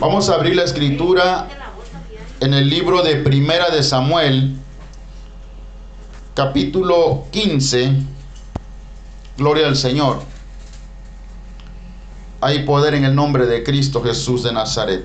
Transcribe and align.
Vamos 0.00 0.28
a 0.28 0.34
abrir 0.34 0.54
la 0.54 0.62
escritura 0.62 1.48
en 2.38 2.54
el 2.54 2.70
libro 2.70 3.02
de 3.02 3.16
Primera 3.16 3.68
de 3.70 3.82
Samuel, 3.82 4.56
capítulo 6.34 7.26
15. 7.32 7.94
Gloria 9.36 9.66
al 9.66 9.76
Señor. 9.76 10.22
Hay 12.40 12.64
poder 12.64 12.94
en 12.94 13.06
el 13.06 13.16
nombre 13.16 13.46
de 13.46 13.64
Cristo 13.64 14.00
Jesús 14.00 14.44
de 14.44 14.52
Nazaret. 14.52 15.04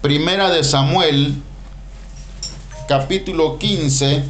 Primera 0.00 0.50
de 0.50 0.64
Samuel, 0.64 1.40
capítulo 2.88 3.60
15. 3.60 4.24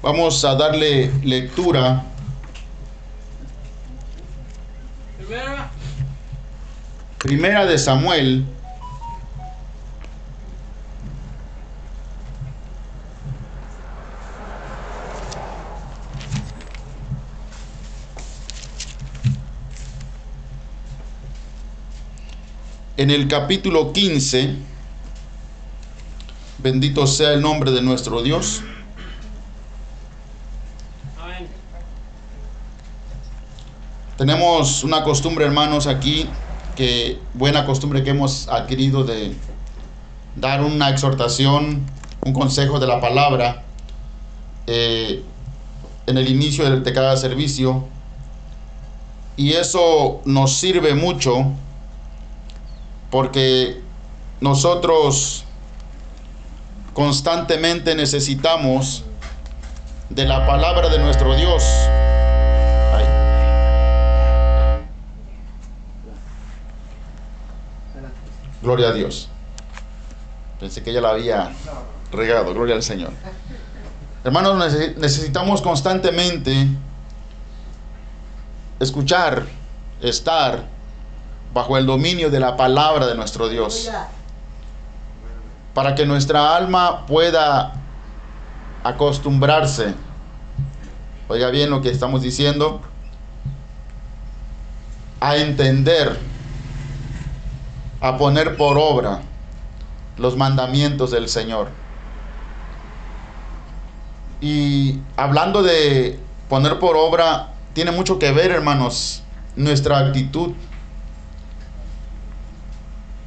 Vamos 0.00 0.44
a 0.44 0.54
darle 0.54 1.10
lectura 1.24 2.04
Primera 7.18 7.66
de 7.66 7.78
Samuel. 7.78 8.44
En 22.96 23.10
el 23.10 23.26
capítulo 23.26 23.92
15, 23.92 24.54
bendito 26.58 27.06
sea 27.08 27.32
el 27.32 27.42
nombre 27.42 27.72
de 27.72 27.82
nuestro 27.82 28.22
Dios. 28.22 28.62
Tenemos 34.16 34.82
una 34.82 35.04
costumbre, 35.04 35.44
hermanos, 35.44 35.86
aquí 35.86 36.26
que 36.74 37.18
buena 37.34 37.66
costumbre 37.66 38.02
que 38.02 38.10
hemos 38.10 38.48
adquirido 38.48 39.04
de 39.04 39.34
dar 40.36 40.62
una 40.62 40.88
exhortación, 40.88 41.84
un 42.24 42.32
consejo 42.32 42.78
de 42.78 42.86
la 42.86 43.00
palabra 43.00 43.64
eh, 44.66 45.22
en 46.06 46.16
el 46.16 46.28
inicio 46.28 46.68
de, 46.70 46.80
de 46.80 46.92
cada 46.94 47.16
servicio. 47.18 47.84
Y 49.36 49.52
eso 49.52 50.22
nos 50.24 50.54
sirve 50.54 50.94
mucho 50.94 51.52
porque 53.10 53.82
nosotros 54.40 55.44
constantemente 56.94 57.94
necesitamos 57.94 59.04
de 60.08 60.24
la 60.24 60.46
palabra 60.46 60.88
de 60.88 60.98
nuestro 60.98 61.34
Dios. 61.34 61.62
Gloria 68.66 68.88
a 68.88 68.92
Dios. 68.92 69.28
Pensé 70.58 70.82
que 70.82 70.90
ella 70.90 71.00
la 71.00 71.10
había 71.10 71.52
regado. 72.10 72.52
Gloria 72.52 72.74
al 72.74 72.82
Señor. 72.82 73.12
Hermanos, 74.24 74.74
necesitamos 74.96 75.62
constantemente 75.62 76.66
escuchar, 78.80 79.46
estar 80.02 80.64
bajo 81.54 81.78
el 81.78 81.86
dominio 81.86 82.28
de 82.28 82.40
la 82.40 82.56
palabra 82.56 83.06
de 83.06 83.14
nuestro 83.14 83.48
Dios. 83.48 83.88
Para 85.72 85.94
que 85.94 86.04
nuestra 86.04 86.56
alma 86.56 87.06
pueda 87.06 87.72
acostumbrarse. 88.82 89.94
Oiga 91.28 91.50
bien 91.50 91.70
lo 91.70 91.82
que 91.82 91.90
estamos 91.90 92.20
diciendo. 92.20 92.80
A 95.20 95.36
entender 95.36 96.18
a 98.00 98.16
poner 98.16 98.56
por 98.56 98.78
obra 98.78 99.22
los 100.16 100.36
mandamientos 100.36 101.10
del 101.10 101.28
Señor. 101.28 101.68
Y 104.40 105.00
hablando 105.16 105.62
de 105.62 106.18
poner 106.48 106.78
por 106.78 106.96
obra, 106.96 107.52
tiene 107.72 107.90
mucho 107.90 108.18
que 108.18 108.32
ver, 108.32 108.50
hermanos, 108.50 109.22
nuestra 109.56 109.98
actitud. 109.98 110.52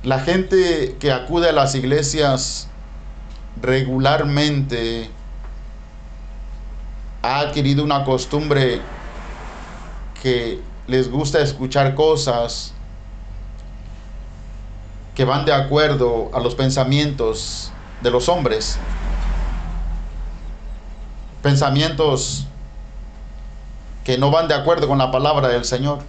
La 0.04 0.20
gente 0.20 0.96
que 1.00 1.12
acude 1.12 1.50
a 1.50 1.52
las 1.52 1.76
iglesias 1.76 2.70
regularmente 3.62 5.10
ha 7.22 7.40
adquirido 7.40 7.84
una 7.84 8.06
costumbre 8.06 8.80
que 10.22 10.62
les 10.88 11.10
gusta 11.10 11.42
escuchar 11.42 11.96
cosas 11.96 12.74
que 15.20 15.26
van 15.26 15.44
de 15.44 15.52
acuerdo 15.52 16.32
a 16.34 16.40
los 16.40 16.56
pensamientos 16.56 17.74
de 18.00 18.10
los 18.10 18.30
hombres. 18.30 18.78
Pensamientos 21.44 22.46
que 24.06 24.18
no 24.18 24.32
van 24.32 24.48
de 24.48 24.54
acuerdo 24.54 24.88
con 24.88 24.98
la 24.98 25.12
palabra 25.12 25.50
del 25.50 25.66
Señor. 25.66 26.00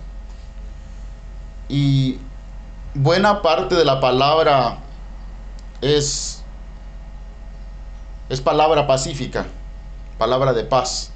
Y 1.69 2.19
buena 2.95 3.43
parte 3.43 3.75
de 3.75 3.85
la 3.85 3.99
palabra 3.99 4.79
es, 5.81 6.45
es 8.29 8.41
palabra 8.41 8.87
pacífica, 8.87 9.45
palabra 10.19 10.53
de 10.53 10.63
paz. 10.63 11.11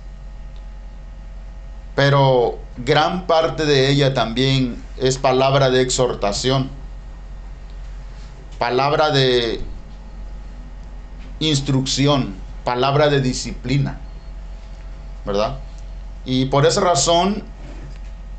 Pero 1.94 2.59
gran 2.76 3.28
parte 3.28 3.65
de 3.65 3.88
ella 3.88 4.15
también 4.15 4.82
es 4.97 5.16
palabra 5.16 5.71
de 5.71 5.81
exhortación 5.81 6.82
palabra 8.59 9.10
de 9.10 9.60
instrucción, 11.41 12.34
palabra 12.65 13.09
de 13.09 13.20
disciplina, 13.20 14.00
¿verdad? 15.25 15.59
Y 16.25 16.47
por 16.47 16.66
esa 16.66 16.81
razón 16.81 17.43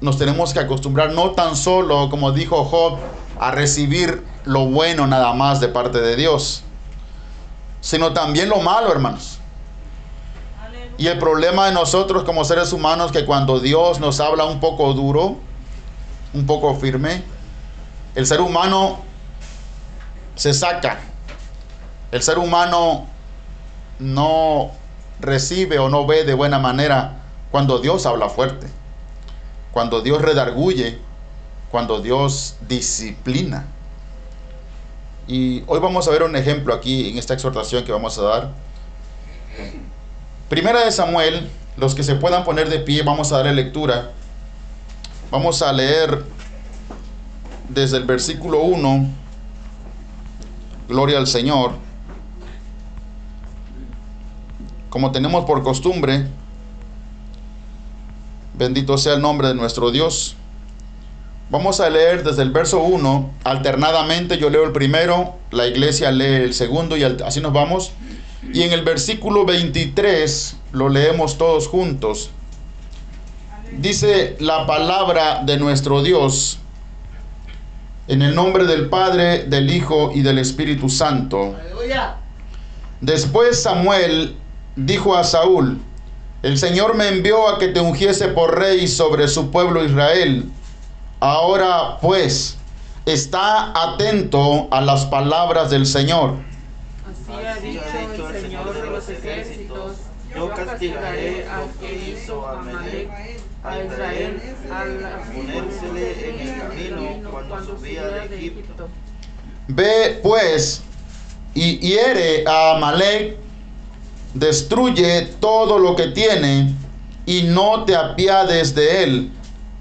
nos 0.02 0.18
tenemos 0.18 0.54
que 0.54 0.60
acostumbrar 0.60 1.14
no 1.14 1.32
tan 1.32 1.56
solo, 1.56 2.10
como 2.10 2.32
dijo 2.32 2.66
Job, 2.66 2.98
a 3.40 3.52
recibir 3.52 4.24
lo 4.46 4.66
bueno 4.68 5.08
nada 5.08 5.34
más 5.34 5.60
de 5.60 5.68
parte 5.68 6.00
de 6.00 6.16
Dios, 6.16 6.64
sino 7.82 8.14
también 8.14 8.50
lo 8.50 8.60
malo, 8.62 8.92
hermanos. 8.92 9.40
Y 10.98 11.08
el 11.08 11.20
problema 11.20 11.68
de 11.68 11.74
nosotros 11.74 12.24
como 12.24 12.46
seres 12.46 12.72
humanos 12.72 13.12
que 13.12 13.26
cuando 13.26 13.60
Dios 13.60 14.00
nos 14.00 14.20
habla 14.20 14.46
un 14.46 14.60
poco 14.60 14.94
duro, 14.94 15.36
un 16.34 16.46
poco 16.46 16.76
firme, 16.76 17.24
el 18.16 18.26
ser 18.26 18.40
humano 18.40 19.05
se 20.36 20.54
saca. 20.54 21.00
El 22.12 22.22
ser 22.22 22.38
humano 22.38 23.08
no 24.00 24.72
recibe 25.20 25.80
o 25.80 25.90
no 25.90 26.06
ve 26.06 26.24
de 26.24 26.34
buena 26.34 26.60
manera 26.60 27.24
cuando 27.52 27.80
Dios 27.80 28.06
habla 28.06 28.30
fuerte, 28.30 28.68
cuando 29.72 30.02
Dios 30.02 30.22
redarguye, 30.22 31.00
cuando 31.72 32.02
Dios 32.02 32.58
disciplina. 32.68 33.66
Y 35.28 35.64
hoy 35.68 35.80
vamos 35.80 36.08
a 36.08 36.12
ver 36.12 36.24
un 36.24 36.36
ejemplo 36.36 36.74
aquí 36.74 37.10
en 37.10 37.18
esta 37.18 37.34
exhortación 37.34 37.84
que 37.84 37.92
vamos 37.92 38.18
a 38.20 38.22
dar. 38.22 38.52
Primera 40.50 40.86
de 40.86 40.92
Samuel, 40.92 41.50
los 41.78 41.96
que 41.96 42.04
se 42.04 42.16
puedan 42.16 42.44
poner 42.44 42.70
de 42.70 42.80
pie, 42.80 43.02
vamos 43.02 43.32
a 43.32 43.38
darle 43.38 43.54
lectura. 43.54 44.12
Vamos 45.32 45.62
a 45.64 45.74
leer 45.74 46.24
desde 47.70 47.98
el 47.98 48.04
versículo 48.04 48.62
1 48.62 49.25
Gloria 50.88 51.18
al 51.18 51.28
Señor. 51.28 51.72
Como 54.90 55.12
tenemos 55.12 55.46
por 55.46 55.64
costumbre, 55.64 56.28
bendito 58.54 58.98
sea 58.98 59.16
el 59.16 59.22
nombre 59.22 59.50
de 59.50 59.56
nuestro 59.56 59.92
Dios. 59.92 60.36
Vamos 61.50 61.80
a 61.80 61.90
leer 61.90 62.24
desde 62.24 62.42
el 62.42 62.52
verso 62.52 62.80
1, 62.80 63.34
alternadamente 63.44 64.38
yo 64.38 64.50
leo 64.50 64.64
el 64.64 64.72
primero, 64.72 65.36
la 65.52 65.68
iglesia 65.68 66.12
lee 66.12 66.44
el 66.44 66.54
segundo 66.54 66.98
y 66.98 67.04
así 67.04 67.40
nos 67.40 67.54
vamos. 67.54 67.92
Y 68.54 68.64
en 68.64 68.72
el 68.72 68.84
versículo 68.84 69.46
23 69.46 70.58
lo 70.72 70.90
leemos 70.90 71.38
todos 71.38 71.68
juntos. 71.68 72.32
Dice 73.78 74.38
la 74.40 74.66
palabra 74.66 75.44
de 75.44 75.58
nuestro 75.58 76.02
Dios. 76.02 76.60
En 78.08 78.22
el 78.22 78.36
nombre 78.36 78.66
del 78.66 78.90
Padre, 78.90 79.46
del 79.46 79.72
Hijo 79.72 80.12
y 80.14 80.22
del 80.22 80.38
Espíritu 80.38 80.90
Santo. 80.90 81.56
Después 83.02 83.62
Samuel 83.62 84.36
dijo 84.76 85.16
a 85.16 85.24
Saúl, 85.24 85.80
el 86.44 86.60
Señor 86.60 86.96
me 86.96 87.08
envió 87.08 87.50
a 87.50 87.58
que 87.58 87.70
te 87.70 87.80
ungiese 87.80 88.28
por 88.28 88.60
rey 88.60 88.88
sobre 88.88 89.28
su 89.28 89.50
pueblo 89.50 89.84
Israel. 89.84 90.46
Ahora 91.20 91.98
pues, 92.02 92.58
está 93.06 93.72
atento 93.76 94.68
a 94.70 94.82
las 94.82 95.06
palabras 95.06 95.72
del 95.72 95.88
Señor. 95.88 96.36
Así 97.10 97.48
ha 97.48 97.56
dicho 97.56 98.30
el 98.30 98.42
Señor 98.42 98.74
de 98.74 98.86
los 98.92 99.10
ejércitos, 99.10 99.94
yo 100.36 100.50
castigaré 100.50 101.48
al 101.50 101.72
que 101.80 102.12
hizo 102.12 102.48
a 102.48 102.62
a 103.66 103.84
Israel, 103.84 104.42
Egipto. 108.32 108.90
Ve 109.68 110.20
pues 110.22 110.82
y 111.54 111.78
hiere 111.80 112.44
a 112.48 112.76
Amalek, 112.76 113.38
destruye 114.34 115.28
todo 115.40 115.80
lo 115.80 115.96
que 115.96 116.08
tiene 116.08 116.74
y 117.26 117.44
no 117.44 117.86
te 117.86 117.96
apiades 117.96 118.76
de 118.76 119.04
él. 119.04 119.32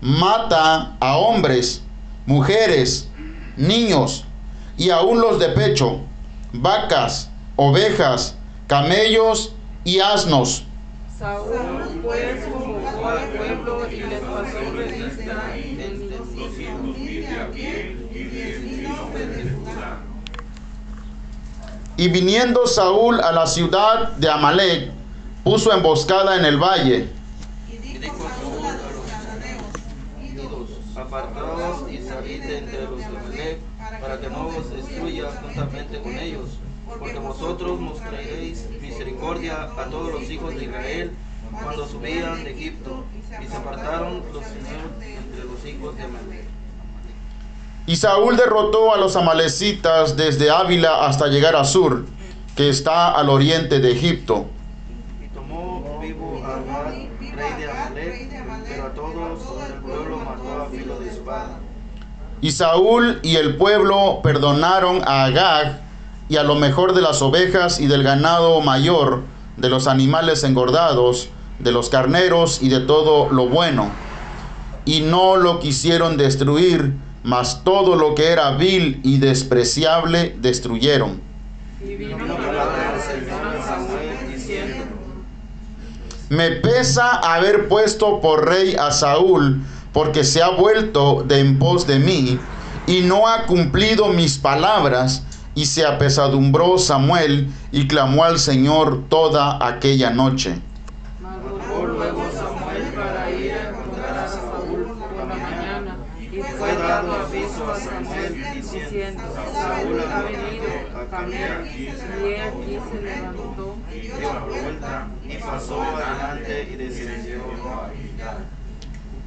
Mata 0.00 0.96
a 1.00 1.16
hombres, 1.16 1.82
mujeres, 2.26 3.08
niños 3.56 4.25
y 4.76 4.90
aún 4.90 5.20
los 5.20 5.38
de 5.38 5.49
pecho, 5.50 6.00
vacas, 6.52 7.31
ovejas, 7.56 8.37
camellos 8.67 9.52
y 9.84 10.00
asnos. 10.00 10.64
Saúl 11.19 12.00
pues 12.02 12.44
convocó 12.44 13.08
al 13.08 13.28
pueblo 13.28 13.87
y 13.90 13.96
les 13.96 14.20
pasó 14.20 14.72
revista 14.75 15.55
Y 21.96 22.08
viniendo 22.08 22.67
Saúl 22.67 23.20
a 23.20 23.31
la 23.31 23.46
ciudad 23.46 24.12
de 24.17 24.29
Amalek, 24.29 24.91
puso 25.44 25.73
emboscada 25.73 26.37
en 26.37 26.44
el 26.44 26.58
valle. 26.58 27.08
Y 27.69 27.76
dijo 27.76 28.29
Saúl 28.41 28.67
a 28.67 28.73
los 28.73 29.06
cananeos, 29.08 30.70
apartaos 30.96 31.93
y 31.93 31.99
salid 31.99 32.43
de 32.43 32.58
entre 32.58 32.82
los 32.82 32.99
de 32.99 33.05
Amalek, 33.05 33.58
para 34.00 34.20
que 34.20 34.29
no 34.29 34.49
os 34.49 34.70
destruya 34.70 35.31
juntamente 35.41 36.02
con 36.02 36.19
ellos, 36.19 36.58
porque 36.99 37.19
vosotros 37.20 37.79
mostraréis 37.79 38.69
misericordia 38.81 39.62
a 39.62 39.85
todos 39.85 40.14
los 40.14 40.29
hijos 40.31 40.52
de 40.56 40.64
Israel 40.64 41.12
cuando 41.62 41.87
subían 41.87 42.43
de 42.43 42.50
Egipto, 42.50 43.05
y 43.41 43.46
se 43.46 43.56
apartaron 43.56 44.25
los 44.32 44.44
señores 44.44 44.91
entre 45.00 45.44
los 45.44 45.64
hijos 45.64 45.96
de 45.96 46.02
Amalek. 46.02 46.44
Y 47.86 47.96
Saúl 47.96 48.36
derrotó 48.36 48.94
a 48.94 48.96
los 48.96 49.14
amalecitas 49.14 50.16
desde 50.16 50.50
Ávila 50.50 51.06
hasta 51.06 51.26
llegar 51.26 51.54
a 51.54 51.64
Sur, 51.64 52.06
que 52.56 52.70
está 52.70 53.12
al 53.12 53.28
oriente 53.28 53.78
de 53.78 53.92
Egipto. 53.92 54.46
Y 55.22 55.28
tomó 55.28 56.00
vivo 56.00 56.42
a 56.46 56.82
rey 56.84 57.10
de 58.28 58.38
Amalek, 58.38 58.66
pero 58.69 58.86
a 58.86 58.94
todos 58.94 59.40
el 59.69 59.75
pueblo 59.82 60.16
mató 60.16 60.62
a 60.62 60.66
filo 60.70 60.98
de 60.98 61.10
espada. 61.10 61.58
Y 62.40 62.52
Saúl 62.52 63.20
y 63.22 63.36
el 63.36 63.56
pueblo 63.56 64.20
perdonaron 64.22 65.02
a 65.06 65.25
Agag 65.25 65.81
y 66.28 66.36
a 66.36 66.42
lo 66.42 66.54
mejor 66.54 66.94
de 66.94 67.02
las 67.02 67.20
ovejas 67.20 67.81
y 67.81 67.86
del 67.86 68.02
ganado 68.02 68.62
mayor, 68.62 69.22
de 69.58 69.69
los 69.69 69.86
animales 69.86 70.42
engordados, 70.42 71.28
de 71.58 71.70
los 71.70 71.90
carneros 71.90 72.62
y 72.62 72.70
de 72.70 72.81
todo 72.81 73.28
lo 73.31 73.46
bueno. 73.48 73.90
Y 74.86 75.00
no 75.00 75.36
lo 75.36 75.60
quisieron 75.60 76.16
destruir, 76.16 76.94
mas 77.25 77.65
todo 77.65 77.97
lo 77.97 78.15
que 78.15 78.29
era 78.29 78.53
vil 78.53 79.00
y 79.03 79.19
despreciable 79.19 80.37
destruyeron. 80.41 81.21
Y 81.82 81.97
vino 81.97 82.17
Me 86.29 86.50
pesa 86.53 87.11
haber 87.17 87.69
puesto 87.69 88.21
por 88.21 88.49
rey 88.49 88.76
a 88.76 88.91
Saúl, 88.93 89.62
porque 89.93 90.25
se 90.25 90.43
ha 90.43 90.50
vuelto 90.50 91.23
de 91.23 91.41
en 91.41 91.59
pos 91.59 91.87
de 91.87 91.99
mí, 91.99 92.38
y 92.87 93.00
no 93.00 93.29
ha 93.29 93.47
cumplido 93.47 94.09
mis 94.09 94.38
palabras, 94.38 95.25
y 95.55 95.67
se 95.67 95.87
apesadumbró 95.87 96.79
Samuel, 96.79 97.49
y 97.70 97.87
clamó 97.87 98.25
al 98.25 98.38
Señor 98.38 99.05
toda 99.09 99.65
aquella 99.67 100.11
noche. 100.11 100.59
Madrugó 101.23 101.87
luego 101.87 102.25
Samuel 102.35 102.82
para 102.94 103.31
ir 103.31 103.53
a 103.53 103.69
encontrar 103.70 104.19
a 104.19 104.29
Saúl 104.29 104.99
por 104.99 105.17
la 105.17 105.25
mañana, 105.27 105.97
y 106.19 106.43
fue 106.43 106.75
dado 106.75 107.12
aviso 107.12 107.70
a 107.73 107.79
Samuel 107.79 108.44
diciendo, 108.65 109.23
Saúl 109.53 110.00
ha 110.00 110.23
venido 110.23 110.67
a 111.00 111.17
cambiar, 111.17 111.65
y 111.67 111.87
he 111.87 112.43
aquí 112.43 112.79
se 112.91 113.03
levantó, 113.03 113.77
dio 113.93 114.32
la 114.35 114.41
vuelta, 114.41 115.09
y 115.25 115.37
pasó 115.64 115.82
y 116.70 116.76
descendió. 116.76 117.43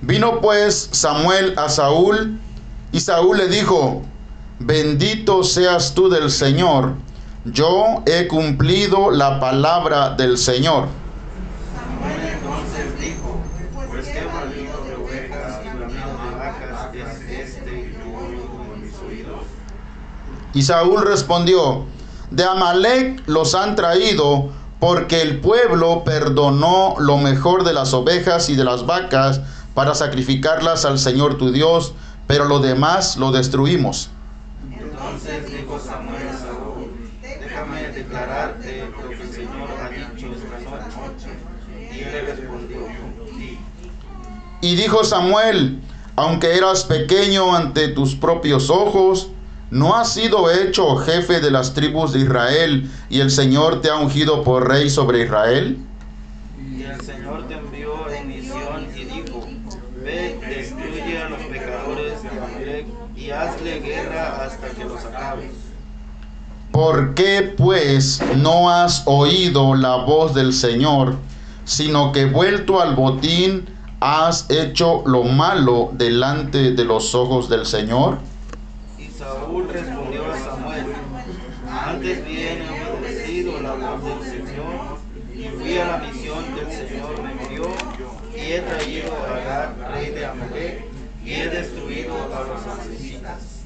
Vino 0.02 0.42
pues 0.42 0.90
Samuel 0.92 1.58
a 1.58 1.70
Saúl, 1.70 2.40
y 2.92 3.00
Saúl 3.00 3.38
le 3.38 3.48
dijo, 3.48 4.04
Bendito 4.60 5.44
seas 5.44 5.94
tú 5.94 6.10
del 6.10 6.32
Señor, 6.32 6.94
yo 7.46 8.04
he 8.06 8.28
cumplido 8.28 9.12
la 9.12 9.40
palabra 9.40 10.12
del 10.12 10.38
Señor. 10.38 10.88
Samuel 11.76 12.22
entonces 12.34 13.00
dijo, 13.00 13.40
pues 13.90 14.08
qué 14.08 14.22
de 14.22 14.96
ovejas 14.96 15.62
y 15.64 15.78
de 15.78 15.86
vacas 16.38 16.94
es 16.94 17.40
este 17.40 17.70
en 17.70 18.82
mis 18.82 18.94
oídos. 19.00 19.42
Y 20.54 20.64
Saúl 20.64 21.06
respondió, 21.06 21.86
de 22.32 22.44
Amalek 22.44 23.24
los 23.28 23.56
han 23.56 23.76
traído 23.76 24.50
porque 24.80 25.22
el 25.22 25.40
pueblo 25.40 26.04
perdonó 26.04 26.96
lo 27.00 27.18
mejor 27.18 27.64
de 27.64 27.74
las 27.74 27.94
ovejas 27.94 28.50
y 28.50 28.56
de 28.56 28.64
las 28.64 28.86
vacas 28.86 29.42
para 29.74 29.96
sacrificarlas 29.96 30.86
al 30.86 31.00
Señor 31.00 31.38
tu 31.38 31.52
Dios, 31.52 31.94
pero 32.28 32.46
lo 32.46 32.60
demás 32.60 33.18
lo 33.18 33.32
destruimos. 33.32 34.10
Entonces 34.72 35.52
dijo 35.52 35.80
Samuel 35.80 36.28
a 36.30 36.38
Saúl, 36.38 36.92
déjame 37.22 37.88
declararte 37.90 38.88
lo 39.02 39.10
que 39.10 39.22
el 39.22 39.32
Señor 39.32 39.70
ha 39.84 39.90
dicho 39.90 40.28
esta 40.34 40.78
noche. 41.00 41.30
Y 41.92 42.00
él 42.00 42.12
le 42.12 42.22
respondió, 42.22 42.80
di. 43.38 43.60
Y 44.62 44.76
dijo 44.76 45.04
Samuel, 45.04 45.82
aunque 46.16 46.56
eras 46.56 46.84
pequeño 46.84 47.56
ante 47.56 47.88
tus 47.90 48.16
propios 48.16 48.70
ojos, 48.70 49.30
¿no 49.72 49.96
has 49.96 50.14
sido 50.14 50.50
hecho 50.52 50.96
jefe 50.98 51.40
de 51.40 51.52
las 51.52 51.74
tribus 51.74 52.14
de 52.14 52.20
Israel 52.20 52.90
y 53.10 53.20
el 53.20 53.32
Señor 53.32 53.82
te 53.82 53.90
ha 53.90 53.96
ungido 53.96 54.44
por 54.44 54.68
rey 54.68 54.90
sobre 54.90 55.24
Israel? 55.24 55.78
Y 56.58 56.84
el 56.84 57.02
Señor 57.02 57.48
te 57.48 57.56
envió 57.56 58.10
en 58.10 58.28
misión 58.28 58.88
y 58.96 59.04
dijo, 59.04 59.48
ve, 60.04 60.40
destruye 60.48 61.22
a 61.22 61.30
los 61.30 61.40
pecadores 61.42 62.24
de 62.24 62.30
Amalek 62.30 62.88
y 63.16 63.30
hazle 63.32 63.80
guerra 63.80 64.46
hasta 64.46 64.70
que 64.70 64.86
los 64.86 65.04
acabes. 65.06 65.52
¿Por 66.72 67.16
qué 67.16 67.54
pues 67.58 68.22
no 68.36 68.70
has 68.70 69.02
oído 69.06 69.74
la 69.76 69.96
voz 69.96 70.34
del 70.36 70.54
Señor, 70.54 71.16
sino 71.66 72.12
que 72.12 72.26
vuelto 72.26 72.82
al 72.82 72.96
botín 72.96 73.68
has 74.00 74.50
hecho 74.50 75.02
lo 75.06 75.24
malo 75.24 75.90
delante 75.94 76.74
de 76.74 76.86
los 76.86 77.16
ojos 77.16 77.50
del 77.50 77.66
Señor? 77.66 78.20
Saúl 79.28 79.68
respondió 79.68 80.32
a 80.32 80.40
Samuel, 80.40 80.86
antes 81.70 82.26
bien 82.26 82.62
he 82.62 82.92
obedecido 82.92 83.60
la 83.62 83.74
voz 83.74 84.26
del 84.26 84.48
Señor 84.48 85.00
y 85.36 85.48
fui 85.50 85.78
a 85.78 85.86
la 85.86 85.98
misión 85.98 86.44
que 86.56 86.62
el 86.62 86.90
Señor 86.90 87.22
me 87.22 87.32
envió 87.32 87.68
y 88.34 88.52
he 88.54 88.62
traído 88.62 89.12
a 89.14 89.36
Agag, 89.36 89.92
rey 89.92 90.12
de 90.12 90.26
Amalek, 90.26 90.86
y 91.26 91.34
he 91.34 91.50
destruido 91.50 92.14
a 92.34 92.44
los 92.44 92.66
amalecitas. 92.66 93.66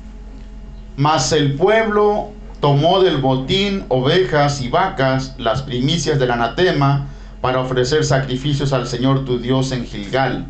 Mas 0.97 1.31
el 1.31 1.55
pueblo 1.55 2.31
tomó 2.59 3.01
del 3.01 3.17
botín 3.17 3.85
ovejas 3.89 4.61
y 4.61 4.69
vacas, 4.69 5.35
las 5.37 5.61
primicias 5.61 6.17
del 6.17 6.31
anatema, 6.31 7.07
para 7.39 7.59
ofrecer 7.59 8.03
sacrificios 8.03 8.73
al 8.73 8.87
Señor 8.87 9.25
tu 9.25 9.39
Dios 9.39 9.71
en 9.71 9.85
Gilgal. 9.85 10.47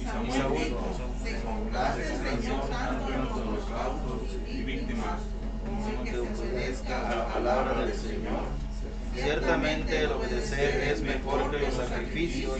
Y 0.00 0.04
Saúl 0.04 0.26
con 1.44 1.72
las 1.72 1.98
extensiones 1.98 3.28
con 3.30 3.54
los 3.54 3.64
cautos 3.64 4.22
y 4.52 4.62
víctimas, 4.62 5.20
como 5.64 6.04
que 6.04 6.18
obedezca 6.18 7.10
a 7.10 7.14
la 7.16 7.26
palabra 7.28 7.80
del 7.84 7.94
Señor. 7.94 8.44
Ciertamente 9.14 10.04
el 10.04 10.12
obedecer 10.12 10.92
es 10.92 11.02
mejor 11.02 11.50
que 11.50 11.58
los 11.58 11.74
sacrificios 11.74 12.54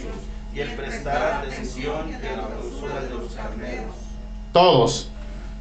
Todos. 4.53 5.09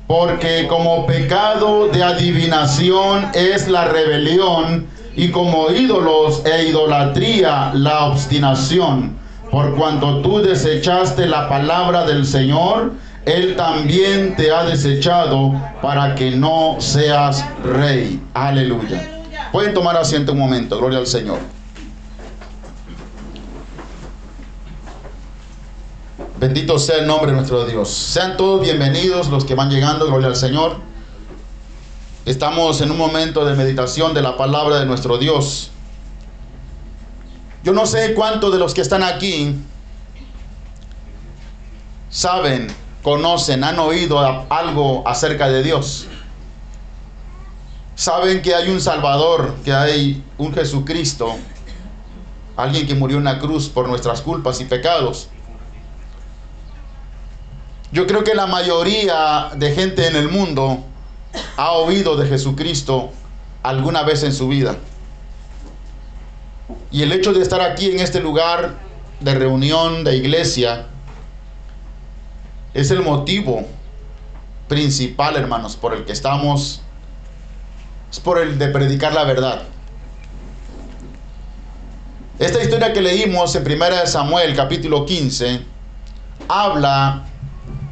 Porque 0.07 0.67
como 0.67 1.05
pecado 1.07 1.87
de 1.87 2.03
adivinación 2.03 3.31
es 3.33 3.67
la 3.67 3.85
rebelión 3.85 4.87
y 5.15 5.31
como 5.31 5.71
ídolos 5.71 6.43
e 6.45 6.67
idolatría 6.67 7.71
la 7.73 8.05
obstinación. 8.05 9.17
Por 9.49 9.75
cuanto 9.75 10.21
tú 10.21 10.39
desechaste 10.39 11.25
la 11.25 11.47
palabra 11.49 12.05
del 12.05 12.25
Señor, 12.25 12.93
Él 13.25 13.55
también 13.55 14.35
te 14.35 14.51
ha 14.51 14.63
desechado 14.65 15.53
para 15.81 16.13
que 16.13 16.31
no 16.31 16.75
seas 16.79 17.43
rey. 17.63 18.21
Aleluya. 18.33 19.23
Pueden 19.51 19.73
tomar 19.73 19.97
asiento 19.97 20.33
un 20.33 20.39
momento. 20.39 20.77
Gloria 20.77 20.99
al 20.99 21.07
Señor. 21.07 21.54
Bendito 26.37 26.77
sea 26.79 26.97
el 26.97 27.07
nombre 27.07 27.31
de 27.31 27.37
nuestro 27.37 27.65
Dios. 27.65 27.89
Sean 27.89 28.35
todos 28.35 28.61
bienvenidos 28.61 29.29
los 29.29 29.45
que 29.45 29.55
van 29.55 29.69
llegando, 29.69 30.05
gloria 30.07 30.27
al 30.27 30.35
Señor. 30.35 30.75
Estamos 32.25 32.81
en 32.81 32.91
un 32.91 32.97
momento 32.97 33.45
de 33.45 33.55
meditación 33.55 34.13
de 34.13 34.21
la 34.21 34.35
palabra 34.35 34.79
de 34.79 34.85
nuestro 34.85 35.17
Dios. 35.17 35.71
Yo 37.63 37.71
no 37.71 37.85
sé 37.85 38.13
cuántos 38.15 38.51
de 38.51 38.59
los 38.59 38.73
que 38.73 38.81
están 38.81 39.01
aquí 39.01 39.55
saben 42.09 42.67
conocen, 43.01 43.63
han 43.63 43.79
oído 43.79 44.19
algo 44.49 45.07
acerca 45.07 45.47
de 45.47 45.63
Dios. 45.63 46.07
Saben 47.95 48.41
que 48.41 48.53
hay 48.53 48.69
un 48.71 48.81
Salvador, 48.81 49.55
que 49.63 49.71
hay 49.71 50.21
un 50.37 50.53
Jesucristo, 50.53 51.37
alguien 52.57 52.85
que 52.85 52.93
murió 52.93 53.19
en 53.19 53.23
la 53.23 53.39
cruz 53.39 53.69
por 53.69 53.87
nuestras 53.87 54.21
culpas 54.21 54.59
y 54.59 54.65
pecados. 54.65 55.29
Yo 57.95 58.05
creo 58.07 58.25
que 58.25 58.35
la 58.35 58.45
mayoría 58.45 59.51
de 59.55 59.73
gente 59.73 60.05
en 60.05 60.17
el 60.17 60.27
mundo 60.27 60.83
ha 61.55 61.71
oído 61.71 62.17
de 62.17 62.27
Jesucristo 62.27 63.11
alguna 63.63 64.03
vez 64.03 64.23
en 64.23 64.33
su 64.33 64.49
vida. 64.49 64.75
Y 66.91 67.03
el 67.03 67.13
hecho 67.13 67.31
de 67.31 67.41
estar 67.41 67.61
aquí 67.61 67.91
en 67.91 68.01
este 68.01 68.19
lugar 68.19 68.75
de 69.21 69.33
reunión, 69.35 70.03
de 70.03 70.17
iglesia, 70.17 70.87
es 72.73 72.91
el 72.91 73.01
motivo 73.01 73.65
principal, 74.67 75.37
hermanos, 75.37 75.77
por 75.77 75.93
el 75.93 76.03
que 76.03 76.11
estamos, 76.11 76.81
es 78.11 78.19
por 78.19 78.39
el 78.39 78.59
de 78.59 78.67
predicar 78.67 79.13
la 79.13 79.23
verdad. 79.23 79.63
Esta 82.39 82.61
historia 82.61 82.91
que 82.91 82.99
leímos 82.99 83.55
en 83.55 83.63
1 83.65 84.05
Samuel 84.05 84.53
capítulo 84.53 85.05
15 85.05 85.61
habla 86.49 87.27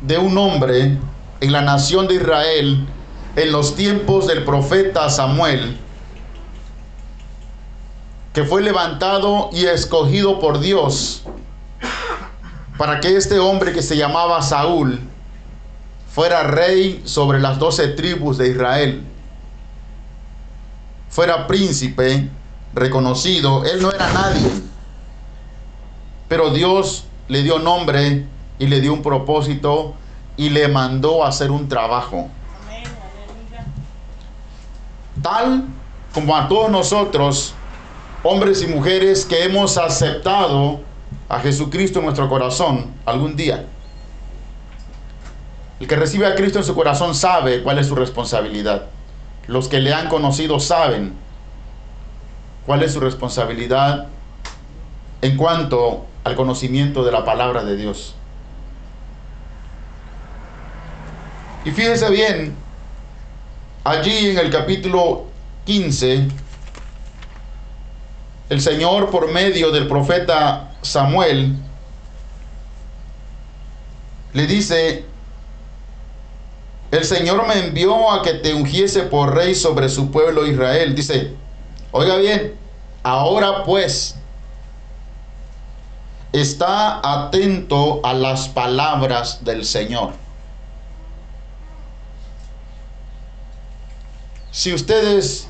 de 0.03 0.17
un 0.17 0.37
hombre 0.37 0.97
en 1.39 1.51
la 1.51 1.61
nación 1.61 2.07
de 2.07 2.15
Israel 2.15 2.85
en 3.35 3.51
los 3.51 3.75
tiempos 3.75 4.27
del 4.27 4.43
profeta 4.43 5.09
Samuel, 5.09 5.77
que 8.33 8.43
fue 8.43 8.61
levantado 8.61 9.49
y 9.51 9.65
escogido 9.65 10.39
por 10.39 10.59
Dios 10.59 11.23
para 12.77 12.99
que 12.99 13.15
este 13.15 13.39
hombre 13.39 13.71
que 13.71 13.81
se 13.81 13.95
llamaba 13.95 14.41
Saúl 14.41 14.99
fuera 16.13 16.43
rey 16.43 17.01
sobre 17.05 17.39
las 17.39 17.57
doce 17.57 17.87
tribus 17.87 18.37
de 18.37 18.49
Israel, 18.49 19.03
fuera 21.09 21.47
príncipe 21.47 22.29
reconocido, 22.73 23.63
él 23.65 23.81
no 23.81 23.91
era 23.91 24.11
nadie, 24.11 24.49
pero 26.27 26.49
Dios 26.49 27.05
le 27.29 27.41
dio 27.41 27.59
nombre 27.59 28.25
y 28.63 28.67
le 28.67 28.79
dio 28.79 28.93
un 28.93 29.01
propósito 29.01 29.93
y 30.37 30.49
le 30.49 30.69
mandó 30.69 31.25
a 31.25 31.27
hacer 31.27 31.51
un 31.51 31.67
trabajo. 31.67 32.29
Tal 35.21 35.65
como 36.13 36.37
a 36.37 36.47
todos 36.47 36.71
nosotros, 36.71 37.53
hombres 38.23 38.63
y 38.63 38.67
mujeres 38.67 39.25
que 39.25 39.43
hemos 39.43 39.77
aceptado 39.77 40.79
a 41.27 41.39
Jesucristo 41.39 41.99
en 41.99 42.05
nuestro 42.05 42.29
corazón 42.29 42.93
algún 43.05 43.35
día. 43.35 43.65
El 45.81 45.87
que 45.87 45.97
recibe 45.97 46.25
a 46.25 46.33
Cristo 46.33 46.59
en 46.59 46.63
su 46.63 46.73
corazón 46.73 47.15
sabe 47.15 47.63
cuál 47.63 47.79
es 47.79 47.87
su 47.87 47.95
responsabilidad. 47.95 48.83
Los 49.47 49.67
que 49.67 49.81
le 49.81 49.93
han 49.93 50.07
conocido 50.07 50.61
saben 50.61 51.15
cuál 52.65 52.81
es 52.81 52.93
su 52.93 53.01
responsabilidad 53.01 54.07
en 55.21 55.35
cuanto 55.35 56.05
al 56.23 56.35
conocimiento 56.35 57.03
de 57.03 57.11
la 57.11 57.25
palabra 57.25 57.65
de 57.65 57.75
Dios. 57.75 58.15
Y 61.65 61.71
fíjense 61.71 62.09
bien, 62.09 62.55
allí 63.83 64.31
en 64.31 64.37
el 64.37 64.49
capítulo 64.49 65.27
15, 65.65 66.27
el 68.49 68.61
Señor 68.61 69.09
por 69.09 69.31
medio 69.31 69.71
del 69.71 69.87
profeta 69.87 70.73
Samuel 70.81 71.55
le 74.33 74.47
dice, 74.47 75.05
el 76.91 77.05
Señor 77.05 77.47
me 77.47 77.65
envió 77.65 78.11
a 78.11 78.21
que 78.21 78.33
te 78.33 78.53
ungiese 78.53 79.03
por 79.03 79.33
rey 79.33 79.55
sobre 79.55 79.89
su 79.89 80.11
pueblo 80.11 80.45
Israel. 80.45 80.93
Dice, 80.93 81.33
oiga 81.91 82.17
bien, 82.17 82.55
ahora 83.03 83.63
pues, 83.63 84.15
está 86.33 86.99
atento 87.03 88.01
a 88.03 88.13
las 88.13 88.49
palabras 88.49 89.45
del 89.45 89.65
Señor. 89.65 90.11
Si 94.53 94.71
ustedes 94.71 95.47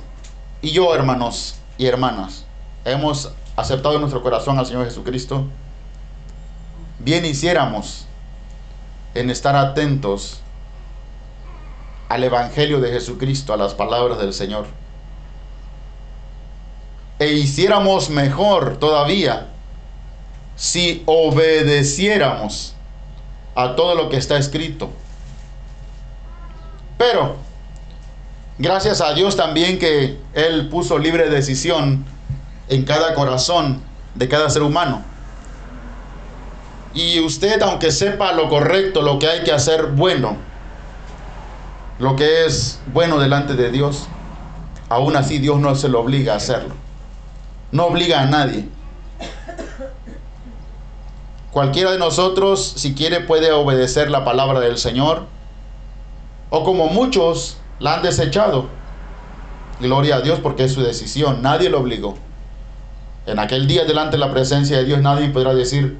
y 0.61 0.71
yo, 0.71 0.95
hermanos 0.95 1.55
y 1.77 1.87
hermanas, 1.87 2.45
hemos 2.85 3.33
aceptado 3.57 3.95
en 3.95 3.99
nuestro 3.99 4.23
corazón 4.23 4.57
al 4.57 4.65
Señor 4.65 4.85
Jesucristo, 4.85 5.45
bien 6.99 7.25
hiciéramos 7.25 8.05
en 9.13 9.29
estar 9.29 9.57
atentos 9.57 10.39
al 12.07 12.23
Evangelio 12.23 12.79
de 12.79 12.93
Jesucristo, 12.93 13.51
a 13.51 13.57
las 13.57 13.73
palabras 13.73 14.19
del 14.19 14.33
Señor. 14.33 14.67
E 17.19 17.27
hiciéramos 17.33 18.09
mejor 18.09 18.77
todavía 18.77 19.47
si 20.55 21.03
obedeciéramos 21.07 22.73
a 23.53 23.75
todo 23.75 23.95
lo 23.95 24.07
que 24.07 24.15
está 24.15 24.37
escrito. 24.37 24.91
Pero 26.97 27.35
Gracias 28.59 29.01
a 29.01 29.13
Dios 29.13 29.35
también 29.35 29.79
que 29.79 30.19
Él 30.33 30.69
puso 30.69 30.99
libre 30.99 31.29
decisión 31.29 32.05
en 32.69 32.83
cada 32.83 33.15
corazón 33.15 33.81
de 34.13 34.27
cada 34.27 34.49
ser 34.49 34.61
humano. 34.61 35.01
Y 36.93 37.19
usted, 37.21 37.59
aunque 37.63 37.91
sepa 37.91 38.31
lo 38.33 38.49
correcto, 38.49 39.01
lo 39.01 39.17
que 39.17 39.27
hay 39.27 39.43
que 39.43 39.51
hacer 39.51 39.87
bueno, 39.87 40.37
lo 41.97 42.15
que 42.15 42.45
es 42.45 42.79
bueno 42.93 43.19
delante 43.19 43.55
de 43.55 43.71
Dios, 43.71 44.07
aún 44.89 45.15
así 45.15 45.39
Dios 45.39 45.59
no 45.59 45.73
se 45.73 45.89
lo 45.89 46.01
obliga 46.01 46.33
a 46.33 46.37
hacerlo. 46.37 46.75
No 47.71 47.87
obliga 47.87 48.21
a 48.21 48.25
nadie. 48.27 48.67
Cualquiera 51.51 51.91
de 51.91 51.97
nosotros, 51.97 52.73
si 52.77 52.93
quiere, 52.93 53.21
puede 53.21 53.51
obedecer 53.51 54.11
la 54.11 54.23
palabra 54.23 54.59
del 54.59 54.77
Señor. 54.77 55.25
O 56.51 56.63
como 56.63 56.87
muchos 56.87 57.57
la 57.83 57.95
han 57.95 58.01
desechado. 58.01 58.67
Gloria 59.81 60.15
a 60.15 60.21
Dios 60.21 60.39
porque 60.39 60.63
es 60.63 60.71
su 60.71 60.81
decisión. 60.81 61.41
Nadie 61.41 61.69
lo 61.69 61.81
obligó. 61.81 62.15
En 63.25 63.39
aquel 63.39 63.67
día 63.67 63.83
delante 63.83 64.11
de 64.11 64.19
la 64.19 64.31
presencia 64.31 64.77
de 64.77 64.85
Dios 64.85 65.01
nadie 65.01 65.27
podrá 65.29 65.53
decir, 65.53 65.97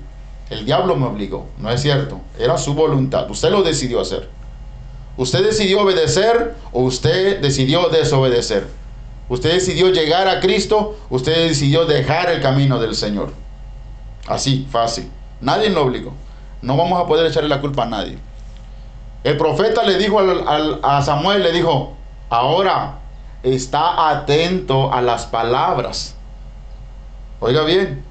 el 0.49 0.65
diablo 0.65 0.95
me 0.95 1.07
obligó. 1.07 1.45
No 1.57 1.69
es 1.69 1.81
cierto. 1.81 2.21
Era 2.39 2.57
su 2.57 2.73
voluntad. 2.73 3.29
Usted 3.29 3.51
lo 3.51 3.63
decidió 3.63 3.99
hacer. 3.99 4.29
Usted 5.17 5.43
decidió 5.43 5.81
obedecer 5.81 6.55
o 6.71 6.83
usted 6.83 7.41
decidió 7.41 7.89
desobedecer. 7.89 8.65
Usted 9.27 9.53
decidió 9.53 9.89
llegar 9.89 10.29
a 10.29 10.39
Cristo, 10.39 10.97
usted 11.09 11.49
decidió 11.49 11.85
dejar 11.85 12.29
el 12.29 12.41
camino 12.41 12.79
del 12.79 12.95
Señor. 12.95 13.33
Así, 14.25 14.67
fácil. 14.71 15.09
Nadie 15.41 15.69
lo 15.69 15.83
obligó. 15.83 16.13
No 16.61 16.77
vamos 16.77 17.01
a 17.01 17.07
poder 17.07 17.25
echarle 17.25 17.49
la 17.49 17.59
culpa 17.59 17.83
a 17.83 17.87
nadie. 17.87 18.17
El 19.23 19.37
profeta 19.37 19.83
le 19.83 19.97
dijo 19.97 20.19
a 20.19 21.01
Samuel, 21.01 21.43
le 21.43 21.51
dijo, 21.53 21.93
ahora 22.29 22.99
está 23.41 24.09
atento 24.09 24.93
a 24.93 25.01
las 25.01 25.25
palabras. 25.25 26.15
Oiga 27.39 27.63
bien, 27.63 28.03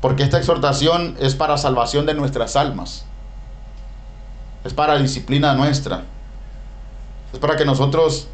porque 0.00 0.22
esta 0.22 0.38
exhortación 0.38 1.16
es 1.20 1.34
para 1.34 1.58
salvación 1.58 2.06
de 2.06 2.14
nuestras 2.14 2.56
almas. 2.56 3.04
Es 4.64 4.74
para 4.74 4.96
disciplina 4.98 5.54
nuestra. 5.54 6.04
Es 7.32 7.38
para 7.38 7.56
que 7.56 7.64
nosotros 7.64 8.28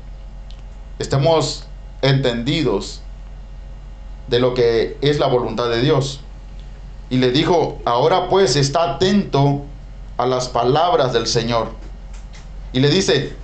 estemos 0.98 1.66
entendidos 2.02 3.02
de 4.28 4.40
lo 4.40 4.54
que 4.54 4.98
es 5.00 5.18
la 5.18 5.26
voluntad 5.26 5.68
de 5.68 5.80
Dios. 5.80 6.20
Y 7.08 7.18
le 7.18 7.30
dijo, 7.30 7.80
ahora 7.84 8.28
pues 8.28 8.56
está 8.56 8.94
atento 8.94 9.62
a 10.16 10.26
las 10.26 10.48
palabras 10.48 11.12
del 11.12 11.26
Señor. 11.26 11.72
Y 12.72 12.80
le 12.80 12.88
dice, 12.88 13.34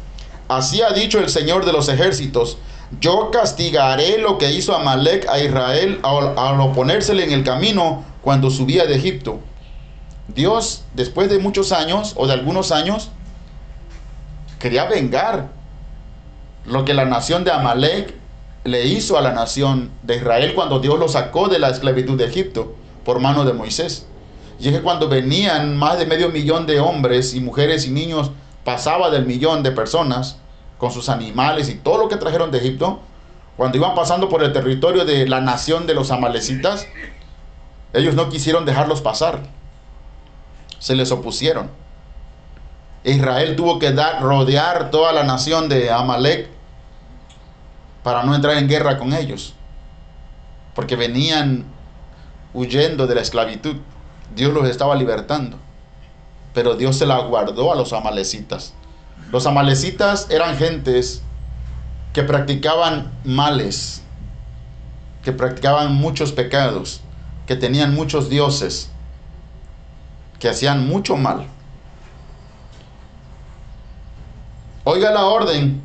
así 0.48 0.82
ha 0.82 0.92
dicho 0.92 1.18
el 1.18 1.28
Señor 1.28 1.64
de 1.64 1.72
los 1.72 1.88
ejércitos, 1.88 2.58
yo 3.00 3.30
castigaré 3.30 4.18
lo 4.18 4.38
que 4.38 4.52
hizo 4.52 4.76
Amalek 4.76 5.26
a 5.28 5.38
Israel 5.38 6.00
al, 6.02 6.60
oponérsele 6.60 7.24
en 7.24 7.32
el 7.32 7.44
camino 7.44 8.04
cuando 8.20 8.50
subía 8.50 8.84
de 8.86 8.96
Egipto. 8.96 9.40
Dios, 10.28 10.84
después 10.94 11.30
de 11.30 11.38
muchos 11.38 11.72
años 11.72 12.12
o 12.16 12.26
de 12.26 12.34
algunos 12.34 12.70
años, 12.70 13.10
quería 14.58 14.84
vengar 14.84 15.48
lo 16.64 16.84
que 16.84 16.94
la 16.94 17.04
nación 17.04 17.44
de 17.44 17.50
Amalek 17.50 18.14
le 18.64 18.86
hizo 18.86 19.18
a 19.18 19.20
la 19.20 19.32
nación 19.32 19.90
de 20.02 20.16
Israel 20.16 20.54
cuando 20.54 20.78
Dios 20.78 20.98
lo 20.98 21.08
sacó 21.08 21.48
de 21.48 21.58
la 21.58 21.70
esclavitud 21.70 22.16
de 22.16 22.26
Egipto 22.26 22.76
por 23.04 23.18
mano 23.18 23.44
de 23.44 23.52
Moisés. 23.52 24.06
Y 24.62 24.68
es 24.68 24.74
que 24.76 24.82
cuando 24.82 25.08
venían 25.08 25.76
más 25.76 25.98
de 25.98 26.06
medio 26.06 26.28
millón 26.28 26.66
de 26.66 26.78
hombres 26.78 27.34
y 27.34 27.40
mujeres 27.40 27.84
y 27.84 27.90
niños, 27.90 28.30
pasaba 28.62 29.10
del 29.10 29.26
millón 29.26 29.64
de 29.64 29.72
personas 29.72 30.38
con 30.78 30.92
sus 30.92 31.08
animales 31.08 31.68
y 31.68 31.74
todo 31.74 31.98
lo 31.98 32.08
que 32.08 32.14
trajeron 32.14 32.52
de 32.52 32.58
Egipto, 32.58 33.00
cuando 33.56 33.76
iban 33.76 33.96
pasando 33.96 34.28
por 34.28 34.44
el 34.44 34.52
territorio 34.52 35.04
de 35.04 35.26
la 35.26 35.40
nación 35.40 35.88
de 35.88 35.94
los 35.94 36.12
amalecitas, 36.12 36.86
ellos 37.92 38.14
no 38.14 38.28
quisieron 38.28 38.64
dejarlos 38.64 39.00
pasar. 39.00 39.40
Se 40.78 40.94
les 40.94 41.10
opusieron. 41.10 41.68
Israel 43.02 43.56
tuvo 43.56 43.80
que 43.80 43.90
dar, 43.90 44.22
rodear 44.22 44.92
toda 44.92 45.12
la 45.12 45.24
nación 45.24 45.68
de 45.68 45.90
Amalek 45.90 46.48
para 48.04 48.22
no 48.22 48.32
entrar 48.32 48.56
en 48.58 48.68
guerra 48.68 48.96
con 48.96 49.12
ellos. 49.12 49.54
Porque 50.76 50.94
venían 50.94 51.64
huyendo 52.54 53.08
de 53.08 53.16
la 53.16 53.22
esclavitud. 53.22 53.78
Dios 54.34 54.52
los 54.52 54.68
estaba 54.68 54.94
libertando. 54.94 55.58
Pero 56.54 56.74
Dios 56.74 56.96
se 56.96 57.06
la 57.06 57.18
guardó 57.20 57.72
a 57.72 57.76
los 57.76 57.92
amalecitas. 57.92 58.74
Los 59.30 59.46
amalecitas 59.46 60.28
eran 60.30 60.56
gentes 60.56 61.22
que 62.12 62.22
practicaban 62.22 63.10
males, 63.24 64.02
que 65.22 65.32
practicaban 65.32 65.94
muchos 65.94 66.32
pecados, 66.32 67.00
que 67.46 67.56
tenían 67.56 67.94
muchos 67.94 68.28
dioses, 68.28 68.90
que 70.38 70.48
hacían 70.48 70.86
mucho 70.86 71.16
mal. 71.16 71.46
Oiga 74.84 75.10
la 75.12 75.26
orden. 75.26 75.80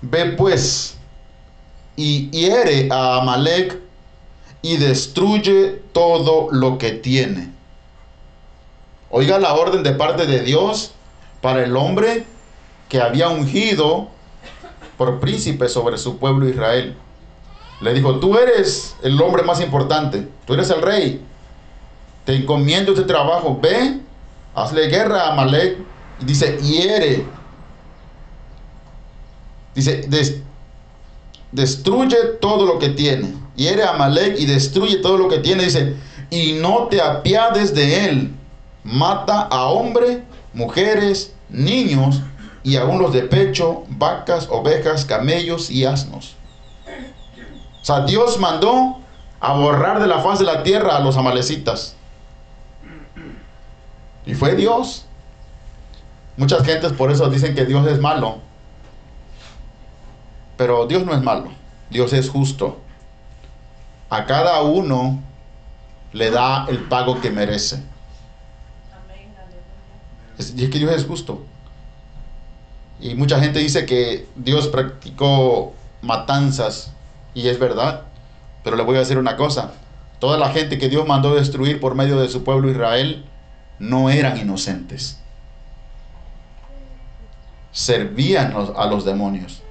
Ve 0.00 0.26
pues 0.26 0.96
y 1.96 2.30
hiere 2.30 2.88
a 2.92 3.16
Amalek 3.16 3.87
y 4.62 4.76
destruye 4.76 5.82
todo 5.92 6.48
lo 6.50 6.78
que 6.78 6.92
tiene. 6.92 7.50
Oiga 9.10 9.38
la 9.38 9.54
orden 9.54 9.82
de 9.82 9.92
parte 9.92 10.26
de 10.26 10.40
Dios 10.40 10.92
para 11.40 11.62
el 11.62 11.76
hombre 11.76 12.26
que 12.88 13.00
había 13.00 13.28
ungido 13.28 14.08
por 14.96 15.20
príncipe 15.20 15.68
sobre 15.68 15.96
su 15.96 16.18
pueblo 16.18 16.48
Israel. 16.48 16.96
Le 17.80 17.94
dijo, 17.94 18.18
tú 18.18 18.36
eres 18.36 18.96
el 19.02 19.20
hombre 19.22 19.44
más 19.44 19.60
importante, 19.60 20.26
tú 20.46 20.54
eres 20.54 20.68
el 20.70 20.82
rey, 20.82 21.22
te 22.24 22.34
encomiendo 22.34 22.92
este 22.92 23.04
trabajo, 23.04 23.58
ve, 23.62 24.00
hazle 24.54 24.88
guerra 24.88 25.22
a 25.22 25.32
Amalek, 25.32 25.78
y 26.20 26.24
dice, 26.24 26.58
hiere, 26.58 27.24
dice, 29.74 30.42
destruye 31.52 32.16
todo 32.40 32.66
lo 32.66 32.78
que 32.78 32.90
tiene, 32.90 33.34
hiere 33.56 33.82
a 33.84 33.90
Amalek 33.90 34.38
y 34.38 34.46
destruye 34.46 34.98
todo 34.98 35.18
lo 35.18 35.28
que 35.28 35.38
tiene, 35.38 35.64
dice, 35.64 35.94
y 36.30 36.52
no 36.52 36.88
te 36.88 37.00
apiades 37.00 37.74
de 37.74 38.06
él, 38.06 38.34
mata 38.84 39.42
a 39.42 39.66
hombre, 39.66 40.24
mujeres, 40.52 41.34
niños, 41.48 42.20
y 42.62 42.76
aún 42.76 43.00
los 43.00 43.12
de 43.12 43.22
pecho, 43.22 43.84
vacas, 43.88 44.48
ovejas, 44.50 45.04
camellos 45.04 45.70
y 45.70 45.84
asnos. 45.84 46.36
O 47.80 47.84
sea, 47.84 48.00
Dios 48.00 48.38
mandó 48.38 48.98
a 49.40 49.52
borrar 49.54 50.00
de 50.00 50.06
la 50.06 50.18
faz 50.18 50.38
de 50.38 50.44
la 50.44 50.62
tierra 50.62 50.96
a 50.96 51.00
los 51.00 51.16
amalecitas. 51.16 51.94
Y 54.26 54.34
fue 54.34 54.54
Dios. 54.54 55.06
Muchas 56.36 56.64
gentes 56.64 56.92
por 56.92 57.10
eso 57.10 57.30
dicen 57.30 57.54
que 57.54 57.64
Dios 57.64 57.86
es 57.86 58.00
malo. 58.00 58.40
Pero 60.58 60.86
Dios 60.86 61.06
no 61.06 61.14
es 61.14 61.22
malo. 61.22 61.50
Dios 61.88 62.12
es 62.12 62.28
justo. 62.28 62.78
A 64.10 64.26
cada 64.26 64.60
uno 64.62 65.20
le 66.12 66.30
da 66.30 66.66
el 66.68 66.80
pago 66.80 67.20
que 67.20 67.30
merece. 67.30 67.82
Y 70.56 70.64
es 70.64 70.70
que 70.70 70.78
Dios 70.78 70.92
es 70.92 71.06
justo. 71.06 71.44
Y 73.00 73.14
mucha 73.14 73.40
gente 73.40 73.60
dice 73.60 73.86
que 73.86 74.26
Dios 74.34 74.66
practicó 74.66 75.74
matanzas 76.02 76.92
y 77.34 77.46
es 77.46 77.60
verdad. 77.60 78.02
Pero 78.64 78.76
le 78.76 78.82
voy 78.82 78.96
a 78.96 79.00
decir 79.00 79.16
una 79.16 79.36
cosa. 79.36 79.74
Toda 80.18 80.38
la 80.38 80.50
gente 80.50 80.78
que 80.78 80.88
Dios 80.88 81.06
mandó 81.06 81.36
destruir 81.36 81.78
por 81.78 81.94
medio 81.94 82.18
de 82.18 82.28
su 82.28 82.42
pueblo 82.42 82.68
Israel 82.68 83.24
no 83.78 84.10
eran 84.10 84.36
inocentes. 84.36 85.20
Servían 87.70 88.54
a 88.76 88.86
los 88.86 89.04
demonios. 89.04 89.62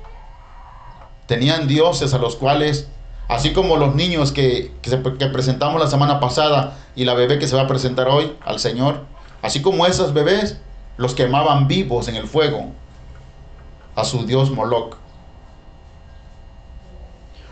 Tenían 1.28 1.68
dioses 1.68 2.14
a 2.14 2.18
los 2.18 2.36
cuales, 2.36 2.88
así 3.28 3.54
como 3.54 3.78
los 3.78 3.96
niños 3.96 4.32
que, 4.32 4.72
que 4.82 5.28
presentamos 5.28 5.80
la 5.80 5.88
semana 5.88 6.20
pasada 6.20 6.78
y 6.96 7.06
la 7.06 7.14
bebé 7.14 7.38
que 7.38 7.48
se 7.48 7.56
va 7.56 7.64
a 7.64 7.68
presentar 7.68 8.08
hoy 8.08 8.34
al 8.44 8.60
Señor, 8.60 9.06
así 9.42 9.62
como 9.62 9.86
esas 9.86 10.14
bebés, 10.14 10.58
los 10.98 11.14
quemaban 11.14 11.68
vivos 11.68 12.08
en 12.08 12.16
el 12.16 12.28
fuego 12.28 12.72
a 13.96 14.06
su 14.06 14.26
dios 14.26 14.52
Moloch. 14.52 14.96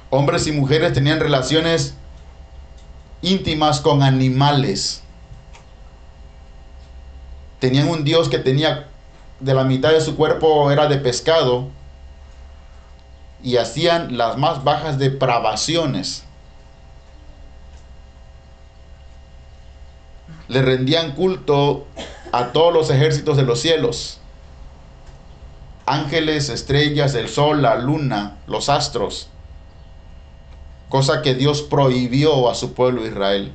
Hombres 0.10 0.48
y 0.48 0.52
mujeres 0.52 0.94
tenían 0.94 1.20
relaciones 1.20 1.96
íntimas 3.22 3.82
con 3.82 4.04
animales. 4.04 5.02
Tenían 7.60 7.90
un 7.90 8.04
dios 8.04 8.30
que 8.30 8.38
tenía 8.38 8.88
de 9.40 9.54
la 9.54 9.64
mitad 9.64 9.92
de 9.92 10.02
su 10.02 10.16
cuerpo 10.16 10.72
era 10.72 10.88
de 10.88 10.98
pescado 10.98 11.70
y 13.46 13.58
hacían 13.58 14.18
las 14.18 14.38
más 14.38 14.66
bajas 14.66 14.98
depravaciones. 14.98 16.26
Le 20.50 20.62
rendían 20.62 21.14
culto 21.14 21.88
a 22.34 22.48
todos 22.48 22.74
los 22.74 22.90
ejércitos 22.90 23.38
de 23.38 23.44
los 23.44 23.62
cielos 23.62 24.20
ángeles, 25.86 26.50
estrellas, 26.50 27.14
el 27.16 27.30
sol, 27.30 27.62
la 27.62 27.76
luna, 27.76 28.38
los 28.48 28.70
astros, 28.70 29.30
cosa 30.90 31.22
que 31.22 31.36
Dios 31.36 31.62
prohibió 31.62 32.50
a 32.50 32.56
su 32.56 32.74
pueblo 32.74 33.06
Israel. 33.06 33.52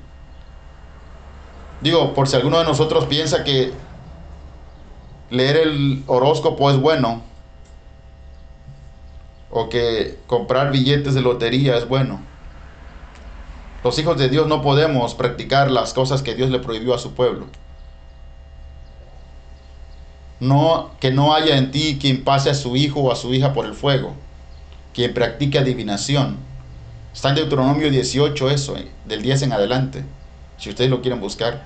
Digo, 1.80 2.14
por 2.14 2.28
si 2.28 2.36
alguno 2.36 2.58
de 2.58 2.64
nosotros 2.64 3.06
piensa 3.06 3.42
que 3.42 3.72
leer 5.30 5.56
el 5.56 6.04
horóscopo 6.06 6.70
es 6.70 6.78
bueno, 6.78 7.22
o 9.50 9.68
que 9.68 10.18
comprar 10.26 10.72
billetes 10.72 11.14
de 11.14 11.22
lotería 11.22 11.76
es 11.76 11.88
bueno. 11.88 12.20
Los 13.82 13.98
hijos 13.98 14.18
de 14.18 14.28
Dios 14.28 14.46
no 14.46 14.62
podemos 14.62 15.14
practicar 15.14 15.70
las 15.70 15.94
cosas 15.94 16.22
que 16.22 16.34
Dios 16.34 16.50
le 16.50 16.58
prohibió 16.58 16.94
a 16.94 16.98
su 16.98 17.14
pueblo 17.14 17.46
no, 20.40 20.90
que 21.00 21.12
no 21.12 21.34
haya 21.34 21.56
en 21.56 21.70
ti 21.70 21.98
quien 22.00 22.24
pase 22.24 22.50
a 22.50 22.54
su 22.54 22.74
hijo 22.76 23.00
o 23.00 23.12
a 23.12 23.16
su 23.16 23.32
hija 23.32 23.52
por 23.52 23.66
el 23.66 23.74
fuego, 23.74 24.14
quien 24.94 25.14
practique 25.14 25.58
adivinación. 25.58 26.38
Está 27.12 27.28
en 27.28 27.34
Deuteronomio 27.36 27.90
18 27.90 28.50
eso, 28.50 28.76
eh, 28.76 28.88
del 29.04 29.22
10 29.22 29.42
en 29.42 29.52
adelante, 29.52 30.04
si 30.58 30.70
ustedes 30.70 30.90
lo 30.90 31.02
quieren 31.02 31.20
buscar. 31.20 31.64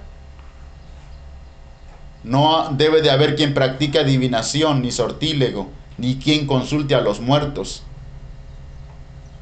No 2.25 2.70
debe 2.73 3.03
de 3.03 3.11
haber 3.11 3.37
quien 3.37 3.55
practique 3.55 3.99
adivinación, 4.01 4.83
ni 4.83 4.90
sortílego, 4.90 5.68
ni 5.98 6.16
quien 6.16 6.46
consulte 6.46 6.94
a 6.94 7.00
los 7.00 7.20
muertos. 7.20 7.83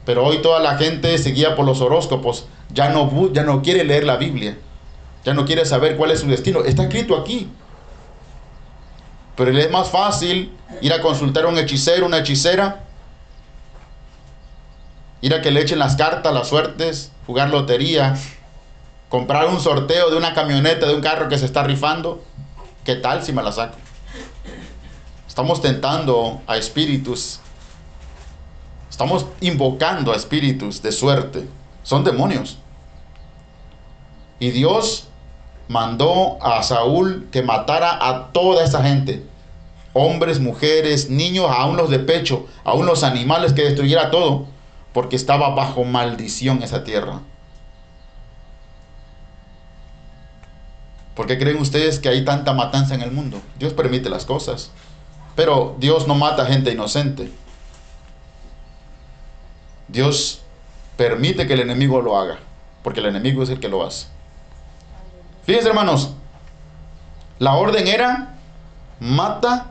Pero 0.05 0.25
hoy 0.25 0.43
toda 0.43 0.61
la 0.61 0.77
gente 0.77 1.17
se 1.19 1.31
guía 1.31 1.55
por 1.55 1.65
los 1.65 1.81
horóscopos, 1.81 2.47
ya 2.71 2.89
no, 2.89 3.33
ya 3.33 3.45
no 3.45 3.63
quiere 3.63 3.85
leer 3.85 4.05
la 4.05 4.17
Biblia, 4.17 4.59
ya 5.25 5.35
no 5.35 5.45
quiere 5.45 5.65
saber 5.65 5.97
cuál 5.97 6.11
es 6.11 6.21
su 6.21 6.27
destino. 6.27 6.65
Está 6.65 6.85
escrito 6.85 7.17
aquí, 7.17 7.49
pero 9.37 9.57
es 9.57 9.71
más 9.71 9.91
fácil 9.91 10.53
ir 10.81 10.93
a 10.93 11.01
consultar 11.01 11.45
a 11.45 11.49
un 11.49 11.59
hechicero, 11.59 12.07
una 12.07 12.19
hechicera, 12.19 12.85
ir 15.21 15.35
a 15.35 15.41
que 15.41 15.51
le 15.51 15.61
echen 15.61 15.79
las 15.79 15.97
cartas, 15.97 16.35
las 16.35 16.49
suertes, 16.49 17.13
jugar 17.27 17.51
lotería, 17.51 18.17
comprar 19.09 19.47
un 19.47 19.61
sorteo 19.61 20.11
de 20.11 20.17
una 20.17 20.35
camioneta, 20.35 20.87
de 20.87 20.95
un 20.95 21.01
carro 21.01 21.29
que 21.29 21.39
se 21.39 21.47
está 21.47 21.63
rifando. 21.63 22.25
¿Qué 22.85 22.97
tal 22.97 23.23
si 23.23 23.33
me 23.33 23.43
la 23.43 23.53
saco? 23.53 23.77
Estamos 25.33 25.63
tentando 25.63 26.43
a 26.47 26.59
espíritus. 26.59 27.41
Estamos 28.91 29.25
invocando 29.41 30.13
a 30.13 30.17
espíritus 30.17 30.83
de 30.83 30.93
suerte. 30.93 31.49
Son 31.83 32.05
demonios. 32.05 32.59
Y 34.39 34.51
Dios 34.51 35.09
mandó 35.69 36.37
a 36.45 36.63
Saúl 36.63 37.31
que 37.33 37.41
matara 37.41 38.07
a 38.07 38.31
toda 38.33 38.63
esa 38.63 38.83
gente. 38.83 39.25
Hombres, 39.95 40.39
mujeres, 40.39 41.09
niños, 41.09 41.47
aún 41.49 41.79
los 41.79 41.89
de 41.89 42.01
pecho, 42.01 42.47
aún 42.63 42.85
los 42.85 43.03
animales, 43.03 43.55
que 43.55 43.63
destruyera 43.63 44.11
todo, 44.11 44.45
porque 44.93 45.17
estaba 45.17 45.55
bajo 45.55 45.85
maldición 45.85 46.63
esa 46.63 46.85
tierra. 46.85 47.23
¿Por 51.15 51.27
qué 51.27 51.39
creen 51.39 51.57
ustedes 51.57 51.99
que 52.01 52.11
hay 52.11 52.23
tanta 52.23 52.53
matanza 52.53 52.95
en 52.95 53.01
el 53.01 53.13
mundo? 53.13 53.41
Dios 53.59 53.73
permite 53.73 54.11
las 54.11 54.27
cosas, 54.27 54.73
pero 55.35 55.77
Dios 55.79 56.07
no 56.07 56.15
mata 56.15 56.47
gente 56.47 56.71
inocente. 56.71 57.31
Dios 59.89 60.43
permite 60.97 61.47
que 61.47 61.55
el 61.55 61.61
enemigo 61.61 62.01
lo 62.01 62.19
haga, 62.19 62.39
porque 62.83 63.01
el 63.01 63.07
enemigo 63.07 63.43
es 63.43 63.51
el 63.51 63.61
que 63.61 63.69
lo 63.69 63.85
hace. 63.85 64.07
Fíjense 65.45 65.69
hermanos, 65.69 66.11
la 67.39 67.55
orden 67.55 67.89
era, 67.89 68.37
mata, 69.01 69.67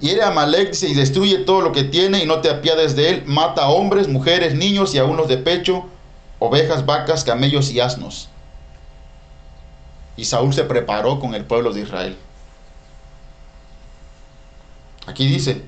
hiere 0.00 0.22
a 0.22 0.28
Amalek 0.28 0.74
y 0.82 0.94
destruye 0.94 1.38
todo 1.38 1.60
lo 1.60 1.72
que 1.72 1.84
tiene 1.84 2.22
y 2.22 2.26
no 2.26 2.40
te 2.40 2.50
apiades 2.50 2.94
de 2.94 3.10
él, 3.10 3.22
mata 3.26 3.64
a 3.64 3.68
hombres, 3.70 4.08
mujeres, 4.08 4.54
niños 4.54 4.94
y 4.94 4.98
a 4.98 5.04
unos 5.04 5.28
de 5.28 5.38
pecho, 5.38 5.86
ovejas, 6.38 6.86
vacas, 6.86 7.24
camellos 7.24 7.70
y 7.72 7.80
asnos. 7.80 8.28
Y 10.16 10.26
Saúl 10.26 10.54
se 10.54 10.64
preparó 10.64 11.18
con 11.18 11.34
el 11.34 11.44
pueblo 11.44 11.72
de 11.72 11.80
Israel. 11.80 12.16
Aquí 15.06 15.26
dice, 15.26 15.62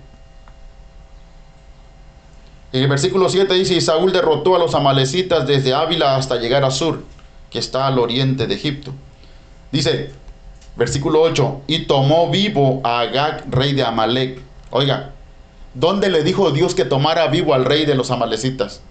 en 2.72 2.82
el 2.82 2.88
versículo 2.88 3.28
7 3.28 3.54
dice, 3.54 3.74
y 3.74 3.80
Saúl 3.80 4.12
derrotó 4.12 4.56
a 4.56 4.58
los 4.58 4.74
amalecitas 4.74 5.46
desde 5.46 5.72
Ávila 5.72 6.16
hasta 6.16 6.36
llegar 6.36 6.64
a 6.64 6.70
Sur, 6.70 7.04
que 7.50 7.58
está 7.58 7.86
al 7.86 7.98
oriente 7.98 8.46
de 8.46 8.54
Egipto. 8.54 8.92
Dice, 9.72 10.10
versículo 10.76 11.22
8, 11.22 11.62
y 11.66 11.86
tomó 11.86 12.30
vivo 12.30 12.80
a 12.84 13.00
Agag, 13.00 13.44
rey 13.50 13.72
de 13.72 13.82
Amalek. 13.82 14.40
Oiga, 14.70 15.12
¿dónde 15.74 16.10
le 16.10 16.22
dijo 16.22 16.50
Dios 16.50 16.74
que 16.74 16.84
tomara 16.84 17.28
vivo 17.28 17.54
al 17.54 17.64
rey 17.64 17.86
de 17.86 17.94
los 17.94 18.10
amalecitas? 18.10 18.82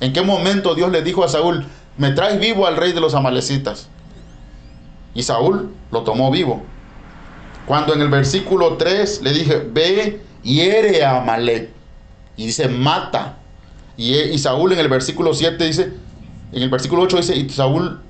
¿En 0.00 0.12
qué 0.12 0.22
momento 0.22 0.74
Dios 0.74 0.90
le 0.90 1.02
dijo 1.02 1.22
a 1.22 1.28
Saúl, 1.28 1.66
me 1.98 2.12
traes 2.12 2.40
vivo 2.40 2.66
al 2.66 2.76
rey 2.76 2.92
de 2.92 3.00
los 3.00 3.14
amalecitas? 3.14 3.88
Y 5.14 5.22
Saúl 5.22 5.74
lo 5.90 6.02
tomó 6.02 6.30
vivo. 6.30 6.62
Cuando 7.70 7.94
en 7.94 8.02
el 8.02 8.08
versículo 8.08 8.76
3 8.78 9.22
le 9.22 9.32
dije, 9.32 9.64
ve, 9.64 10.20
hiere 10.42 11.04
a 11.04 11.18
Amalek. 11.18 11.70
Y 12.36 12.46
dice, 12.46 12.66
mata. 12.66 13.36
Y, 13.96 14.12
y, 14.12 14.38
Saúl 14.40 14.72
en 14.72 14.80
el 14.80 14.88
versículo 14.88 15.32
7 15.32 15.64
dice, 15.64 15.92
en 16.50 16.62
el 16.64 16.68
versículo 16.68 17.02
8 17.02 17.18
dice, 17.18 17.36
y 17.36 17.48
Saúl, 17.48 18.00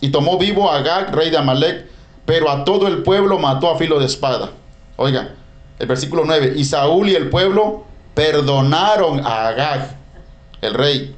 y 0.00 0.10
tomó 0.10 0.38
vivo 0.38 0.70
a 0.70 0.76
Agag, 0.76 1.12
rey 1.12 1.30
de 1.30 1.38
Amalek, 1.38 1.86
pero 2.24 2.48
a 2.48 2.62
todo 2.62 2.86
el 2.86 3.02
pueblo 3.02 3.36
mató 3.40 3.68
a 3.68 3.76
filo 3.78 3.98
de 3.98 4.06
espada. 4.06 4.52
Oiga, 4.94 5.34
el 5.80 5.88
versículo 5.88 6.22
9, 6.24 6.52
y 6.54 6.64
Saúl 6.64 7.08
y 7.08 7.16
el 7.16 7.30
pueblo 7.30 7.82
perdonaron 8.14 9.26
a 9.26 9.48
Agag, 9.48 9.96
el 10.60 10.74
rey, 10.74 11.16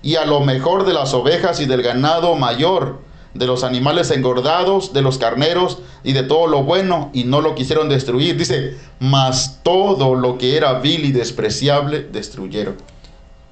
y 0.00 0.16
a 0.16 0.24
lo 0.24 0.40
mejor 0.40 0.86
de 0.86 0.94
las 0.94 1.12
ovejas 1.12 1.60
y 1.60 1.66
del 1.66 1.82
ganado 1.82 2.36
mayor, 2.36 3.03
de 3.34 3.46
los 3.46 3.64
animales 3.64 4.10
engordados, 4.10 4.92
de 4.92 5.02
los 5.02 5.18
carneros 5.18 5.78
y 6.04 6.12
de 6.12 6.22
todo 6.22 6.46
lo 6.46 6.62
bueno, 6.62 7.10
y 7.12 7.24
no 7.24 7.40
lo 7.40 7.54
quisieron 7.54 7.88
destruir. 7.88 8.36
Dice, 8.36 8.78
mas 9.00 9.60
todo 9.62 10.14
lo 10.14 10.38
que 10.38 10.56
era 10.56 10.74
vil 10.74 11.04
y 11.04 11.12
despreciable 11.12 12.00
destruyeron. 12.00 12.76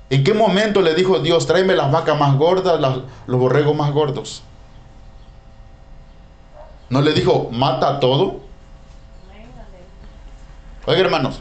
¿En 0.09 0.25
qué 0.25 0.35
momento 0.35 0.83
le 0.83 0.95
dijo 0.95 1.19
Dios, 1.19 1.47
tráeme 1.47 1.75
las 1.75 1.91
vacas 1.91 2.19
más 2.19 2.37
gordas, 2.37 2.81
los 3.27 3.41
borregos 3.41 3.75
más 3.75 3.93
gordos? 3.93 4.43
¿No 6.89 7.01
le 7.01 7.13
dijo, 7.13 7.49
mata 7.51 7.99
todo? 7.99 8.41
Oiga, 10.85 11.01
hermanos, 11.01 11.41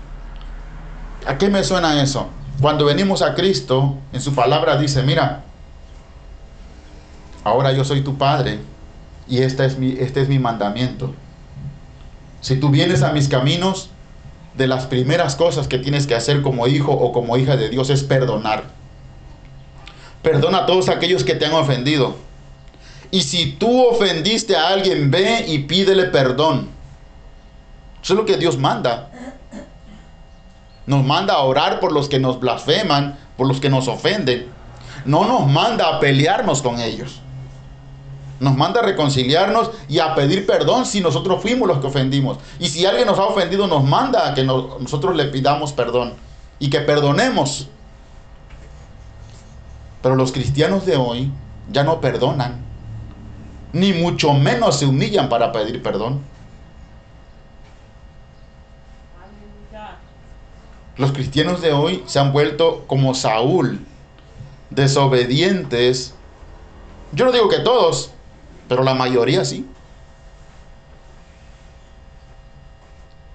¿a 1.25 1.37
qué 1.37 1.49
me 1.49 1.63
suena 1.63 2.01
eso? 2.01 2.27
Cuando 2.61 2.85
venimos 2.85 3.21
a 3.21 3.35
Cristo, 3.35 3.95
en 4.13 4.21
su 4.21 4.33
palabra 4.33 4.77
dice, 4.77 5.03
mira, 5.03 5.43
ahora 7.43 7.71
yo 7.73 7.83
soy 7.83 8.01
tu 8.01 8.17
padre 8.17 8.59
y 9.27 9.39
este 9.39 9.65
es 9.65 9.77
mi, 9.77 9.91
este 9.91 10.21
es 10.21 10.29
mi 10.29 10.39
mandamiento. 10.39 11.13
Si 12.41 12.55
tú 12.55 12.69
vienes 12.69 13.03
a 13.03 13.11
mis 13.11 13.27
caminos, 13.27 13.91
de 14.55 14.67
las 14.67 14.85
primeras 14.85 15.35
cosas 15.35 15.67
que 15.67 15.77
tienes 15.77 16.07
que 16.07 16.15
hacer 16.15 16.41
como 16.41 16.67
hijo 16.67 16.91
o 16.91 17.11
como 17.11 17.37
hija 17.37 17.55
de 17.55 17.69
Dios 17.69 17.89
es 17.89 18.03
perdonar. 18.03 18.63
Perdona 20.21 20.59
a 20.59 20.65
todos 20.65 20.89
aquellos 20.89 21.23
que 21.23 21.35
te 21.35 21.45
han 21.45 21.53
ofendido. 21.53 22.15
Y 23.09 23.21
si 23.21 23.53
tú 23.53 23.85
ofendiste 23.87 24.55
a 24.55 24.69
alguien, 24.69 25.11
ve 25.11 25.45
y 25.47 25.59
pídele 25.59 26.05
perdón. 26.05 26.69
Eso 28.03 28.13
es 28.13 28.19
lo 28.19 28.25
que 28.25 28.37
Dios 28.37 28.57
manda. 28.57 29.09
Nos 30.85 31.03
manda 31.03 31.35
a 31.35 31.39
orar 31.39 31.79
por 31.79 31.91
los 31.91 32.09
que 32.09 32.19
nos 32.19 32.39
blasfeman, 32.39 33.17
por 33.37 33.47
los 33.47 33.59
que 33.59 33.69
nos 33.69 33.87
ofenden. 33.87 34.47
No 35.05 35.25
nos 35.25 35.47
manda 35.47 35.87
a 35.87 35.99
pelearnos 35.99 36.61
con 36.61 36.79
ellos. 36.79 37.20
Nos 38.41 38.57
manda 38.57 38.79
a 38.79 38.83
reconciliarnos 38.83 39.69
y 39.87 39.99
a 39.99 40.15
pedir 40.15 40.47
perdón 40.47 40.87
si 40.87 40.99
nosotros 40.99 41.43
fuimos 41.43 41.67
los 41.67 41.77
que 41.77 41.85
ofendimos. 41.85 42.39
Y 42.59 42.69
si 42.69 42.87
alguien 42.87 43.05
nos 43.05 43.19
ha 43.19 43.25
ofendido, 43.25 43.67
nos 43.67 43.83
manda 43.83 44.27
a 44.27 44.33
que 44.33 44.43
nosotros 44.43 45.15
le 45.15 45.25
pidamos 45.25 45.73
perdón 45.73 46.15
y 46.57 46.71
que 46.71 46.79
perdonemos. 46.79 47.69
Pero 50.01 50.15
los 50.15 50.31
cristianos 50.31 50.87
de 50.87 50.97
hoy 50.97 51.31
ya 51.71 51.83
no 51.83 52.01
perdonan, 52.01 52.65
ni 53.73 53.93
mucho 53.93 54.33
menos 54.33 54.79
se 54.79 54.87
humillan 54.87 55.29
para 55.29 55.51
pedir 55.51 55.83
perdón. 55.83 56.21
Los 60.97 61.11
cristianos 61.11 61.61
de 61.61 61.73
hoy 61.73 62.03
se 62.07 62.17
han 62.17 62.33
vuelto 62.33 62.85
como 62.87 63.13
Saúl, 63.13 63.85
desobedientes. 64.71 66.15
Yo 67.11 67.25
no 67.25 67.31
digo 67.31 67.47
que 67.47 67.59
todos, 67.59 68.11
pero 68.71 68.83
la 68.83 68.93
mayoría 68.93 69.43
sí. 69.43 69.67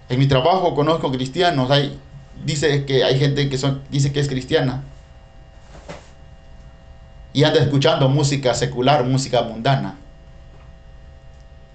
En 0.08 0.18
mi 0.18 0.26
trabajo 0.26 0.74
conozco 0.74 1.12
cristianos, 1.12 1.70
hay, 1.70 2.00
dice 2.42 2.86
que 2.86 3.04
hay 3.04 3.18
gente 3.18 3.50
que 3.50 3.58
son, 3.58 3.82
dice 3.90 4.14
que 4.14 4.20
es 4.20 4.28
cristiana 4.28 4.82
y 7.34 7.44
anda 7.44 7.60
escuchando 7.60 8.08
música 8.08 8.54
secular, 8.54 9.04
música 9.04 9.42
mundana. 9.42 9.98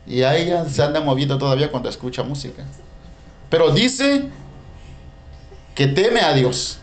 Y 0.07 0.23
ahí 0.23 0.51
se 0.67 0.81
anda 0.81 0.99
moviendo 0.99 1.37
todavía 1.37 1.69
cuando 1.69 1.87
escucha 1.87 2.23
música. 2.23 2.63
Pero 3.51 3.69
dice 3.69 4.27
que 5.75 5.85
teme 5.85 6.21
a 6.21 6.33
Dios. 6.33 6.79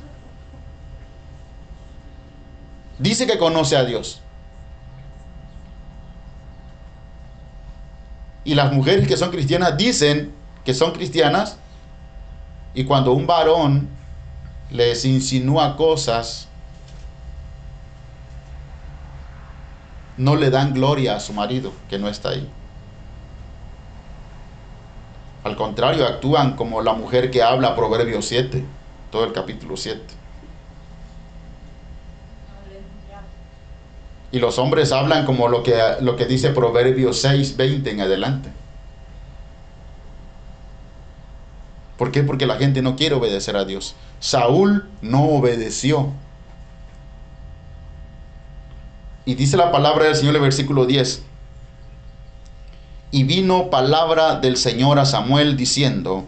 Dice 3.00 3.26
que 3.26 3.36
conoce 3.36 3.76
a 3.76 3.84
Dios. 3.84 4.22
Y 8.48 8.54
las 8.54 8.72
mujeres 8.72 9.06
que 9.06 9.18
son 9.18 9.30
cristianas 9.30 9.76
dicen 9.76 10.32
que 10.64 10.72
son 10.72 10.92
cristianas 10.92 11.58
y 12.72 12.84
cuando 12.84 13.12
un 13.12 13.26
varón 13.26 13.90
les 14.70 15.04
insinúa 15.04 15.76
cosas, 15.76 16.48
no 20.16 20.34
le 20.34 20.48
dan 20.48 20.72
gloria 20.72 21.16
a 21.16 21.20
su 21.20 21.34
marido 21.34 21.74
que 21.90 21.98
no 21.98 22.08
está 22.08 22.30
ahí. 22.30 22.48
Al 25.44 25.54
contrario, 25.54 26.06
actúan 26.06 26.56
como 26.56 26.80
la 26.80 26.94
mujer 26.94 27.30
que 27.30 27.42
habla 27.42 27.76
Proverbio 27.76 28.22
7, 28.22 28.64
todo 29.10 29.24
el 29.24 29.34
capítulo 29.34 29.76
7. 29.76 30.00
Y 34.30 34.40
los 34.40 34.58
hombres 34.58 34.92
hablan 34.92 35.24
como 35.24 35.48
lo 35.48 35.62
que, 35.62 35.74
lo 36.00 36.16
que 36.16 36.26
dice 36.26 36.50
Proverbios 36.50 37.20
6, 37.20 37.56
20 37.56 37.90
en 37.90 38.00
adelante. 38.00 38.50
¿Por 41.96 42.12
qué? 42.12 42.22
Porque 42.22 42.46
la 42.46 42.56
gente 42.56 42.80
no 42.80 42.94
quiere 42.94 43.16
obedecer 43.16 43.56
a 43.56 43.64
Dios. 43.64 43.96
Saúl 44.20 44.88
no 45.02 45.24
obedeció. 45.24 46.12
Y 49.24 49.34
dice 49.34 49.56
la 49.56 49.72
palabra 49.72 50.04
del 50.04 50.14
Señor 50.14 50.36
en 50.36 50.36
el 50.36 50.42
versículo 50.42 50.86
10. 50.86 51.22
Y 53.10 53.24
vino 53.24 53.68
palabra 53.68 54.36
del 54.36 54.56
Señor 54.56 54.98
a 54.98 55.06
Samuel 55.06 55.56
diciendo, 55.56 56.26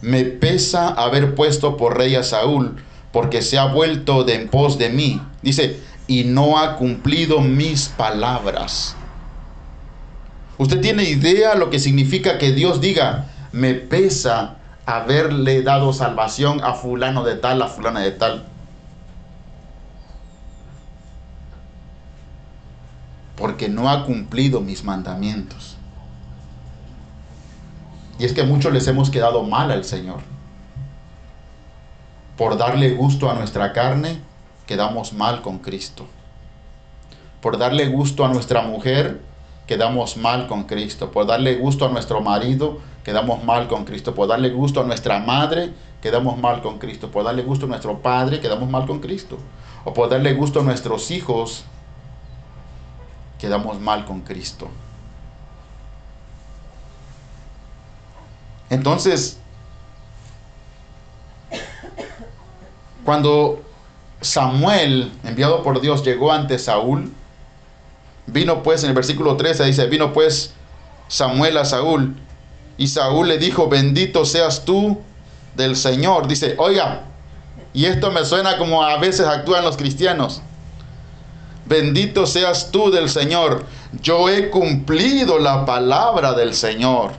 me 0.00 0.24
pesa 0.24 0.88
haber 0.88 1.34
puesto 1.34 1.76
por 1.76 1.96
rey 1.96 2.14
a 2.14 2.22
Saúl, 2.22 2.76
porque 3.10 3.40
se 3.42 3.58
ha 3.58 3.66
vuelto 3.66 4.24
de 4.24 4.34
en 4.34 4.48
pos 4.48 4.76
de 4.76 4.90
mí. 4.90 5.22
Dice, 5.42 5.80
y 6.06 6.24
no 6.24 6.58
ha 6.58 6.76
cumplido 6.76 7.40
mis 7.40 7.88
palabras. 7.88 8.96
¿Usted 10.58 10.80
tiene 10.80 11.04
idea 11.04 11.54
lo 11.54 11.68
que 11.70 11.78
significa 11.78 12.38
que 12.38 12.52
Dios 12.52 12.80
diga, 12.80 13.26
me 13.52 13.74
pesa 13.74 14.56
haberle 14.86 15.62
dado 15.62 15.92
salvación 15.92 16.62
a 16.62 16.74
fulano 16.74 17.24
de 17.24 17.36
tal, 17.36 17.60
a 17.60 17.68
fulana 17.68 18.00
de 18.00 18.12
tal? 18.12 18.46
Porque 23.36 23.68
no 23.68 23.90
ha 23.90 24.06
cumplido 24.06 24.60
mis 24.60 24.82
mandamientos. 24.82 25.76
Y 28.18 28.24
es 28.24 28.32
que 28.32 28.44
muchos 28.44 28.72
les 28.72 28.86
hemos 28.86 29.10
quedado 29.10 29.42
mal 29.42 29.70
al 29.70 29.84
Señor. 29.84 30.20
Por 32.38 32.56
darle 32.56 32.92
gusto 32.92 33.30
a 33.30 33.34
nuestra 33.34 33.74
carne, 33.74 34.20
quedamos 34.66 35.12
mal 35.12 35.42
con 35.42 35.58
Cristo. 35.58 36.06
Por 37.40 37.58
darle 37.58 37.86
gusto 37.86 38.24
a 38.24 38.28
nuestra 38.28 38.62
mujer, 38.62 39.20
quedamos 39.66 40.16
mal 40.16 40.48
con 40.48 40.64
Cristo. 40.64 41.10
Por 41.10 41.26
darle 41.26 41.54
gusto 41.56 41.86
a 41.86 41.88
nuestro 41.88 42.20
marido, 42.20 42.80
quedamos 43.04 43.44
mal 43.44 43.68
con 43.68 43.84
Cristo. 43.84 44.14
Por 44.14 44.28
darle 44.28 44.50
gusto 44.50 44.80
a 44.80 44.84
nuestra 44.84 45.20
madre, 45.20 45.72
quedamos 46.02 46.38
mal 46.38 46.62
con 46.62 46.78
Cristo. 46.78 47.10
Por 47.10 47.24
darle 47.24 47.42
gusto 47.42 47.66
a 47.66 47.68
nuestro 47.68 47.98
padre, 47.98 48.40
quedamos 48.40 48.68
mal 48.68 48.86
con 48.86 49.00
Cristo. 49.00 49.38
O 49.84 49.94
por 49.94 50.08
darle 50.08 50.34
gusto 50.34 50.60
a 50.60 50.62
nuestros 50.62 51.10
hijos, 51.10 51.64
quedamos 53.38 53.80
mal 53.80 54.04
con 54.04 54.22
Cristo. 54.22 54.68
Entonces, 58.68 59.38
cuando 63.04 63.65
Samuel, 64.20 65.12
enviado 65.24 65.62
por 65.62 65.80
Dios, 65.80 66.04
llegó 66.04 66.32
ante 66.32 66.58
Saúl, 66.58 67.12
Vino 68.26 68.62
pues 68.62 68.82
en 68.82 68.90
el 68.90 68.94
versículo 68.94 69.36
13, 69.36 69.64
dice, 69.64 69.86
vino 69.86 70.12
pues 70.12 70.52
Samuel 71.08 71.56
a 71.58 71.64
Saúl 71.64 72.16
y 72.76 72.88
Saúl 72.88 73.28
le 73.28 73.38
dijo, 73.38 73.68
bendito 73.68 74.24
seas 74.24 74.64
tú 74.64 75.00
del 75.54 75.76
Señor. 75.76 76.26
Dice, 76.26 76.56
oiga, 76.58 77.04
y 77.72 77.86
esto 77.86 78.10
me 78.10 78.24
suena 78.24 78.58
como 78.58 78.82
a 78.82 78.98
veces 78.98 79.26
actúan 79.26 79.64
los 79.64 79.76
cristianos. 79.76 80.42
Bendito 81.66 82.26
seas 82.26 82.70
tú 82.72 82.90
del 82.90 83.08
Señor. 83.08 83.64
Yo 84.02 84.28
he 84.28 84.50
cumplido 84.50 85.38
la 85.38 85.64
palabra 85.64 86.32
del 86.32 86.54
Señor. 86.54 87.12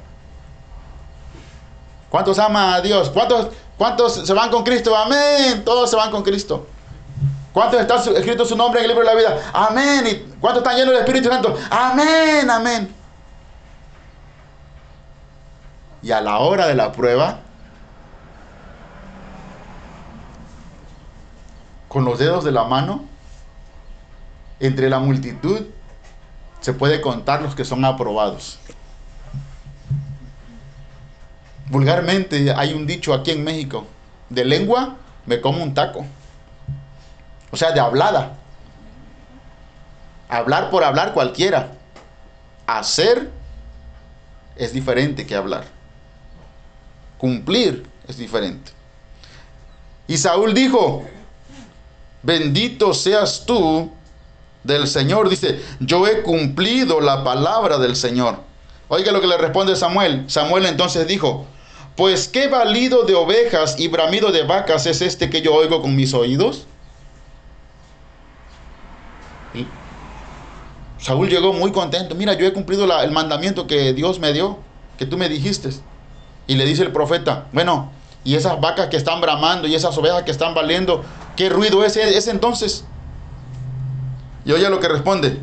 ¿Cuántos 2.09 2.37
aman 2.37 2.73
a 2.73 2.81
Dios? 2.81 3.09
¿Cuántos, 3.09 3.47
¿Cuántos 3.77 4.13
se 4.27 4.33
van 4.33 4.49
con 4.49 4.63
Cristo? 4.63 4.95
Amén. 4.95 5.63
Todos 5.65 5.89
se 5.89 5.95
van 5.95 6.11
con 6.11 6.23
Cristo. 6.23 6.67
¿Cuántos 7.57 7.81
están 7.81 7.97
escrito 8.15 8.45
su 8.45 8.55
nombre 8.55 8.81
en 8.81 8.83
el 8.83 8.89
libro 8.89 9.03
de 9.03 9.15
la 9.15 9.19
vida? 9.19 9.49
Amén. 9.51 10.05
¿Y 10.05 10.39
cuántos 10.39 10.61
están 10.61 10.75
llenos 10.75 10.93
del 10.93 10.99
Espíritu 10.99 11.27
Santo? 11.27 11.57
Amén, 11.71 12.47
amén. 12.47 12.93
Y 16.03 16.11
a 16.11 16.21
la 16.21 16.37
hora 16.37 16.67
de 16.67 16.75
la 16.75 16.91
prueba, 16.91 17.39
con 21.87 22.05
los 22.05 22.19
dedos 22.19 22.43
de 22.43 22.51
la 22.51 22.63
mano, 22.65 23.05
entre 24.59 24.87
la 24.87 24.99
multitud, 24.99 25.65
se 26.59 26.73
puede 26.73 27.01
contar 27.01 27.41
los 27.41 27.55
que 27.55 27.65
son 27.65 27.83
aprobados. 27.85 28.59
Vulgarmente 31.71 32.53
hay 32.55 32.75
un 32.75 32.85
dicho 32.85 33.15
aquí 33.15 33.31
en 33.31 33.43
México, 33.43 33.87
de 34.29 34.45
lengua 34.45 34.97
me 35.25 35.41
como 35.41 35.63
un 35.63 35.73
taco. 35.73 36.05
O 37.51 37.57
sea, 37.57 37.71
de 37.71 37.79
hablada. 37.79 38.37
Hablar 40.29 40.69
por 40.69 40.83
hablar 40.83 41.13
cualquiera. 41.13 41.73
Hacer 42.65 43.29
es 44.55 44.73
diferente 44.73 45.25
que 45.25 45.35
hablar. 45.35 45.65
Cumplir 47.17 47.87
es 48.07 48.17
diferente. 48.17 48.71
Y 50.07 50.17
Saúl 50.17 50.53
dijo, 50.53 51.05
bendito 52.23 52.93
seas 52.93 53.45
tú 53.45 53.91
del 54.63 54.87
Señor. 54.87 55.29
Dice, 55.29 55.61
yo 55.79 56.07
he 56.07 56.21
cumplido 56.21 57.01
la 57.01 57.23
palabra 57.23 57.77
del 57.77 57.95
Señor. 57.95 58.39
Oiga 58.89 59.11
lo 59.11 59.21
que 59.21 59.27
le 59.27 59.37
responde 59.37 59.75
Samuel. 59.75 60.25
Samuel 60.29 60.65
entonces 60.65 61.07
dijo, 61.07 61.45
pues 61.95 62.27
qué 62.27 62.47
valido 62.47 63.03
de 63.03 63.15
ovejas 63.15 63.79
y 63.79 63.87
bramido 63.87 64.31
de 64.31 64.43
vacas 64.43 64.85
es 64.85 65.01
este 65.01 65.29
que 65.29 65.41
yo 65.41 65.53
oigo 65.53 65.81
con 65.81 65.95
mis 65.95 66.13
oídos. 66.13 66.67
Saúl 70.99 71.29
llegó 71.29 71.53
muy 71.53 71.71
contento. 71.71 72.15
Mira, 72.15 72.33
yo 72.33 72.45
he 72.45 72.53
cumplido 72.53 72.85
el 73.01 73.11
mandamiento 73.11 73.67
que 73.67 73.93
Dios 73.93 74.19
me 74.19 74.33
dio, 74.33 74.57
que 74.97 75.05
tú 75.05 75.17
me 75.17 75.29
dijiste. 75.29 75.69
Y 76.47 76.55
le 76.55 76.65
dice 76.65 76.83
el 76.83 76.91
profeta, 76.91 77.47
bueno, 77.51 77.91
y 78.23 78.35
esas 78.35 78.59
vacas 78.59 78.87
que 78.87 78.97
están 78.97 79.21
bramando 79.21 79.67
y 79.67 79.75
esas 79.75 79.97
ovejas 79.97 80.23
que 80.23 80.31
están 80.31 80.53
valiendo, 80.53 81.03
¿qué 81.35 81.49
ruido 81.49 81.83
es 81.85 81.95
ese 81.97 82.31
entonces? 82.31 82.83
Y 84.45 84.51
oye 84.51 84.69
lo 84.69 84.79
que 84.79 84.87
responde. 84.87 85.39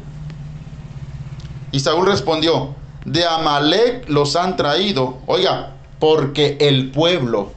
Y 1.72 1.80
Saúl 1.80 2.06
respondió, 2.06 2.74
de 3.04 3.24
Amalek 3.24 4.08
los 4.08 4.36
han 4.36 4.56
traído. 4.56 5.18
Oiga, 5.26 5.72
porque 5.98 6.56
el 6.60 6.90
pueblo, 6.90 7.52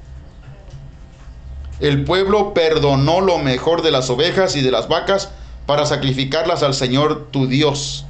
el 1.80 2.04
pueblo 2.04 2.54
perdonó 2.54 3.22
lo 3.22 3.38
mejor 3.38 3.82
de 3.82 3.92
las 3.92 4.10
ovejas 4.10 4.56
y 4.56 4.62
de 4.62 4.72
las 4.72 4.88
vacas 4.88 5.32
para 5.68 5.86
sacrificarlas 5.86 6.64
al 6.64 6.74
Señor 6.74 7.28
tu 7.30 7.46
Dios. 7.46 8.06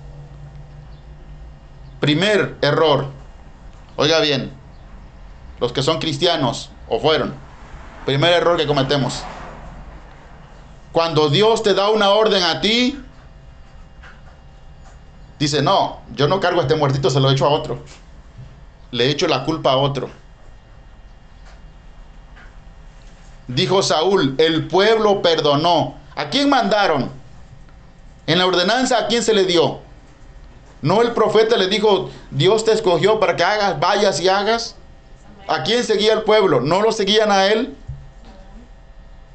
Primer 2.00 2.56
error, 2.62 3.08
oiga 3.98 4.22
bien, 4.22 4.54
los 5.60 5.74
que 5.74 5.82
son 5.82 5.98
cristianos 5.98 6.70
o 6.88 7.00
fueron, 7.00 7.34
primer 8.06 8.32
error 8.32 8.58
que 8.58 8.68
cometemos. 8.68 9.24
Cuando 10.92 11.30
Dios 11.30 11.64
te 11.64 11.74
da 11.74 11.90
una 11.90 12.12
orden 12.12 12.44
a 12.44 12.62
ti, 12.62 13.04
dice, 15.40 15.64
no, 15.64 16.02
yo 16.16 16.28
no 16.28 16.40
cargo 16.40 16.60
a 16.60 16.64
este 16.64 16.76
muertito, 16.76 17.10
se 17.10 17.20
lo 17.20 17.32
echo 17.32 17.46
a 17.46 17.50
otro. 17.50 17.84
Le 18.92 19.10
echo 19.10 19.28
la 19.28 19.44
culpa 19.44 19.72
a 19.72 19.78
otro. 19.78 20.10
Dijo 23.48 23.82
Saúl, 23.82 24.36
el 24.38 24.68
pueblo 24.68 25.22
perdonó. 25.22 25.96
¿A 26.16 26.30
quién 26.30 26.50
mandaron? 26.50 27.17
En 28.28 28.38
la 28.38 28.46
ordenanza, 28.46 29.00
¿a 29.00 29.08
quién 29.08 29.24
se 29.24 29.34
le 29.34 29.46
dio? 29.46 29.80
No 30.82 31.02
el 31.02 31.12
profeta 31.12 31.58
le 31.58 31.68
dijo, 31.68 32.12
Dios 32.30 32.66
te 32.66 32.74
escogió 32.74 33.20
para 33.20 33.36
que 33.36 33.44
hagas, 33.44 33.80
vayas 33.80 34.22
y 34.22 34.30
hagas. 34.30 34.76
¿A 35.48 35.64
quién 35.64 35.84
seguía 35.84 36.14
el 36.14 36.24
pueblo? 36.24 36.60
¿No 36.60 36.82
lo 36.82 36.92
seguían 36.92 37.32
a 37.32 37.48
él? 37.48 37.74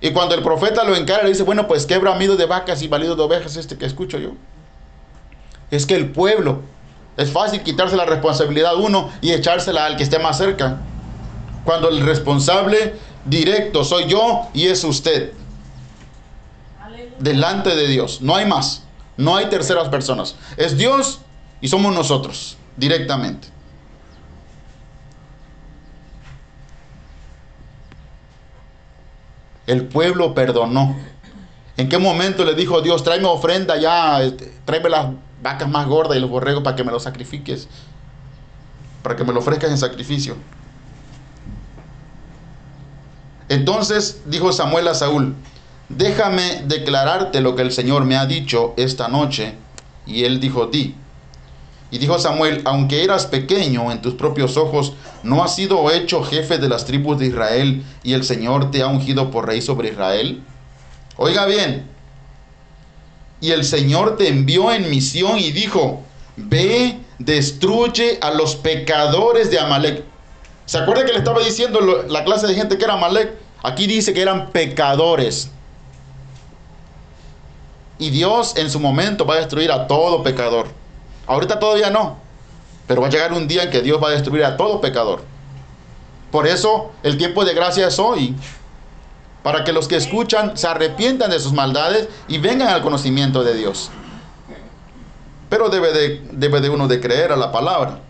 Y 0.01 0.11
cuando 0.11 0.35
el 0.35 0.43
profeta 0.43 0.85
lo 0.85 0.95
encara, 0.95 1.23
le 1.23 1.31
dice, 1.31 1.43
bueno, 1.43 1.67
pues 1.67 1.87
qué 1.87 1.97
bramido 1.97 2.37
de 2.37 2.47
vacas 2.47 2.83
y 2.83 2.89
valido 2.89 3.17
de 3.17 3.23
ovejas 3.23 3.57
este 3.57 3.79
que 3.79 3.87
escucho 3.87 4.19
yo. 4.19 4.33
Es 5.71 5.87
que 5.87 5.95
el 5.95 6.11
pueblo, 6.11 6.61
es 7.17 7.31
fácil 7.31 7.63
quitarse 7.63 7.97
la 7.97 8.05
responsabilidad 8.05 8.77
uno 8.77 9.11
y 9.21 9.33
echársela 9.33 9.87
al 9.87 9.97
que 9.97 10.03
esté 10.03 10.19
más 10.19 10.39
cerca. 10.39 10.81
Cuando 11.65 11.89
el 11.89 12.01
responsable 12.01 12.95
directo 13.25 13.85
soy 13.85 14.07
yo 14.07 14.49
y 14.53 14.67
es 14.67 14.85
usted. 14.85 15.33
Delante 17.19 17.75
de 17.75 17.87
Dios. 17.87 18.21
No 18.23 18.37
hay 18.37 18.47
más. 18.47 18.85
No 19.17 19.37
hay 19.37 19.47
terceras 19.47 19.89
personas. 19.89 20.37
Es 20.57 20.77
Dios 20.77 21.21
y 21.61 21.69
somos 21.69 21.95
nosotros 21.95 22.57
directamente. 22.77 23.49
El 29.67 29.87
pueblo 29.87 30.35
perdonó. 30.35 30.97
¿En 31.77 31.89
qué 31.89 31.99
momento 31.99 32.45
le 32.45 32.55
dijo 32.55 32.83
Dios, 32.83 33.03
tráeme 33.03 33.27
ofrenda 33.29 33.77
ya, 33.77 34.23
este, 34.23 34.53
tráeme 34.65 34.91
las 34.91 35.07
vacas 35.43 35.69
más 35.69 35.87
gordas 35.87 36.17
y 36.17 36.21
los 36.21 36.29
borregos 36.29 36.63
para 36.63 36.77
que 36.77 36.85
me 36.85 36.93
los 36.93 37.05
sacrifiques? 37.05 37.69
Para 39.03 39.17
que 39.17 39.25
me 39.25 39.33
lo 39.33 39.41
ofrezcas 39.41 39.71
en 39.71 39.79
sacrificio. 39.79 40.37
Entonces 43.49 44.23
dijo 44.27 44.53
Samuel 44.53 44.89
a 44.89 44.95
Saúl, 44.95 45.35
déjame 45.89 46.63
declararte 46.67 47.41
lo 47.41 47.55
que 47.57 47.63
el 47.63 47.73
Señor 47.73 48.05
me 48.05 48.17
ha 48.17 48.27
dicho 48.27 48.75
esta 48.77 49.09
noche. 49.09 49.55
Y 50.07 50.25
él 50.25 50.41
dijo, 50.41 50.67
di. 50.67 50.95
Y 51.91 51.99
dijo 51.99 52.19
Samuel, 52.19 52.63
aunque 52.65 53.05
eras 53.05 53.27
pequeño 53.27 53.93
en 53.93 54.01
tus 54.01 54.15
propios 54.15 54.57
ojos, 54.57 54.95
¿no 55.23 55.45
has 55.45 55.55
sido 55.55 55.91
hecho 55.91 56.25
jefe 56.25 56.59
de 56.59 56.69
las 56.69 56.87
tribus 56.87 57.19
de 57.19 57.27
Israel 57.27 57.85
y 58.03 58.15
el 58.15 58.25
Señor 58.25 58.71
te 58.71 58.83
ha 58.83 58.87
ungido 58.87 59.31
por 59.31 59.47
rey 59.47 59.61
sobre 59.61 59.91
Israel? 59.91 60.43
Oiga 61.19 61.45
bien, 61.45 61.93
y 63.43 63.51
el 63.51 63.65
Señor 63.65 64.17
te 64.17 64.29
envió 64.29 64.73
en 64.73 64.89
misión 64.89 65.37
y 65.37 65.51
dijo, 65.51 66.01
ve, 66.37 67.01
destruye 67.19 68.19
a 68.23 68.31
los 68.31 68.55
pecadores 68.55 69.51
de 69.51 69.59
Amalek. 69.59 70.05
¿Se 70.65 70.79
acuerda 70.79 71.05
que 71.05 71.13
le 71.13 71.19
estaba 71.19 71.43
diciendo 71.43 72.05
la 72.09 72.23
clase 72.23 72.47
de 72.47 72.55
gente 72.55 72.79
que 72.79 72.85
era 72.85 72.95
Amalek? 72.95 73.33
Aquí 73.65 73.89
dice 73.89 74.15
que 74.15 74.23
eran 74.23 74.53
pecadores. 74.53 75.51
Y 78.03 78.11
Dios 78.11 78.55
en 78.57 78.69
su 78.69 78.81
momento 78.81 79.25
va 79.25 79.35
a 79.35 79.37
destruir 79.37 79.71
a 79.71 79.87
todo 79.87 80.25
pecador. 80.25 80.67
Ahorita 81.29 81.61
todavía 81.61 81.89
no. 81.89 82.17
Pero 82.89 83.01
va 83.01 83.07
a 83.07 83.11
llegar 83.11 83.33
un 83.33 83.47
día 83.47 83.63
en 83.63 83.71
que 83.71 83.81
Dios 83.81 84.03
va 84.03 84.09
a 84.09 84.11
destruir 84.11 84.45
a 84.45 84.57
todo 84.57 84.81
pecador. 84.81 85.23
Por 86.33 86.49
eso 86.49 86.91
el 87.05 87.17
tiempo 87.17 87.45
de 87.45 87.55
gracia 87.55 87.87
es 87.87 88.01
hoy. 88.01 88.35
Para 89.45 89.63
que 89.63 89.73
los 89.73 89.87
que 89.87 89.95
escuchan 89.95 90.57
se 90.57 90.67
arrepientan 90.67 91.31
de 91.31 91.39
sus 91.39 91.53
maldades 91.53 92.09
y 92.27 92.39
vengan 92.39 92.71
al 92.71 92.83
conocimiento 92.83 93.45
de 93.45 93.55
Dios. 93.55 93.89
Pero 95.49 95.69
debe 95.69 95.93
de, 95.93 96.27
debe 96.33 96.61
de 96.61 96.71
uno 96.71 96.89
de 96.89 97.01
creer 97.01 97.31
a 97.31 97.37
la 97.37 97.53
palabra. 97.53 98.01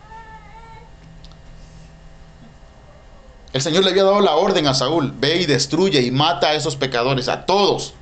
El 3.53 3.61
Señor 3.61 3.85
le 3.85 3.91
había 3.91 4.05
dado 4.05 4.23
la 4.23 4.37
orden 4.37 4.67
a 4.69 4.73
Saúl, 4.73 5.13
ve 5.15 5.37
y 5.37 5.45
destruye 5.45 6.01
y 6.01 6.11
mata 6.11 6.49
a 6.49 6.55
esos 6.55 6.77
pecadores, 6.77 7.29
a 7.29 7.45
todos. 7.45 7.93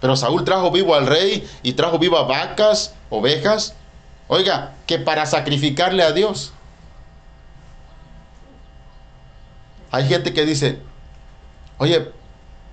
Pero 0.00 0.16
Saúl 0.16 0.44
trajo 0.44 0.70
vivo 0.70 0.94
al 0.94 1.06
rey 1.06 1.48
y 1.62 1.74
trajo 1.74 1.98
vivo 1.98 2.24
vacas, 2.26 2.94
ovejas, 3.10 3.74
oiga, 4.28 4.72
que 4.86 4.98
para 4.98 5.26
sacrificarle 5.26 6.02
a 6.02 6.12
Dios. 6.12 6.52
Hay 9.90 10.06
gente 10.08 10.32
que 10.32 10.46
dice, 10.46 10.80
oye, 11.78 12.12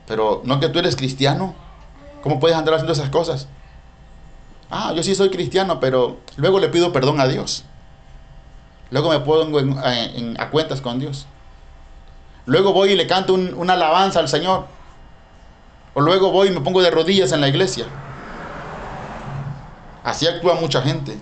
pero 0.07 0.41
no 0.45 0.59
que 0.59 0.69
tú 0.69 0.79
eres 0.79 0.95
cristiano, 0.95 1.55
¿cómo 2.21 2.39
puedes 2.39 2.55
andar 2.55 2.75
haciendo 2.75 2.93
esas 2.93 3.09
cosas? 3.09 3.47
Ah, 4.69 4.93
yo 4.95 5.03
sí 5.03 5.15
soy 5.15 5.29
cristiano, 5.29 5.79
pero 5.79 6.17
luego 6.35 6.59
le 6.59 6.69
pido 6.69 6.93
perdón 6.93 7.19
a 7.19 7.27
Dios. 7.27 7.63
Luego 8.89 9.09
me 9.09 9.19
pongo 9.19 9.59
a 9.59 10.49
cuentas 10.49 10.79
con 10.79 10.99
Dios. 10.99 11.25
Luego 12.45 12.71
voy 12.71 12.91
y 12.91 12.95
le 12.95 13.07
canto 13.07 13.33
una 13.33 13.73
alabanza 13.73 14.19
al 14.19 14.29
Señor. 14.29 14.67
O 15.97 16.01
luego 16.01 16.29
voy 16.29 16.49
y 16.49 16.51
me 16.51 16.61
pongo 16.61 16.83
de 16.83 16.91
rodillas 16.91 17.31
en 17.31 17.41
la 17.41 17.47
iglesia. 17.47 17.87
Así 20.03 20.27
actúa 20.27 20.53
mucha 20.53 20.79
gente. 20.83 21.17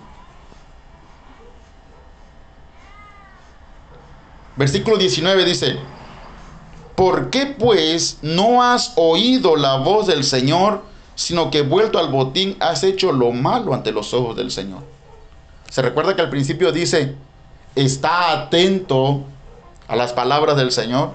Versículo 4.54 4.98
19 4.98 5.46
dice, 5.46 5.78
¿por 6.94 7.30
qué 7.30 7.46
pues 7.46 8.18
no 8.20 8.62
has 8.62 8.92
oído 8.96 9.56
la 9.56 9.78
voz 9.78 10.08
del 10.08 10.24
Señor, 10.24 10.82
sino 11.14 11.50
que 11.50 11.62
vuelto 11.62 11.98
al 11.98 12.10
botín 12.10 12.58
has 12.60 12.84
hecho 12.84 13.12
lo 13.12 13.32
malo 13.32 13.72
ante 13.72 13.92
los 13.92 14.12
ojos 14.12 14.36
del 14.36 14.50
Señor? 14.50 14.82
Se 15.70 15.80
recuerda 15.80 16.14
que 16.14 16.20
al 16.20 16.28
principio 16.28 16.70
dice, 16.70 17.14
está 17.74 18.30
atento 18.30 19.24
a 19.88 19.96
las 19.96 20.12
palabras 20.12 20.58
del 20.58 20.70
Señor. 20.70 21.12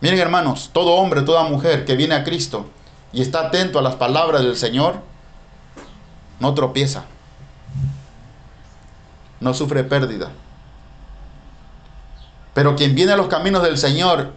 Miren 0.00 0.18
hermanos, 0.18 0.70
todo 0.72 0.94
hombre, 0.94 1.22
toda 1.22 1.44
mujer 1.44 1.84
que 1.84 1.96
viene 1.96 2.14
a 2.14 2.24
Cristo 2.24 2.66
y 3.12 3.22
está 3.22 3.46
atento 3.46 3.78
a 3.78 3.82
las 3.82 3.94
palabras 3.94 4.42
del 4.42 4.56
Señor, 4.56 4.96
no 6.38 6.54
tropieza, 6.54 7.04
no 9.40 9.54
sufre 9.54 9.84
pérdida. 9.84 10.30
Pero 12.52 12.76
quien 12.76 12.94
viene 12.94 13.12
a 13.12 13.16
los 13.16 13.28
caminos 13.28 13.62
del 13.62 13.78
Señor 13.78 14.32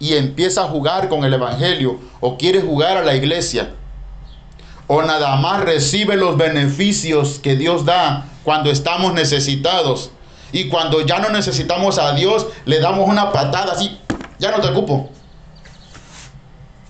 y 0.00 0.14
empieza 0.14 0.62
a 0.62 0.68
jugar 0.68 1.08
con 1.08 1.24
el 1.24 1.34
Evangelio 1.34 2.00
o 2.20 2.36
quiere 2.36 2.60
jugar 2.60 2.96
a 2.96 3.02
la 3.02 3.14
iglesia 3.14 3.70
o 4.86 5.02
nada 5.02 5.36
más 5.36 5.62
recibe 5.62 6.16
los 6.16 6.36
beneficios 6.36 7.38
que 7.38 7.56
Dios 7.56 7.84
da 7.84 8.26
cuando 8.42 8.70
estamos 8.70 9.14
necesitados 9.14 10.10
y 10.52 10.68
cuando 10.68 11.00
ya 11.00 11.18
no 11.18 11.30
necesitamos 11.30 11.98
a 11.98 12.14
Dios 12.14 12.46
le 12.64 12.80
damos 12.80 13.08
una 13.08 13.32
patada 13.32 13.72
así, 13.72 13.98
ya 14.44 14.50
no 14.50 14.60
te 14.60 14.68
ocupo. 14.68 15.08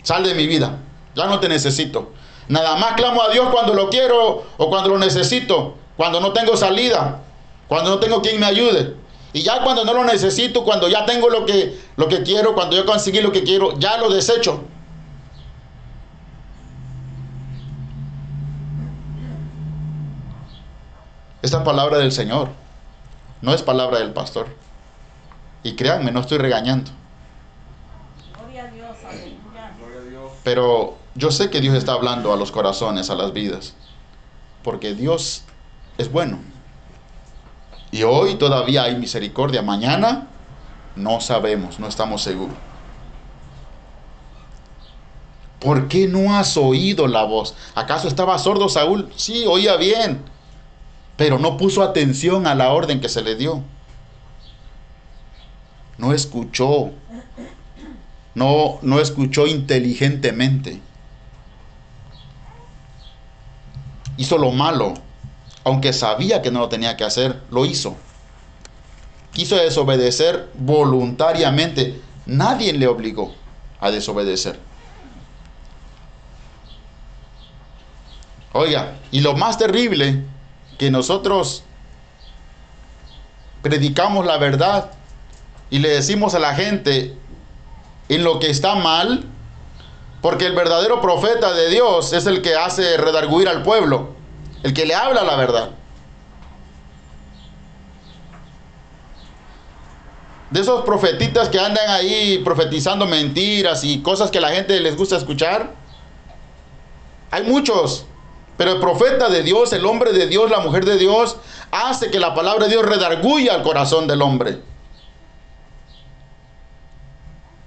Sal 0.03 0.25
de 0.25 0.35
mi 0.35 0.47
vida, 0.47 0.79
ya 1.15 1.27
no 1.27 1.39
te 1.39 1.49
necesito. 1.49 2.13
Nada 2.49 2.77
más 2.77 2.95
clamo 2.95 3.23
a 3.23 3.29
Dios 3.29 3.49
cuando 3.51 3.75
lo 3.75 3.89
quiero 3.89 4.45
o 4.59 4.69
cuando 4.69 4.91
lo 4.91 4.99
necesito, 4.99 5.77
cuando 5.97 6.21
no 6.21 6.33
tengo 6.33 6.57
salida, 6.57 7.23
cuando 7.69 7.91
no 7.91 8.01
tengo 8.01 8.21
quien 8.21 8.41
me 8.41 8.47
ayude. 8.47 8.97
Y 9.33 9.43
ya 9.43 9.63
cuando 9.63 9.85
no 9.85 9.95
lo 9.95 10.05
necesito, 10.05 10.65
cuando 10.65 10.89
ya 10.89 11.07
tengo 11.07 11.31
lo 11.31 11.47
que, 11.47 11.81
lo 11.97 12.09
que 12.09 12.23
quiero, 12.23 12.55
cuando 12.55 12.77
yo 12.77 12.85
conseguí 12.85 13.21
lo 13.21 13.33
que 13.33 13.45
quiero, 13.45 13.79
ya 13.79 13.99
lo 13.99 14.11
desecho. 14.11 14.61
Esta 21.41 21.63
palabra 21.63 21.99
del 21.99 22.11
Señor 22.11 22.49
no 23.43 23.55
es 23.55 23.63
palabra 23.63 24.01
del 24.01 24.13
pastor. 24.13 24.49
Y 25.63 25.77
créanme, 25.77 26.11
no 26.11 26.21
estoy 26.21 26.39
regañando. 26.39 26.91
Pero 30.45 30.97
yo 31.15 31.31
sé 31.31 31.51
que 31.51 31.61
Dios 31.61 31.75
está 31.75 31.95
hablando 31.95 32.33
a 32.33 32.37
los 32.37 32.53
corazones, 32.53 33.11
a 33.11 33.15
las 33.15 33.33
vidas. 33.33 33.75
Porque 34.63 34.95
Dios 34.95 35.43
es 35.99 36.13
bueno. 36.13 36.39
Y 37.91 38.03
hoy 38.03 38.37
todavía 38.37 38.85
hay 38.85 38.97
misericordia. 38.97 39.63
Mañana 39.63 40.29
no 40.97 41.21
sabemos, 41.21 41.81
no 41.81 41.89
estamos 41.89 42.23
seguros. 42.23 42.57
¿Por 45.61 45.89
qué 45.89 46.07
no 46.07 46.37
has 46.37 46.59
oído 46.59 47.07
la 47.07 47.25
voz? 47.25 47.55
¿Acaso 47.75 48.07
estaba 48.07 48.39
sordo 48.39 48.69
Saúl? 48.69 49.11
Sí, 49.17 49.47
oía 49.47 49.77
bien, 49.77 50.23
pero 51.17 51.39
no 51.39 51.57
puso 51.57 51.83
atención 51.83 52.47
a 52.47 52.55
la 52.55 52.71
orden 52.71 53.01
que 53.01 53.09
se 53.09 53.23
le 53.23 53.35
dio. 53.35 53.63
No 55.97 56.13
escuchó. 56.13 56.91
No, 58.35 58.79
no 58.83 59.01
escuchó 59.01 59.47
inteligentemente. 59.47 60.81
Hizo 64.17 64.39
lo 64.39 64.51
malo 64.51 64.95
aunque 65.65 65.95
sabía 65.95 66.43
que 66.43 66.51
no 66.51 66.61
lo 66.61 66.69
tenía 66.69 66.97
que 66.97 67.05
hacer, 67.05 67.41
lo 67.51 67.65
hizo. 67.65 67.97
Quiso 69.33 69.57
desobedecer 69.57 70.51
voluntariamente. 70.55 72.01
Nadie 72.27 72.73
le 72.75 72.87
obligó 72.87 73.35
a 73.81 73.91
desobedecer. 73.91 74.61
Oiga, 78.53 78.99
y 79.11 79.21
lo 79.21 79.35
más 79.35 79.59
terrible, 79.59 80.23
que 80.79 80.91
nosotros 80.91 81.65
predicamos 83.63 84.27
la 84.27 84.37
verdad 84.37 84.93
y 85.71 85.79
le 85.79 85.89
decimos 85.89 86.35
a 86.35 86.39
la 86.39 86.55
gente 86.55 87.17
en 88.09 88.25
lo 88.25 88.39
que 88.39 88.51
está 88.51 88.75
mal, 88.75 89.25
porque 90.21 90.47
el 90.47 90.55
verdadero 90.55 91.01
profeta 91.01 91.53
de 91.53 91.69
Dios 91.69 92.13
es 92.13 92.27
el 92.27 92.43
que 92.43 92.55
hace 92.55 92.97
redarguir 92.97 93.49
al 93.49 93.63
pueblo 93.63 94.15
el 94.65 94.73
que 94.73 94.87
le 94.87 94.95
habla 94.95 95.23
la 95.23 95.37
verdad. 95.37 95.71
De 100.51 100.61
esos 100.61 100.85
profetitas 100.85 101.51
que 101.51 101.61
andan 101.61 101.91
ahí 101.91 102.41
profetizando 102.43 103.07
mentiras 103.07 103.85
y 103.85 104.01
cosas 104.01 104.31
que 104.31 104.41
la 104.41 104.49
gente 104.49 104.81
les 104.81 104.97
gusta 104.97 105.17
escuchar. 105.17 105.75
Hay 107.31 107.43
muchos. 107.43 108.07
Pero 108.57 108.73
el 108.73 108.81
profeta 108.81 109.29
de 109.29 109.43
Dios, 109.43 109.73
el 109.75 109.85
hombre 109.85 110.13
de 110.13 110.29
Dios, 110.29 110.51
la 110.51 110.61
mujer 110.61 110.87
de 110.87 110.97
Dios, 110.97 111.37
hace 111.71 112.11
que 112.11 112.19
la 112.19 112.35
palabra 112.35 112.65
de 112.65 112.71
Dios 112.71 112.87
redarguya 112.87 113.55
al 113.55 113.63
corazón 113.63 114.07
del 114.07 114.23
hombre. 114.23 114.61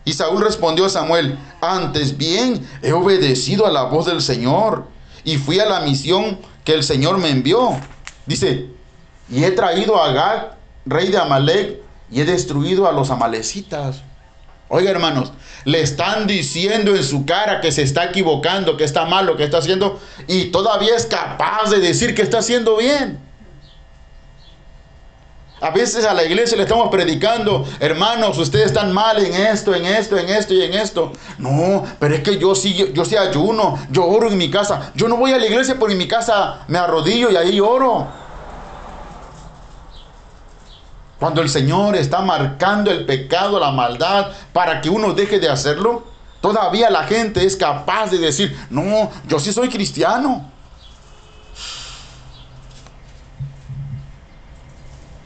Y 0.08 0.14
Saúl 0.14 0.42
respondió 0.42 0.86
a 0.86 0.90
Samuel, 0.90 1.38
antes 1.60 2.16
bien 2.16 2.66
he 2.82 2.94
obedecido 2.94 3.66
a 3.66 3.72
la 3.72 3.84
voz 3.84 4.06
del 4.06 4.22
Señor 4.22 4.86
y 5.26 5.36
fui 5.36 5.60
a 5.60 5.66
la 5.66 5.82
misión 5.82 6.40
que 6.64 6.74
el 6.76 6.84
Señor 6.84 7.18
me 7.18 7.30
envió. 7.30 7.78
Dice, 8.26 8.68
y 9.30 9.44
he 9.44 9.52
traído 9.52 10.02
a 10.02 10.06
Agag, 10.06 10.56
rey 10.86 11.10
de 11.10 11.18
Amalek, 11.18 11.82
y 12.10 12.22
he 12.22 12.24
destruido 12.24 12.88
a 12.88 12.94
los 12.94 13.10
amalecitas. 13.10 14.02
Oiga, 14.70 14.92
hermanos, 14.92 15.34
le 15.66 15.82
están 15.82 16.26
diciendo 16.26 16.96
en 16.96 17.04
su 17.04 17.26
cara 17.26 17.60
que 17.60 17.74
se 17.74 17.82
está 17.82 18.06
equivocando, 18.06 18.78
que 18.78 18.86
está 18.86 19.04
mal 19.04 19.26
lo 19.26 19.36
que 19.36 19.44
está 19.44 19.58
haciendo, 19.58 20.00
y 20.26 20.52
todavía 20.52 20.96
es 20.96 21.06
capaz 21.06 21.70
de 21.70 21.80
decir 21.80 22.16
que 22.16 22.22
está 22.22 22.38
haciendo 22.38 22.78
bien. 22.78 23.20
A 25.60 25.72
veces 25.72 26.06
a 26.06 26.14
la 26.14 26.24
iglesia 26.24 26.56
le 26.56 26.64
estamos 26.64 26.90
predicando, 26.90 27.66
hermanos, 27.80 28.38
ustedes 28.38 28.68
están 28.68 28.94
mal 28.94 29.18
en 29.18 29.34
esto, 29.34 29.74
en 29.74 29.86
esto, 29.86 30.16
en 30.16 30.30
esto 30.30 30.54
y 30.54 30.62
en 30.62 30.74
esto. 30.76 31.14
No, 31.40 31.84
pero 32.00 32.14
es 32.14 32.22
que 32.22 32.38
yo 32.38 32.54
sí, 32.54 32.92
yo 32.94 33.04
sí 33.04 33.18
ayuno, 33.18 33.80
yo 33.90 34.06
oro 34.06 34.28
en 34.28 34.38
mi 34.38 34.52
casa. 34.52 34.92
Yo 34.94 35.08
no 35.08 35.18
voy 35.18 35.32
a 35.32 35.40
la 35.40 35.48
iglesia 35.48 35.76
porque 35.80 35.94
en 35.94 35.98
mi 35.98 36.08
casa 36.08 36.60
me 36.68 36.78
arrodillo 36.78 37.32
y 37.32 37.38
ahí 37.38 37.60
oro. 37.60 38.08
Cuando 41.20 41.42
el 41.42 41.50
Señor 41.50 41.96
está 41.96 42.22
marcando 42.22 42.92
el 42.92 43.08
pecado, 43.08 43.60
la 43.60 43.72
maldad, 43.72 44.28
para 44.54 44.80
que 44.82 44.92
uno 44.92 45.14
deje 45.14 45.40
de 45.40 45.50
hacerlo, 45.50 46.04
todavía 46.40 46.92
la 46.92 47.06
gente 47.06 47.44
es 47.44 47.56
capaz 47.56 48.12
de 48.12 48.20
decir, 48.20 48.56
no, 48.70 49.10
yo 49.28 49.40
sí 49.40 49.52
soy 49.52 49.70
cristiano. 49.70 50.52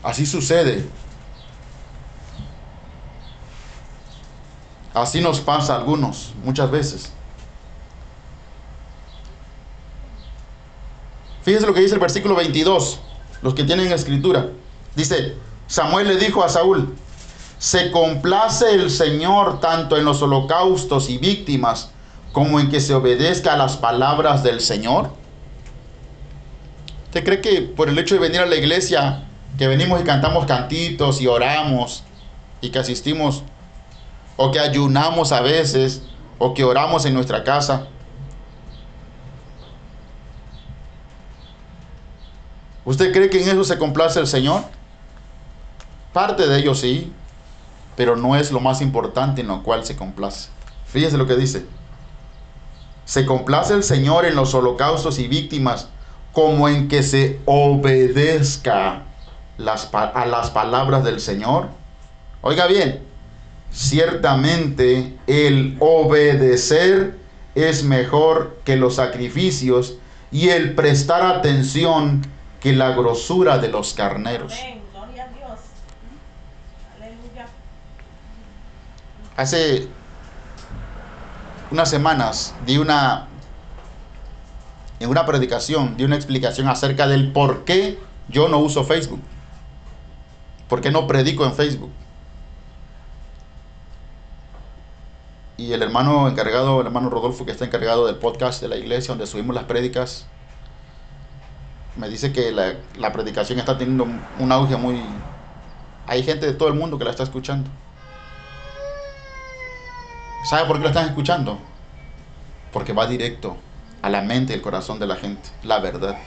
Así 0.04 0.26
sucede. 0.26 0.86
Así 4.94 5.22
nos 5.22 5.40
pasa 5.40 5.74
a 5.74 5.78
algunos 5.78 6.34
muchas 6.44 6.70
veces. 6.70 7.12
Fíjense 11.44 11.66
lo 11.66 11.74
que 11.74 11.82
dice 11.82 11.96
el 11.96 12.00
versículo 12.00 12.36
22, 12.36 13.00
los 13.42 13.54
que 13.54 13.64
tienen 13.64 13.92
escritura. 13.92 14.50
Dice, 14.96 15.36
Samuel 15.68 16.08
le 16.08 16.18
dijo 16.18 16.44
a 16.44 16.50
Saúl, 16.50 16.96
se 17.58 17.92
complace 17.92 18.74
el 18.74 18.92
Señor 18.92 19.60
tanto 19.60 19.98
en 19.98 20.04
los 20.04 20.22
holocaustos 20.22 21.10
y 21.10 21.18
víctimas 21.18 21.92
como 22.32 22.60
en 22.60 22.70
que 22.70 22.82
se 22.82 22.94
obedezca 22.94 23.54
a 23.54 23.58
las 23.58 23.78
palabras 23.78 24.44
del 24.44 24.62
Señor. 24.62 25.12
¿Usted 27.06 27.24
cree 27.24 27.42
que 27.42 27.62
por 27.62 27.90
el 27.90 27.98
hecho 27.98 28.16
de 28.16 28.22
venir 28.22 28.42
a 28.42 28.46
la 28.46 28.56
iglesia 28.56 29.28
que 29.58 29.68
venimos 29.68 30.02
y 30.02 30.04
cantamos 30.04 30.46
cantitos 30.46 31.22
y 31.22 31.28
oramos 31.28 32.04
y 32.62 32.70
que 32.70 32.80
asistimos 32.80 33.44
o 34.38 34.52
que 34.52 34.60
ayunamos 34.60 35.32
a 35.32 35.42
veces 35.42 36.04
o 36.38 36.54
que 36.54 36.64
oramos 36.64 37.06
en 37.06 37.14
nuestra 37.14 37.44
casa. 37.44 37.88
¿Usted 42.84 43.12
cree 43.12 43.30
que 43.30 43.42
en 43.42 43.50
eso 43.50 43.64
se 43.64 43.78
complace 43.78 44.20
el 44.20 44.28
Señor? 44.28 44.64
Parte 46.14 46.48
de 46.48 46.60
ello 46.60 46.74
sí, 46.74 47.14
pero 47.96 48.16
no 48.16 48.36
es 48.36 48.52
lo 48.52 48.60
más 48.60 48.82
importante 48.82 49.42
en 49.42 49.48
lo 49.48 49.62
cual 49.62 49.86
se 49.86 49.96
complace. 49.96 50.50
Fíjese 50.88 51.18
lo 51.18 51.28
que 51.28 51.36
dice. 51.36 51.66
Se 53.06 53.26
complace 53.26 53.76
el 53.76 53.84
Señor 53.84 54.26
en 54.26 54.36
los 54.36 54.54
holocaustos 54.56 55.20
y 55.20 55.28
víctimas 55.28 55.90
como 56.34 56.68
en 56.70 56.88
que 56.88 57.04
se 57.04 57.40
obedezca 57.46 59.04
a 59.68 60.26
las 60.26 60.50
palabras 60.52 61.04
del 61.04 61.20
Señor? 61.20 61.70
Oiga 62.42 62.68
bien, 62.68 63.04
ciertamente 63.72 65.18
el 65.28 65.78
obedecer 65.80 67.18
es 67.56 67.84
mejor 67.84 68.60
que 68.64 68.76
los 68.76 68.96
sacrificios 68.96 69.96
y 70.32 70.50
el 70.50 70.76
prestar 70.76 71.24
atención 71.24 72.26
que 72.60 72.74
la 72.74 72.92
grosura 72.92 73.58
de 73.58 73.68
los 73.68 73.94
carneros. 73.94 74.54
Hace 79.36 79.88
unas 81.72 81.90
semanas 81.90 82.54
di 82.66 82.78
una 82.78 83.28
en 85.00 85.10
una 85.10 85.26
predicación 85.26 85.98
di 85.98 86.04
una 86.04 86.16
explicación 86.16 86.68
acerca 86.68 87.08
del 87.08 87.32
por 87.32 87.64
qué 87.64 87.98
yo 88.30 88.48
no 88.48 88.60
uso 88.60 88.84
Facebook. 88.84 89.22
¿Por 90.72 90.80
qué 90.80 90.90
no 90.90 91.06
predico 91.06 91.44
en 91.44 91.54
Facebook? 91.54 91.92
Y 95.58 95.74
el 95.74 95.84
hermano 95.84 96.30
encargado, 96.30 96.80
el 96.80 96.88
hermano 96.88 97.10
Rodolfo, 97.10 97.44
que 97.44 97.52
está 97.52 97.66
encargado 97.66 98.08
del 98.08 98.16
podcast 98.16 98.62
de 98.62 98.70
la 98.70 98.78
iglesia 98.78 99.10
donde 99.10 99.28
subimos 99.28 99.54
las 99.54 99.66
prédicas, 99.66 100.28
me 101.98 102.08
dice 102.08 102.32
que 102.32 102.54
la, 102.54 102.76
la 102.98 103.12
predicación 103.12 103.60
está 103.60 103.78
teniendo 103.78 104.08
un 104.40 104.52
auge 104.54 104.78
muy... 104.78 105.04
Hay 106.08 106.24
gente 106.24 106.46
de 106.46 106.54
todo 106.54 106.70
el 106.70 106.76
mundo 106.76 106.98
que 106.98 107.04
la 107.04 107.12
está 107.12 107.24
escuchando. 107.24 107.70
¿Sabe 110.46 110.68
por 110.70 110.78
qué 110.78 110.84
lo 110.84 110.88
están 110.88 111.10
escuchando? 111.10 111.60
Porque 112.72 112.94
va 112.94 113.08
directo 113.08 113.58
a 114.02 114.10
la 114.10 114.22
mente 114.22 114.54
y 114.54 114.56
el 114.56 114.62
corazón 114.62 115.00
de 115.00 115.08
la 115.08 115.18
gente, 115.18 115.50
la 115.64 115.80
verdad. 115.80 116.18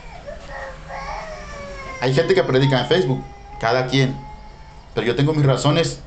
Hay 2.03 2.13
gente 2.13 2.35
que 2.35 2.43
predica 2.43 2.79
en 2.79 2.87
Facebook, 2.89 3.25
cada 3.59 3.87
quien. 3.87 4.24
Pero 4.95 5.07
yo 5.07 5.17
tengo 5.17 5.35
mis 5.35 5.45
razones 5.45 6.01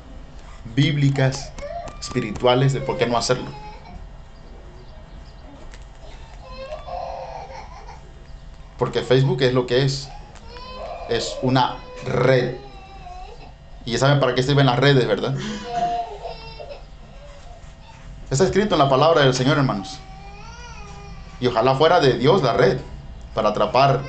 bíblicas, 0.74 1.52
espirituales 2.00 2.72
de 2.72 2.80
por 2.80 2.96
qué 2.96 3.06
no 3.06 3.18
hacerlo. 3.18 3.50
Porque 8.78 9.02
Facebook 9.02 9.42
es 9.42 9.52
lo 9.52 9.66
que 9.66 9.84
es. 9.84 10.08
Es 11.08 11.36
una 11.42 11.76
red. 12.06 12.56
Y 13.84 13.92
ya 13.92 13.98
saben 13.98 14.20
para 14.20 14.34
qué 14.34 14.42
sirven 14.42 14.66
las 14.66 14.78
redes, 14.78 15.06
¿verdad? 15.06 15.34
Está 18.30 18.44
escrito 18.44 18.74
en 18.74 18.78
la 18.78 18.88
palabra 18.88 19.22
del 19.22 19.34
Señor, 19.34 19.58
hermanos. 19.58 19.98
Y 21.40 21.46
ojalá 21.46 21.74
fuera 21.74 22.00
de 22.00 22.18
Dios 22.18 22.42
la 22.42 22.52
red 22.52 22.78
para 23.34 23.50
atrapar 23.50 24.02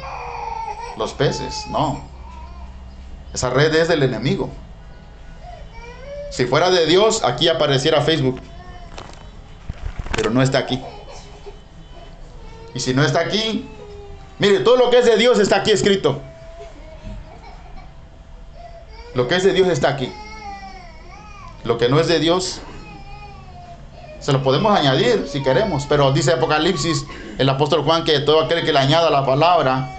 los 0.98 1.14
peces. 1.14 1.66
No. 1.70 2.02
Esa 3.34 3.50
red 3.50 3.74
es 3.74 3.88
del 3.88 4.04
enemigo. 4.04 4.50
Si 6.30 6.46
fuera 6.46 6.70
de 6.70 6.86
Dios, 6.86 7.24
aquí 7.24 7.48
apareciera 7.48 8.02
Facebook. 8.02 8.40
Pero 10.16 10.30
no 10.30 10.42
está 10.42 10.60
aquí. 10.60 10.82
Y 12.74 12.80
si 12.80 12.94
no 12.94 13.04
está 13.04 13.22
aquí, 13.22 13.68
mire, 14.38 14.60
todo 14.60 14.78
lo 14.78 14.90
que 14.90 15.00
es 15.00 15.06
de 15.06 15.18
Dios 15.18 15.40
está 15.40 15.58
aquí 15.58 15.72
escrito. 15.72 16.22
Lo 19.16 19.28
que 19.28 19.36
es 19.36 19.44
de 19.44 19.54
Dios 19.54 19.68
está 19.68 19.90
aquí. 19.90 20.12
Lo 21.64 21.78
que 21.78 21.90
no 21.90 22.00
es 22.00 22.08
de 22.08 22.20
Dios, 22.20 22.62
se 24.20 24.32
lo 24.32 24.44
podemos 24.44 24.78
añadir 24.78 25.28
si 25.28 25.42
queremos. 25.42 25.86
Pero 25.88 26.12
dice 26.12 26.34
Apocalipsis, 26.34 27.06
el 27.38 27.50
apóstol 27.50 27.84
Juan, 27.84 28.04
que 28.04 28.20
todo 28.20 28.42
aquel 28.42 28.64
que 28.64 28.72
le 28.72 28.80
añada 28.80 29.10
la 29.10 29.26
palabra, 29.26 29.96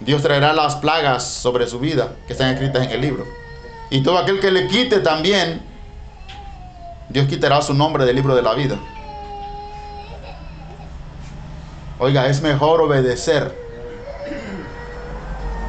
Dios 0.00 0.22
traerá 0.22 0.52
las 0.52 0.76
plagas 0.76 1.24
sobre 1.24 1.66
su 1.66 1.80
vida 1.80 2.12
que 2.26 2.32
están 2.34 2.54
escritas 2.54 2.86
en 2.86 2.90
el 2.92 3.00
libro. 3.00 3.37
Y 3.90 4.02
todo 4.02 4.18
aquel 4.18 4.40
que 4.40 4.50
le 4.50 4.66
quite 4.66 5.00
también, 5.00 5.62
Dios 7.08 7.26
quitará 7.26 7.62
su 7.62 7.72
nombre 7.72 8.04
del 8.04 8.16
libro 8.16 8.34
de 8.34 8.42
la 8.42 8.54
vida. 8.54 8.78
Oiga, 11.98 12.26
es 12.28 12.42
mejor 12.42 12.80
obedecer. 12.80 13.56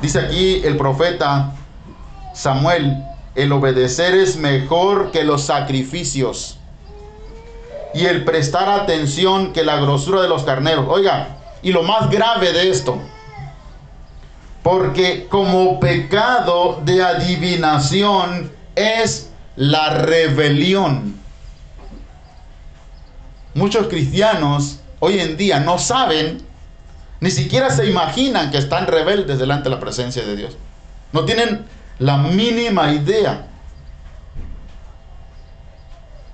Dice 0.02 0.20
aquí 0.20 0.62
el 0.64 0.78
profeta 0.78 1.54
Samuel, 2.34 3.04
el 3.36 3.52
obedecer 3.52 4.16
es 4.16 4.38
mejor 4.38 5.12
que 5.12 5.24
los 5.24 5.44
sacrificios. 5.44 6.58
Y 7.94 8.06
el 8.06 8.24
prestar 8.24 8.70
atención 8.70 9.54
que 9.54 9.64
la 9.64 9.78
grosura 9.78 10.22
de 10.22 10.30
los 10.30 10.44
carneros. 10.44 10.86
Oiga, 10.88 11.38
y 11.62 11.72
lo 11.72 11.84
más 11.84 12.10
grave 12.10 12.54
de 12.54 12.70
esto, 12.70 13.00
porque 14.70 15.26
como 15.28 15.80
pecado 15.80 16.80
de 16.86 17.02
adivinación 17.02 18.52
es 18.76 19.32
la 19.56 19.90
rebelión. 19.90 21.16
Muchos 23.56 23.88
cristianos 23.88 24.82
hoy 25.00 25.20
en 25.22 25.38
día 25.38 25.60
no 25.60 25.80
saben, 25.80 26.44
ni 27.20 27.32
siquiera 27.32 27.72
se 27.72 27.90
imaginan 27.90 28.52
que 28.52 28.60
están 28.60 28.86
rebeldes 28.86 29.40
delante 29.40 29.70
de 29.70 29.76
la 29.76 29.80
presencia 29.80 30.24
de 30.24 30.36
Dios. 30.36 30.56
No 31.14 31.26
tienen 31.26 31.66
la 31.98 32.18
mínima 32.18 32.94
idea 32.94 33.48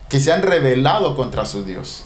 que 0.10 0.20
se 0.20 0.34
han 0.34 0.42
rebelado 0.42 1.16
contra 1.16 1.46
su 1.46 1.64
Dios. 1.64 2.04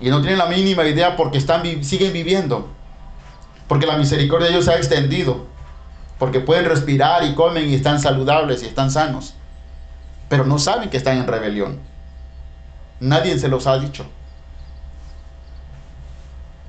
Y 0.00 0.10
no 0.10 0.20
tienen 0.20 0.38
la 0.38 0.46
mínima 0.46 0.84
idea 0.84 1.14
porque 1.14 1.38
están, 1.38 1.62
siguen 1.84 2.12
viviendo 2.12 2.81
porque 3.72 3.86
la 3.86 3.96
misericordia 3.96 4.48
de 4.48 4.52
Dios 4.52 4.66
se 4.66 4.70
ha 4.70 4.76
extendido. 4.76 5.46
Porque 6.18 6.40
pueden 6.40 6.66
respirar 6.66 7.24
y 7.24 7.34
comen 7.34 7.70
y 7.70 7.74
están 7.74 7.98
saludables 8.02 8.62
y 8.62 8.66
están 8.66 8.90
sanos. 8.90 9.32
Pero 10.28 10.44
no 10.44 10.58
saben 10.58 10.90
que 10.90 10.98
están 10.98 11.16
en 11.16 11.26
rebelión. 11.26 11.80
Nadie 13.00 13.38
se 13.38 13.48
los 13.48 13.66
ha 13.66 13.78
dicho. 13.78 14.04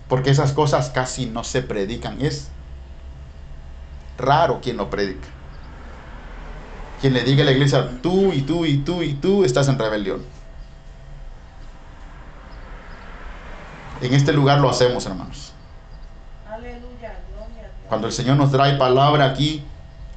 Porque 0.07 0.29
esas 0.29 0.53
cosas 0.53 0.91
casi 0.91 1.25
no 1.25 1.43
se 1.43 1.61
predican. 1.61 2.21
Es 2.21 2.47
raro 4.17 4.61
quien 4.61 4.77
lo 4.77 4.89
predica. 4.89 5.27
Quien 7.01 7.11
le 7.11 7.25
diga 7.25 7.43
a 7.43 7.47
la 7.47 7.51
iglesia, 7.51 7.99
tú 8.01 8.31
y 8.31 8.43
tú 8.43 8.63
y 8.63 8.77
tú 8.77 9.03
y 9.03 9.15
tú 9.15 9.43
estás 9.43 9.67
en 9.67 9.77
rebelión. 9.77 10.23
En 13.99 14.13
este 14.13 14.31
lugar 14.31 14.61
lo 14.61 14.69
hacemos, 14.69 15.05
hermanos. 15.05 15.52
Cuando 17.93 18.07
el 18.07 18.13
Señor 18.13 18.37
nos 18.37 18.49
trae 18.49 18.73
palabra 18.73 19.25
aquí, 19.25 19.63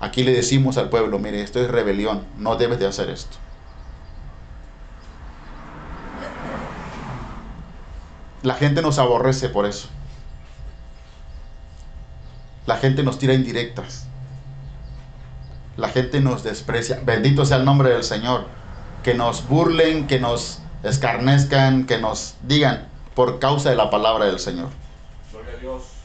aquí 0.00 0.24
le 0.24 0.32
decimos 0.32 0.78
al 0.78 0.88
pueblo, 0.88 1.18
mire, 1.18 1.42
esto 1.42 1.60
es 1.60 1.70
rebelión, 1.70 2.24
no 2.38 2.56
debes 2.56 2.78
de 2.78 2.86
hacer 2.86 3.10
esto. 3.10 3.36
La 8.42 8.54
gente 8.54 8.80
nos 8.80 8.98
aborrece 8.98 9.50
por 9.50 9.66
eso. 9.66 9.88
La 12.64 12.78
gente 12.78 13.02
nos 13.02 13.18
tira 13.18 13.34
indirectas. 13.34 14.06
La 15.76 15.90
gente 15.90 16.22
nos 16.22 16.42
desprecia. 16.42 17.02
Bendito 17.04 17.44
sea 17.44 17.58
el 17.58 17.66
nombre 17.66 17.90
del 17.90 18.04
Señor. 18.04 18.46
Que 19.02 19.12
nos 19.12 19.46
burlen, 19.46 20.06
que 20.06 20.18
nos 20.18 20.60
escarnezcan, 20.82 21.84
que 21.84 21.98
nos 21.98 22.36
digan 22.40 22.88
por 23.14 23.38
causa 23.38 23.68
de 23.68 23.76
la 23.76 23.90
palabra 23.90 24.24
del 24.24 24.38
Señor. 24.38 24.70
Gloria 25.30 25.52
a 25.52 25.60
Dios 25.60 25.95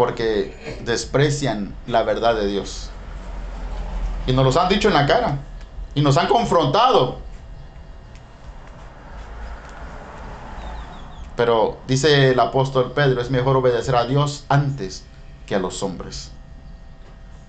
porque 0.00 0.80
desprecian 0.82 1.74
la 1.86 2.02
verdad 2.04 2.34
de 2.34 2.46
Dios. 2.46 2.88
Y 4.26 4.32
nos 4.32 4.46
los 4.46 4.56
han 4.56 4.70
dicho 4.70 4.88
en 4.88 4.94
la 4.94 5.04
cara. 5.04 5.40
Y 5.94 6.00
nos 6.00 6.16
han 6.16 6.26
confrontado. 6.26 7.18
Pero 11.36 11.80
dice 11.86 12.30
el 12.30 12.40
apóstol 12.40 12.92
Pedro, 12.92 13.20
es 13.20 13.30
mejor 13.30 13.58
obedecer 13.58 13.94
a 13.94 14.06
Dios 14.06 14.46
antes 14.48 15.04
que 15.44 15.54
a 15.54 15.58
los 15.58 15.82
hombres. 15.82 16.32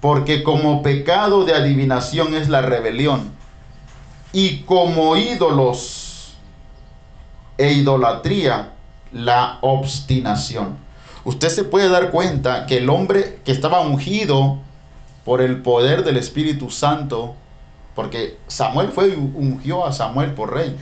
Porque 0.01 0.43
como 0.43 0.83
pecado 0.83 1.45
de 1.45 1.55
adivinación 1.55 2.35
es 2.35 2.49
la 2.49 2.61
rebelión. 2.61 3.31
Y 4.33 4.63
como 4.63 5.15
ídolos 5.15 6.33
e 7.57 7.71
idolatría 7.71 8.73
la 9.13 9.57
obstinación 9.61 10.90
usted 11.23 11.49
se 11.49 11.63
puede 11.63 11.89
dar 11.89 12.11
cuenta 12.11 12.65
que 12.65 12.77
el 12.77 12.89
hombre 12.89 13.39
que 13.43 13.51
estaba 13.51 13.81
ungido 13.81 14.59
por 15.25 15.41
el 15.41 15.61
poder 15.61 16.03
del 16.03 16.17
Espíritu 16.17 16.69
Santo, 16.69 17.35
porque 17.95 18.37
Samuel 18.47 18.89
fue 18.89 19.15
ungió 19.15 19.85
a 19.85 19.91
Samuel 19.91 20.33
por 20.33 20.53
rey, 20.53 20.75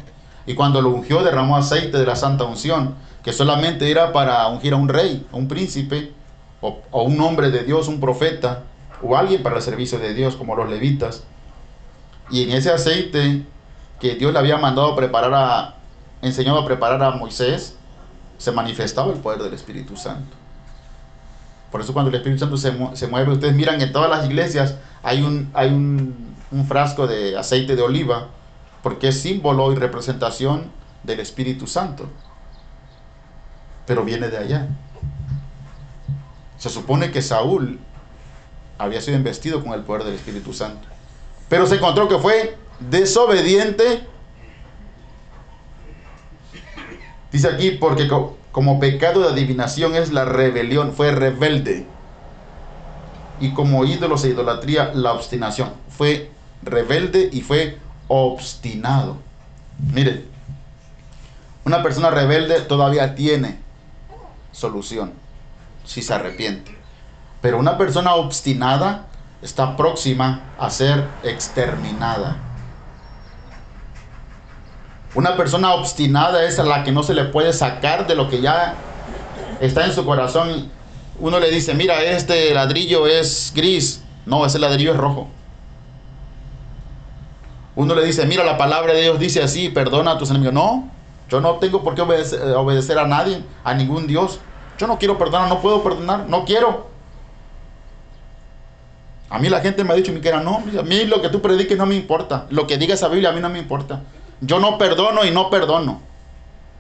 y 0.46 0.56
cuando 0.56 0.82
lo 0.82 0.90
ungió 0.90 1.24
derramó 1.24 1.58
aceite 1.58 1.98
de 1.98 2.06
la 2.06 2.16
santa 2.16 2.46
unción, 2.46 2.96
que 3.24 3.34
solamente 3.34 3.92
era 3.92 4.14
para 4.14 4.48
ungir 4.48 4.74
a 4.74 4.78
un 4.78 4.90
rey, 4.90 5.28
a 5.32 5.36
un 5.36 5.48
príncipe, 5.48 6.14
o, 6.62 6.80
o 6.92 7.04
un 7.04 7.20
hombre 7.22 7.52
de 7.52 7.64
Dios, 7.64 7.88
un 7.88 8.00
profeta, 8.00 8.64
o 9.02 9.16
alguien 9.16 9.44
para 9.44 9.58
el 9.58 9.62
servicio 9.62 10.00
de 10.00 10.14
Dios, 10.14 10.36
como 10.36 10.56
los 10.56 10.70
levitas. 10.70 11.24
Y 12.32 12.44
en 12.44 12.52
ese 12.52 12.72
aceite 12.72 13.46
que 14.00 14.16
Dios 14.16 14.32
le 14.34 14.40
había 14.40 14.58
mandado 14.58 14.92
a 14.92 14.96
preparar 14.96 15.34
a, 15.34 15.76
enseñado 16.22 16.60
a 16.60 16.66
preparar 16.66 17.02
a 17.04 17.12
Moisés, 17.12 17.78
se 18.40 18.52
manifestaba 18.52 19.14
el 19.14 19.20
poder 19.20 19.44
del 19.44 19.54
Espíritu 19.54 19.96
Santo. 19.96 20.36
Por 21.72 21.82
eso 21.82 21.94
cuando 21.94 22.10
el 22.10 22.16
Espíritu 22.16 22.40
Santo 22.40 22.58
se, 22.58 22.72
mueve, 23.08 23.32
ustedes 23.32 23.54
miran 23.54 23.80
en 23.80 23.92
todas 23.92 24.10
las 24.10 24.26
iglesias 24.26 24.76
hay, 25.04 25.22
un, 25.22 25.52
hay 25.54 25.70
un, 25.70 26.36
un 26.50 26.66
frasco 26.66 27.06
de 27.06 27.38
aceite 27.38 27.76
de 27.76 27.84
oliva, 27.84 28.30
porque 28.82 29.10
es 29.10 29.22
símbolo 29.22 29.72
y 29.72 29.76
representación 29.76 30.72
del 31.04 31.20
Espíritu 31.20 31.68
Santo. 31.68 32.10
pero 33.86 34.04
viene 34.06 34.30
de 34.30 34.38
allá. 34.38 34.68
Se 36.58 36.70
supone 36.70 37.12
que 37.12 37.22
Saúl 37.24 37.80
había 38.78 39.02
sido 39.02 39.18
investido 39.18 39.64
con 39.64 39.74
el 39.74 39.82
poder 39.82 40.04
del 40.04 40.14
Espíritu 40.14 40.54
Santo, 40.54 40.88
pero 41.50 41.66
se 41.66 41.76
encontró 41.76 42.08
que 42.08 42.20
fue 42.20 42.56
desobediente. 42.80 44.08
Dice 47.32 47.48
aquí, 47.48 47.72
porque 47.72 48.08
como 48.52 48.80
pecado 48.80 49.22
de 49.22 49.30
adivinación 49.30 49.96
es 49.96 50.12
la 50.12 50.26
rebelión, 50.26 50.94
fue 50.94 51.12
rebelde. 51.12 51.86
Y 53.40 53.54
como 53.54 53.86
ídolos 53.86 54.24
e 54.26 54.30
idolatría, 54.30 54.92
la 54.94 55.14
obstinación. 55.14 55.72
Fue 55.90 56.32
rebelde 56.64 57.30
y 57.32 57.42
fue 57.42 57.78
obstinado. 58.08 59.18
Miren, 59.94 60.26
una 61.64 61.84
persona 61.84 62.10
rebelde 62.10 62.62
todavía 62.62 63.16
tiene 63.16 63.60
solución 64.52 65.14
si 65.86 66.02
se 66.02 66.14
arrepiente. 66.14 66.76
Pero 67.42 67.58
una 67.58 67.78
persona 67.78 68.16
obstinada 68.16 69.08
está 69.42 69.78
próxima 69.78 70.42
a 70.58 70.70
ser 70.70 71.08
exterminada. 71.24 72.38
Una 75.16 75.36
persona 75.36 75.74
obstinada 75.74 76.44
es 76.44 76.60
a 76.60 76.64
la 76.64 76.84
que 76.84 76.92
no 76.92 77.02
se 77.02 77.16
le 77.16 77.26
puede 77.26 77.52
sacar 77.52 78.06
de 78.06 78.16
lo 78.16 78.30
que 78.30 78.42
ya 78.42 78.76
está 79.60 79.86
en 79.86 79.94
su 79.94 80.06
corazón. 80.06 80.70
Uno 81.20 81.40
le 81.40 81.50
dice, 81.50 81.74
mira, 81.74 82.04
este 82.04 82.54
ladrillo 82.54 83.08
es 83.08 83.52
gris. 83.56 84.04
No, 84.26 84.46
ese 84.46 84.60
ladrillo 84.60 84.92
es 84.92 84.98
rojo. 84.98 85.28
Uno 87.76 87.96
le 87.96 88.06
dice, 88.06 88.26
mira, 88.26 88.44
la 88.44 88.58
palabra 88.58 88.94
de 88.94 89.02
Dios 89.02 89.20
dice 89.20 89.42
así, 89.42 89.70
perdona 89.70 90.12
a 90.12 90.18
tus 90.18 90.30
enemigos. 90.30 90.54
No, 90.54 90.90
yo 91.30 91.42
no 91.42 91.56
tengo 91.56 91.84
por 91.84 91.96
qué 91.96 92.02
obedecer, 92.02 93.00
a 93.00 93.08
nadie, 93.08 93.44
a 93.64 93.74
ningún 93.74 94.06
Dios. 94.06 94.40
Yo 94.78 94.86
no 94.86 95.00
quiero 95.00 95.18
perdonar, 95.18 95.50
no 95.50 95.62
puedo 95.62 95.82
perdonar, 95.82 96.26
no 96.28 96.46
quiero. 96.46 96.88
A 99.30 99.40
mí 99.40 99.50
la 99.50 99.62
gente 99.62 99.84
me 99.84 99.94
ha 99.94 99.96
dicho, 99.96 100.12
mi 100.12 100.20
no, 100.20 100.64
a 100.80 100.84
mí 100.84 101.06
lo 101.06 101.22
que 101.22 101.30
tú 101.30 101.42
prediques 101.42 101.78
no 101.78 101.86
me 101.86 101.96
importa. 101.96 102.46
Lo 102.50 102.68
que 102.68 102.78
diga 102.78 102.94
esa 102.94 103.08
Biblia 103.08 103.30
a 103.30 103.34
mí 103.34 103.42
no 103.42 103.50
me 103.50 103.60
importa. 103.60 104.02
Yo 104.42 104.60
no 104.60 104.78
perdono 104.78 105.26
y 105.26 105.32
no 105.32 105.50
perdono. 105.50 106.02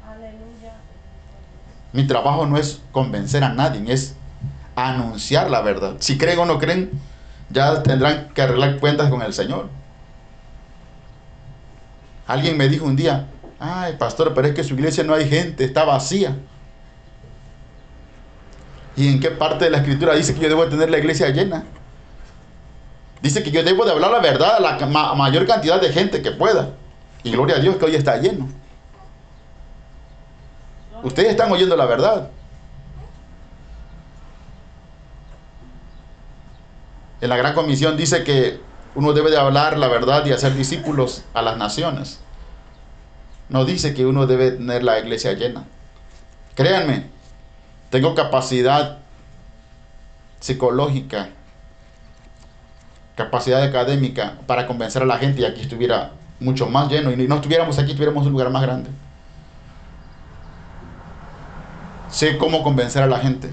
Aleluya. 0.07 0.73
Mi 1.91 2.07
trabajo 2.07 2.45
no 2.45 2.57
es 2.57 2.81
convencer 2.91 3.43
a 3.43 3.49
nadie, 3.49 3.91
es 3.91 4.15
anunciar 4.75 5.49
la 5.49 5.61
verdad. 5.61 5.95
Si 5.99 6.17
creen 6.17 6.39
o 6.39 6.45
no 6.45 6.57
creen, 6.57 6.91
ya 7.49 7.83
tendrán 7.83 8.29
que 8.29 8.41
arreglar 8.41 8.77
cuentas 8.79 9.09
con 9.09 9.21
el 9.21 9.33
Señor. 9.33 9.69
Alguien 12.27 12.57
me 12.57 12.69
dijo 12.69 12.85
un 12.85 12.95
día, 12.95 13.27
ay 13.59 13.95
pastor, 13.97 14.33
pero 14.33 14.47
es 14.47 14.53
que 14.53 14.63
su 14.63 14.75
iglesia 14.75 15.03
no 15.03 15.13
hay 15.13 15.27
gente, 15.27 15.65
está 15.65 15.83
vacía. 15.83 16.35
¿Y 18.95 19.07
en 19.07 19.19
qué 19.19 19.31
parte 19.31 19.65
de 19.65 19.71
la 19.71 19.77
escritura 19.77 20.13
dice 20.13 20.33
que 20.33 20.41
yo 20.41 20.49
debo 20.49 20.67
tener 20.67 20.89
la 20.89 20.97
iglesia 20.97 21.29
llena? 21.29 21.63
Dice 23.21 23.43
que 23.43 23.51
yo 23.51 23.63
debo 23.63 23.83
de 23.85 23.91
hablar 23.91 24.11
la 24.11 24.19
verdad 24.19 24.57
a 24.57 24.59
la 24.59 25.15
mayor 25.15 25.45
cantidad 25.45 25.81
de 25.81 25.91
gente 25.91 26.21
que 26.21 26.31
pueda. 26.31 26.73
Y 27.23 27.31
gloria 27.31 27.57
a 27.57 27.59
Dios 27.59 27.75
que 27.77 27.85
hoy 27.85 27.95
está 27.95 28.17
lleno. 28.17 28.47
Ustedes 31.03 31.29
están 31.29 31.51
oyendo 31.51 31.75
la 31.75 31.85
verdad. 31.85 32.29
En 37.21 37.29
la 37.29 37.37
gran 37.37 37.53
comisión 37.53 37.97
dice 37.97 38.23
que 38.23 38.59
uno 38.95 39.13
debe 39.13 39.29
de 39.29 39.37
hablar 39.37 39.77
la 39.77 39.87
verdad 39.87 40.25
y 40.25 40.31
hacer 40.31 40.55
discípulos 40.55 41.23
a 41.33 41.41
las 41.41 41.57
naciones. 41.57 42.19
No 43.49 43.65
dice 43.65 43.93
que 43.93 44.05
uno 44.05 44.27
debe 44.27 44.51
tener 44.51 44.83
la 44.83 44.99
iglesia 44.99 45.33
llena. 45.33 45.65
Créanme, 46.55 47.09
tengo 47.89 48.15
capacidad 48.15 48.99
psicológica, 50.39 51.29
capacidad 53.15 53.63
académica 53.63 54.37
para 54.47 54.67
convencer 54.67 55.01
a 55.01 55.05
la 55.05 55.17
gente 55.17 55.41
y 55.41 55.45
aquí 55.45 55.61
estuviera 55.61 56.11
mucho 56.39 56.67
más 56.67 56.89
lleno 56.89 57.11
y 57.11 57.27
no 57.27 57.35
estuviéramos 57.35 57.77
aquí, 57.79 57.93
tuviéramos 57.93 58.25
un 58.25 58.31
lugar 58.31 58.49
más 58.49 58.61
grande. 58.61 58.89
Sé 62.09 62.37
cómo 62.37 62.63
convencer 62.63 63.03
a 63.03 63.07
la 63.07 63.19
gente. 63.19 63.49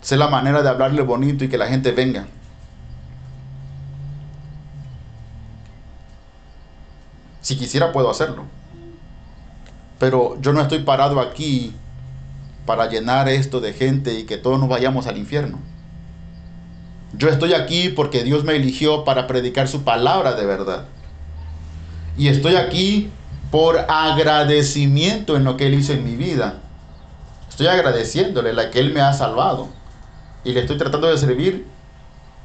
Sé 0.00 0.16
la 0.16 0.28
manera 0.28 0.62
de 0.62 0.68
hablarle 0.68 1.02
bonito 1.02 1.44
y 1.44 1.48
que 1.48 1.58
la 1.58 1.66
gente 1.66 1.92
venga. 1.92 2.26
Si 7.40 7.56
quisiera 7.56 7.92
puedo 7.92 8.10
hacerlo. 8.10 8.44
Pero 9.98 10.40
yo 10.40 10.52
no 10.52 10.60
estoy 10.60 10.80
parado 10.80 11.20
aquí 11.20 11.74
para 12.66 12.88
llenar 12.88 13.28
esto 13.28 13.60
de 13.60 13.72
gente 13.72 14.14
y 14.14 14.24
que 14.24 14.36
todos 14.36 14.60
nos 14.60 14.68
vayamos 14.68 15.06
al 15.06 15.16
infierno. 15.16 15.58
Yo 17.14 17.28
estoy 17.28 17.54
aquí 17.54 17.88
porque 17.88 18.22
Dios 18.22 18.44
me 18.44 18.54
eligió 18.54 19.04
para 19.04 19.26
predicar 19.26 19.66
su 19.66 19.82
palabra 19.82 20.34
de 20.34 20.46
verdad. 20.46 20.84
Y 22.18 22.26
estoy 22.26 22.56
aquí 22.56 23.10
por 23.52 23.78
agradecimiento 23.88 25.36
en 25.36 25.44
lo 25.44 25.56
que 25.56 25.68
Él 25.68 25.74
hizo 25.74 25.92
en 25.92 26.04
mi 26.04 26.16
vida. 26.16 26.60
Estoy 27.48 27.68
agradeciéndole 27.68 28.52
la 28.52 28.70
que 28.70 28.80
Él 28.80 28.92
me 28.92 29.00
ha 29.00 29.12
salvado. 29.12 29.68
Y 30.42 30.52
le 30.52 30.60
estoy 30.60 30.76
tratando 30.76 31.08
de 31.08 31.16
servir 31.16 31.66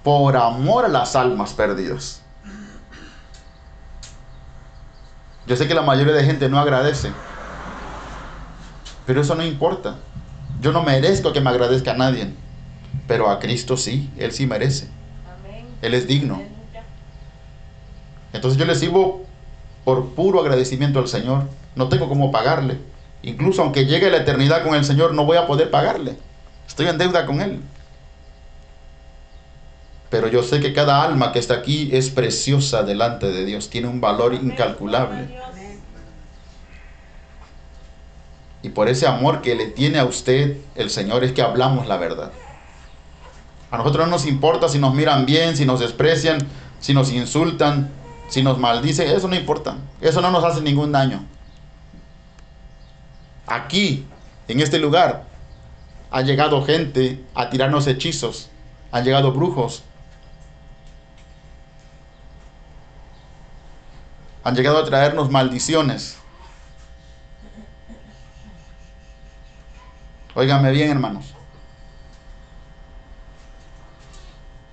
por 0.04 0.38
amor 0.38 0.86
a 0.86 0.90
las 0.90 1.16
almas 1.16 1.54
perdidas. 1.54 2.22
Yo 5.48 5.56
sé 5.56 5.68
que 5.68 5.74
la 5.74 5.82
mayoría 5.82 6.14
de 6.14 6.24
gente 6.24 6.48
no 6.50 6.60
agradece. 6.60 7.12
Pero 9.08 9.22
eso 9.22 9.36
no 9.36 9.44
importa. 9.44 9.98
Yo 10.62 10.72
no 10.72 10.84
merezco 10.84 11.34
que 11.34 11.42
me 11.42 11.50
agradezca 11.50 11.92
a 11.92 11.98
nadie, 11.98 12.32
pero 13.08 13.30
a 13.30 13.40
Cristo 13.40 13.76
sí, 13.76 14.10
Él 14.18 14.32
sí 14.32 14.46
merece. 14.46 14.88
Él 15.82 15.96
es 15.96 16.08
digno. 16.08 16.42
Entonces 18.32 18.58
yo 18.58 18.66
le 18.66 18.76
sirvo 18.76 19.23
por 19.84 20.10
puro 20.10 20.40
agradecimiento 20.40 21.00
al 21.00 21.08
Señor. 21.08 21.44
No 21.76 21.90
tengo 21.90 22.08
cómo 22.08 22.32
pagarle. 22.32 22.78
Incluso 23.22 23.62
aunque 23.62 23.86
llegue 23.86 24.10
la 24.10 24.18
eternidad 24.18 24.64
con 24.64 24.76
el 24.76 24.86
Señor, 24.86 25.14
no 25.14 25.26
voy 25.26 25.38
a 25.38 25.48
poder 25.48 25.72
pagarle. 25.72 26.16
Estoy 26.68 26.88
en 26.88 26.98
deuda 26.98 27.26
con 27.26 27.42
Él. 27.42 27.62
Pero 30.10 30.28
yo 30.28 30.44
sé 30.44 30.60
que 30.60 30.74
cada 30.74 31.02
alma 31.04 31.32
que 31.32 31.40
está 31.40 31.56
aquí 31.56 31.90
es 31.92 32.10
preciosa 32.10 32.84
delante 32.84 33.32
de 33.32 33.46
Dios. 33.46 33.70
Tiene 33.70 33.88
un 33.88 34.00
valor 34.00 34.34
incalculable. 34.34 35.28
Y 38.62 38.70
por 38.70 38.88
ese 38.88 39.08
amor 39.08 39.42
que 39.42 39.56
le 39.56 39.66
tiene 39.66 40.00
a 40.00 40.06
usted 40.06 40.58
el 40.76 40.90
Señor 40.90 41.24
es 41.24 41.32
que 41.32 41.42
hablamos 41.42 41.88
la 41.88 41.98
verdad. 41.98 42.32
A 43.72 43.78
nosotros 43.78 44.06
no 44.06 44.12
nos 44.12 44.26
importa 44.28 44.70
si 44.70 44.78
nos 44.78 44.94
miran 44.94 45.26
bien, 45.26 45.58
si 45.58 45.66
nos 45.66 45.80
desprecian, 45.80 46.38
si 46.80 46.94
nos 46.94 47.12
insultan, 47.12 47.90
si 48.34 48.42
nos 48.42 48.58
maldicen. 48.58 49.08
Eso 49.16 49.28
no 49.28 49.36
importa. 49.36 49.78
Eso 50.02 50.20
no 50.20 50.32
nos 50.32 50.44
hace 50.44 50.60
ningún 50.60 50.92
daño. 50.92 51.24
Aquí, 53.46 54.08
en 54.48 54.60
este 54.60 54.80
lugar, 54.80 55.26
ha 56.10 56.22
llegado 56.24 56.66
gente 56.66 57.24
a 57.36 57.52
tirarnos 57.52 57.86
hechizos. 57.86 58.50
Han 58.92 59.04
llegado 59.04 59.34
brujos. 59.34 59.84
Han 64.44 64.56
llegado 64.56 64.80
a 64.80 64.86
traernos 64.86 65.30
maldiciones. 65.30 66.18
Óigame 70.34 70.72
bien, 70.72 70.90
hermanos. 70.90 71.36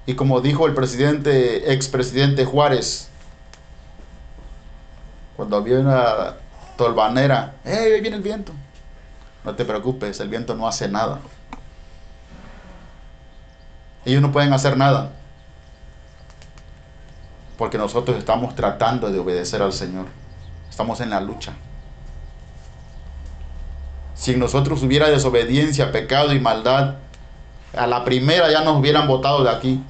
Y 0.07 0.15
como 0.15 0.41
dijo 0.41 0.67
el 0.67 0.73
presidente, 0.73 1.75
expresidente 1.75 2.47
Juárez, 2.47 3.10
cuando 5.41 5.57
había 5.57 5.79
una 5.79 6.35
tolvanera, 6.77 7.55
¡hey, 7.65 7.93
ahí 7.95 8.01
viene 8.03 8.19
el 8.19 8.23
viento! 8.23 8.53
No 9.43 9.55
te 9.55 9.65
preocupes, 9.65 10.21
el 10.21 10.29
viento 10.29 10.55
no 10.55 10.69
hace 10.69 10.87
nada. 10.87 11.21
Ellos 14.05 14.21
no 14.21 14.33
pueden 14.33 14.53
hacer 14.53 14.77
nada. 14.77 15.13
Porque 17.57 17.79
nosotros 17.79 18.19
estamos 18.19 18.55
tratando 18.55 19.11
de 19.11 19.19
obedecer 19.19 19.63
al 19.63 19.73
Señor. 19.73 20.09
Estamos 20.69 21.01
en 21.01 21.09
la 21.09 21.23
lucha. 21.23 21.55
Si 24.15 24.37
nosotros 24.37 24.83
hubiera 24.83 25.09
desobediencia, 25.09 25.91
pecado 25.91 26.35
y 26.35 26.39
maldad, 26.39 26.97
a 27.75 27.87
la 27.87 28.05
primera 28.05 28.51
ya 28.51 28.61
nos 28.61 28.79
hubieran 28.79 29.09
botado 29.09 29.43
de 29.43 29.49
aquí. 29.49 29.83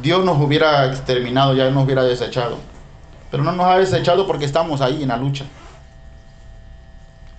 Dios 0.00 0.24
nos 0.24 0.40
hubiera 0.40 0.86
exterminado, 0.86 1.54
ya 1.54 1.68
nos 1.70 1.84
hubiera 1.84 2.04
desechado. 2.04 2.75
Pero 3.30 3.42
no 3.42 3.52
nos 3.52 3.66
ha 3.66 3.78
desechado 3.78 4.26
porque 4.26 4.44
estamos 4.44 4.80
ahí 4.80 5.02
en 5.02 5.08
la 5.08 5.16
lucha. 5.16 5.44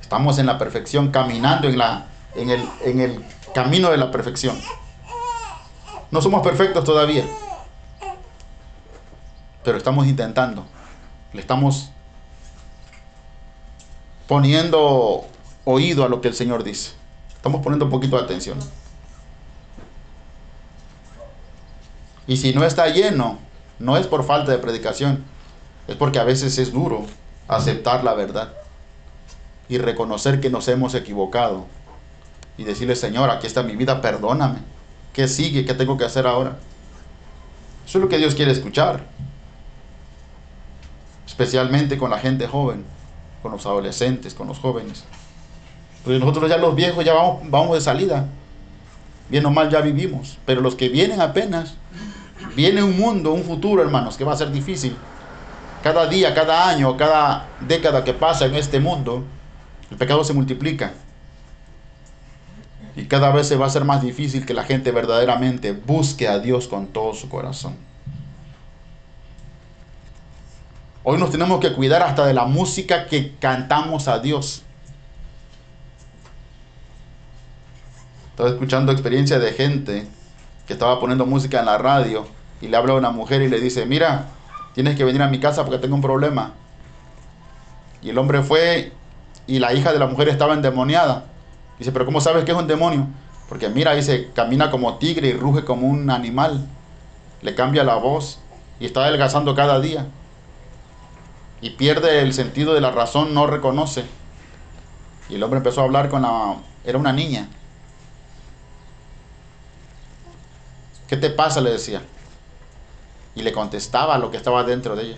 Estamos 0.02 0.40
en 0.40 0.46
la 0.46 0.58
perfección, 0.58 1.12
caminando 1.12 1.68
en, 1.68 1.78
la, 1.78 2.08
en, 2.36 2.50
el, 2.50 2.70
en 2.84 3.02
el 3.02 3.26
camino 3.54 3.90
de 3.90 3.98
la 3.98 4.12
perfección. 4.12 4.60
No 6.12 6.22
somos 6.22 6.42
perfectos 6.42 6.84
todavía. 6.84 7.26
Pero 9.64 9.78
estamos 9.78 10.08
intentando. 10.08 10.66
Le 11.34 11.42
estamos 11.42 11.90
poniendo 14.28 15.26
oído 15.66 16.06
a 16.06 16.10
lo 16.10 16.22
que 16.22 16.30
el 16.30 16.34
Señor 16.34 16.64
dice. 16.64 16.92
Estamos 17.36 17.62
poniendo 17.62 17.86
un 17.86 17.92
poquito 17.92 18.18
de 18.18 18.24
atención. 18.24 18.58
Y 22.28 22.38
si 22.38 22.54
no 22.54 22.64
está 22.66 22.88
lleno, 22.88 23.40
no 23.80 23.98
es 23.98 24.08
por 24.08 24.26
falta 24.26 24.52
de 24.52 24.58
predicación, 24.58 25.24
es 25.88 25.96
porque 25.96 26.20
a 26.20 26.24
veces 26.24 26.58
es 26.58 26.72
duro 26.72 27.06
aceptar 27.48 28.04
la 28.04 28.14
verdad 28.14 28.54
y 29.70 29.78
reconocer 29.78 30.40
que 30.40 30.50
nos 30.50 30.68
hemos 30.68 30.96
equivocado 30.96 31.66
y 32.58 32.64
decirle, 32.64 32.96
Señor, 32.96 33.30
aquí 33.30 33.48
está 33.48 33.64
mi 33.64 33.76
vida, 33.76 34.02
perdóname. 34.02 34.60
¿Qué 35.14 35.28
sigue? 35.28 35.66
¿Qué 35.66 35.74
tengo 35.74 35.98
que 35.98 36.06
hacer 36.06 36.28
ahora? 36.28 36.58
Eso 37.86 37.98
es 37.98 38.04
lo 38.04 38.10
que 38.10 38.18
Dios 38.18 38.36
quiere 38.36 38.52
escuchar. 38.52 39.04
Especialmente 41.26 41.98
con 41.98 42.10
la 42.10 42.20
gente 42.20 42.48
joven, 42.48 42.84
con 43.42 43.52
los 43.52 43.66
adolescentes, 43.66 44.34
con 44.34 44.48
los 44.48 44.60
jóvenes. 44.60 45.04
Porque 46.04 46.20
nosotros 46.20 46.50
ya 46.50 46.58
los 46.58 46.76
viejos 46.76 47.06
ya 47.06 47.14
vamos, 47.14 47.42
vamos 47.50 47.76
de 47.76 47.82
salida. 47.82 48.28
Bien 49.30 49.46
o 49.46 49.52
mal 49.52 49.70
ya 49.70 49.82
vivimos. 49.82 50.38
Pero 50.46 50.62
los 50.62 50.76
que 50.76 50.90
vienen 50.90 51.22
apenas, 51.22 51.76
viene 52.56 52.82
un 52.82 52.98
mundo, 52.98 53.34
un 53.34 53.44
futuro, 53.44 53.82
hermanos, 53.82 54.18
que 54.18 54.24
va 54.24 54.34
a 54.34 54.38
ser 54.38 54.52
difícil. 54.52 54.96
Cada 55.88 56.06
día, 56.08 56.34
cada 56.34 56.68
año, 56.68 56.98
cada 56.98 57.48
década 57.62 58.04
que 58.04 58.14
pasa 58.14 58.46
en 58.46 58.56
este 58.56 58.82
mundo, 58.82 59.24
el 59.90 59.96
pecado 59.96 60.22
se 60.26 60.34
multiplica. 60.34 60.92
Y 62.98 63.06
cada 63.06 63.32
vez 63.32 63.48
se 63.48 63.56
va 63.56 63.68
a 63.68 63.70
ser 63.70 63.86
más 63.86 64.02
difícil 64.02 64.46
que 64.46 64.54
la 64.54 64.66
gente 64.66 64.92
verdaderamente 64.92 65.72
busque 65.72 66.28
a 66.28 66.40
Dios 66.40 66.68
con 66.68 66.88
todo 66.88 67.14
su 67.14 67.30
corazón. 67.30 67.78
Hoy 71.06 71.18
nos 71.20 71.32
tenemos 71.32 71.62
que 71.62 71.72
cuidar 71.72 72.04
hasta 72.04 72.26
de 72.26 72.34
la 72.34 72.44
música 72.44 73.06
que 73.06 73.38
cantamos 73.38 74.10
a 74.10 74.20
Dios. 74.20 74.64
Estaba 78.32 78.50
escuchando 78.50 78.92
experiencia 78.92 79.40
de 79.40 79.54
gente 79.54 80.06
que 80.68 80.74
estaba 80.74 81.00
poniendo 81.00 81.26
música 81.26 81.62
en 81.62 81.66
la 81.68 81.78
radio 81.78 82.28
y 82.60 82.68
le 82.68 82.76
habla 82.76 82.92
a 82.92 82.98
una 82.98 83.12
mujer 83.12 83.42
y 83.42 83.48
le 83.48 83.62
dice, 83.62 83.86
mira, 83.86 84.32
tienes 84.78 84.96
que 84.96 85.04
venir 85.04 85.24
a 85.24 85.28
mi 85.28 85.40
casa 85.40 85.66
porque 85.66 85.80
tengo 85.80 85.96
un 85.96 86.04
problema. 86.04 86.54
Y 88.04 88.12
el 88.12 88.18
hombre 88.20 88.44
fue 88.44 88.92
y 89.48 89.58
la 89.58 89.74
hija 89.74 89.92
de 89.92 89.98
la 89.98 90.06
mujer 90.06 90.30
estaba 90.30 90.54
endemoniada. 90.54 91.26
Dice, 91.80 91.92
pero 91.92 92.06
¿cómo 92.06 92.22
sabes 92.22 92.46
que 92.46 92.52
es 92.52 92.58
un 92.58 92.68
demonio? 92.68 93.08
Porque 93.50 93.70
mira, 93.70 93.96
dice, 93.96 94.30
camina 94.36 94.70
como 94.70 95.00
tigre 95.00 95.30
y 95.30 95.34
ruge 95.34 95.66
como 95.66 95.88
un 95.88 96.12
animal. 96.12 96.68
Le 97.42 97.56
cambia 97.56 97.84
la 97.84 97.96
voz 97.96 98.38
y 98.80 98.86
está 98.86 99.04
adelgazando 99.04 99.56
cada 99.56 99.80
día. 99.80 100.06
Y 101.60 101.72
pierde 101.72 102.22
el 102.22 102.36
sentido 102.36 102.76
de 102.76 102.82
la 102.82 102.92
razón, 102.92 103.34
no 103.34 103.48
reconoce. 103.48 104.06
Y 105.28 105.36
el 105.38 105.44
hombre 105.44 105.58
empezó 105.58 105.82
a 105.82 105.86
hablar 105.86 106.08
con 106.08 106.22
la... 106.22 106.58
Era 106.86 107.00
una 107.00 107.14
niña. 107.14 107.48
¿Qué 111.08 111.18
te 111.18 111.32
pasa? 111.32 111.62
le 111.62 111.72
decía. 111.72 112.04
Y 113.38 113.44
le 113.44 113.54
contestaba 113.54 114.18
lo 114.18 114.32
que 114.32 114.38
estaba 114.38 114.64
dentro 114.64 114.96
de 114.96 115.04
ella. 115.04 115.18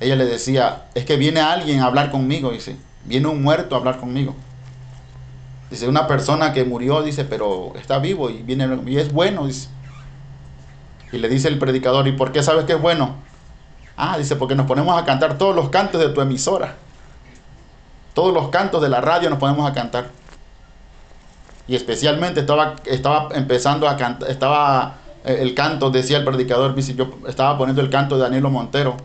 Ella 0.00 0.16
le 0.16 0.24
decía, 0.24 0.86
es 0.94 1.04
que 1.04 1.16
viene 1.16 1.40
alguien 1.40 1.80
a 1.80 1.84
hablar 1.84 2.10
conmigo, 2.10 2.50
dice. 2.50 2.76
Viene 3.04 3.28
un 3.28 3.42
muerto 3.42 3.74
a 3.74 3.78
hablar 3.78 3.98
conmigo. 3.98 4.34
Dice, 5.70 5.86
una 5.86 6.06
persona 6.06 6.54
que 6.54 6.64
murió, 6.64 7.02
dice, 7.02 7.24
pero 7.24 7.74
está 7.76 7.98
vivo 7.98 8.30
y 8.30 8.42
viene 8.42 8.66
y 8.86 8.96
es 8.96 9.12
bueno, 9.12 9.46
dice. 9.46 9.68
Y 11.12 11.18
le 11.18 11.28
dice 11.28 11.48
el 11.48 11.58
predicador, 11.58 12.08
¿y 12.08 12.12
por 12.12 12.32
qué 12.32 12.42
sabes 12.42 12.64
que 12.64 12.72
es 12.72 12.80
bueno? 12.80 13.16
Ah, 13.96 14.16
dice, 14.16 14.34
porque 14.36 14.54
nos 14.54 14.66
ponemos 14.66 15.00
a 15.00 15.04
cantar 15.04 15.36
todos 15.36 15.54
los 15.54 15.68
cantos 15.68 16.00
de 16.00 16.08
tu 16.08 16.22
emisora. 16.22 16.76
Todos 18.14 18.32
los 18.32 18.48
cantos 18.48 18.80
de 18.80 18.88
la 18.88 19.02
radio 19.02 19.28
nos 19.28 19.38
ponemos 19.38 19.70
a 19.70 19.74
cantar. 19.74 20.06
Y 21.68 21.76
especialmente 21.76 22.40
estaba, 22.40 22.76
estaba 22.86 23.28
empezando 23.34 23.86
a 23.86 23.96
cantar, 23.96 24.30
estaba 24.30 25.01
el 25.24 25.54
canto, 25.54 25.90
decía 25.90 26.18
el 26.18 26.24
predicador, 26.24 26.74
dice, 26.74 26.94
yo 26.94 27.10
estaba 27.28 27.56
poniendo 27.56 27.80
el 27.80 27.90
canto 27.90 28.16
de 28.16 28.22
Danilo 28.22 28.50
Montero. 28.50 28.96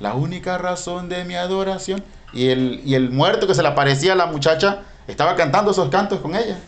La 0.00 0.14
única 0.14 0.58
razón 0.58 1.08
de 1.08 1.24
mi 1.24 1.34
adoración 1.34 2.02
y 2.32 2.48
el, 2.48 2.80
y 2.84 2.94
el 2.94 3.10
muerto 3.10 3.46
que 3.46 3.54
se 3.54 3.62
le 3.62 3.68
aparecía 3.68 4.12
a 4.12 4.16
la 4.16 4.26
muchacha 4.26 4.82
estaba 5.06 5.34
cantando 5.34 5.72
esos 5.72 5.88
cantos 5.88 6.20
con 6.20 6.34
ella. 6.36 6.58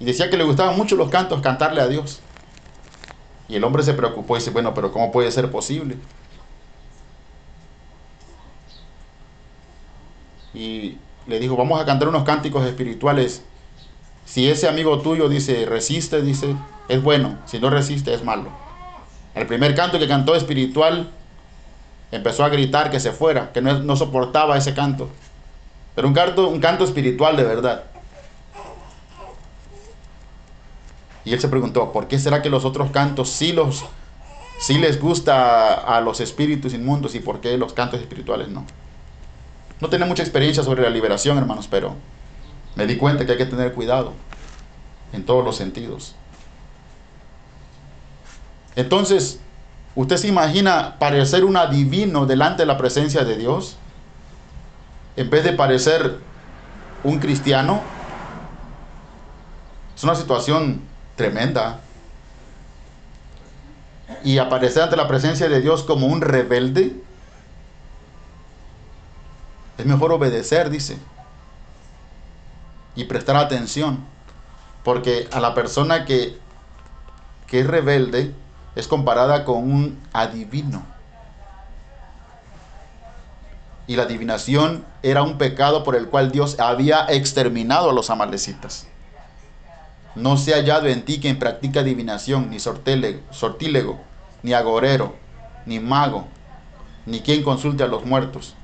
Y 0.00 0.04
decía 0.04 0.28
que 0.28 0.36
le 0.36 0.44
gustaban 0.44 0.76
mucho 0.76 0.96
los 0.96 1.10
cantos, 1.10 1.40
cantarle 1.40 1.80
a 1.80 1.86
Dios. 1.86 2.20
Y 3.48 3.56
el 3.56 3.64
hombre 3.64 3.82
se 3.82 3.94
preocupó 3.94 4.36
y 4.36 4.40
dice, 4.40 4.50
bueno, 4.50 4.74
pero 4.74 4.90
¿cómo 4.90 5.12
puede 5.12 5.30
ser 5.30 5.50
posible? 5.50 5.96
Y 10.52 10.98
le 11.26 11.38
dijo, 11.38 11.56
vamos 11.56 11.80
a 11.80 11.84
cantar 11.84 12.08
unos 12.08 12.24
cánticos 12.24 12.66
espirituales. 12.66 13.44
Si 14.24 14.48
ese 14.48 14.68
amigo 14.68 15.00
tuyo 15.00 15.28
dice, 15.28 15.66
resiste, 15.66 16.22
dice, 16.22 16.56
es 16.88 17.02
bueno. 17.02 17.38
Si 17.46 17.58
no 17.58 17.70
resiste, 17.70 18.14
es 18.14 18.24
malo. 18.24 18.50
El 19.34 19.46
primer 19.46 19.74
canto 19.74 19.98
que 19.98 20.08
cantó 20.08 20.34
espiritual 20.34 21.10
empezó 22.10 22.44
a 22.44 22.48
gritar 22.48 22.90
que 22.90 23.00
se 23.00 23.12
fuera, 23.12 23.52
que 23.52 23.60
no, 23.60 23.96
soportaba 23.96 24.56
ese 24.56 24.74
canto. 24.74 25.08
Pero 25.94 26.08
un 26.08 26.14
canto, 26.14 26.48
un 26.48 26.60
canto 26.60 26.84
espiritual 26.84 27.36
de 27.36 27.44
verdad. 27.44 27.84
Y 31.24 31.32
él 31.32 31.40
se 31.40 31.48
preguntó, 31.48 31.92
¿por 31.92 32.06
qué 32.06 32.18
será 32.18 32.42
que 32.42 32.50
los 32.50 32.64
otros 32.64 32.90
cantos 32.90 33.30
sí, 33.30 33.52
los, 33.52 33.84
sí 34.60 34.78
les 34.78 35.00
gusta 35.00 35.74
a 35.74 36.00
los 36.00 36.20
espíritus 36.20 36.74
inmundos 36.74 37.14
y 37.14 37.20
por 37.20 37.40
qué 37.40 37.56
los 37.56 37.72
cantos 37.72 38.00
espirituales 38.00 38.48
no? 38.48 38.64
No 39.80 39.88
tenía 39.88 40.06
mucha 40.06 40.22
experiencia 40.22 40.62
sobre 40.62 40.82
la 40.82 40.90
liberación, 40.90 41.38
hermanos, 41.38 41.66
pero 41.68 41.94
me 42.76 42.86
di 42.86 42.96
cuenta 42.96 43.24
que 43.24 43.32
hay 43.32 43.38
que 43.38 43.46
tener 43.46 43.72
cuidado 43.72 44.12
en 45.12 45.24
todos 45.24 45.44
los 45.44 45.56
sentidos. 45.56 46.14
Entonces, 48.76 49.40
¿Usted 49.96 50.16
se 50.16 50.28
imagina 50.28 50.96
parecer 50.98 51.44
un 51.44 51.56
adivino 51.56 52.26
delante 52.26 52.62
de 52.62 52.66
la 52.66 52.76
presencia 52.76 53.24
de 53.24 53.36
Dios? 53.36 53.76
En 55.16 55.30
vez 55.30 55.44
de 55.44 55.52
parecer 55.52 56.18
un 57.04 57.20
cristiano. 57.20 57.80
Es 59.96 60.02
una 60.02 60.16
situación 60.16 60.80
tremenda. 61.14 61.80
Y 64.24 64.38
aparecer 64.38 64.82
ante 64.82 64.96
la 64.96 65.06
presencia 65.06 65.48
de 65.48 65.60
Dios 65.60 65.84
como 65.84 66.08
un 66.08 66.20
rebelde. 66.20 66.96
Es 69.78 69.86
mejor 69.86 70.12
obedecer, 70.12 70.70
dice. 70.70 70.98
Y 72.94 73.04
prestar 73.04 73.36
atención. 73.36 74.04
Porque 74.82 75.28
a 75.32 75.40
la 75.40 75.54
persona 75.54 76.04
que, 76.04 76.38
que 77.46 77.60
es 77.60 77.66
rebelde, 77.66 78.34
es 78.76 78.88
comparada 78.88 79.44
con 79.44 79.56
un 79.70 80.00
adivino. 80.12 80.84
Y 83.86 83.96
la 83.96 84.04
adivinación 84.04 84.84
era 85.02 85.22
un 85.22 85.36
pecado 85.36 85.84
por 85.84 85.94
el 85.94 86.08
cual 86.08 86.32
Dios 86.32 86.58
había 86.58 87.06
exterminado 87.08 87.90
a 87.90 87.92
los 87.92 88.10
amalecitas. 88.10 88.86
No 90.14 90.36
se 90.36 90.54
ha 90.54 90.58
hallado 90.58 90.86
en 90.86 91.04
ti 91.04 91.20
quien 91.20 91.38
practica 91.38 91.80
adivinación, 91.80 92.48
ni 92.50 92.60
sortílego, 92.60 94.00
ni 94.42 94.54
agorero, 94.54 95.14
ni 95.66 95.80
mago, 95.80 96.26
ni 97.04 97.20
quien 97.20 97.42
consulte 97.42 97.82
a 97.82 97.88
los 97.88 98.04
muertos. 98.04 98.54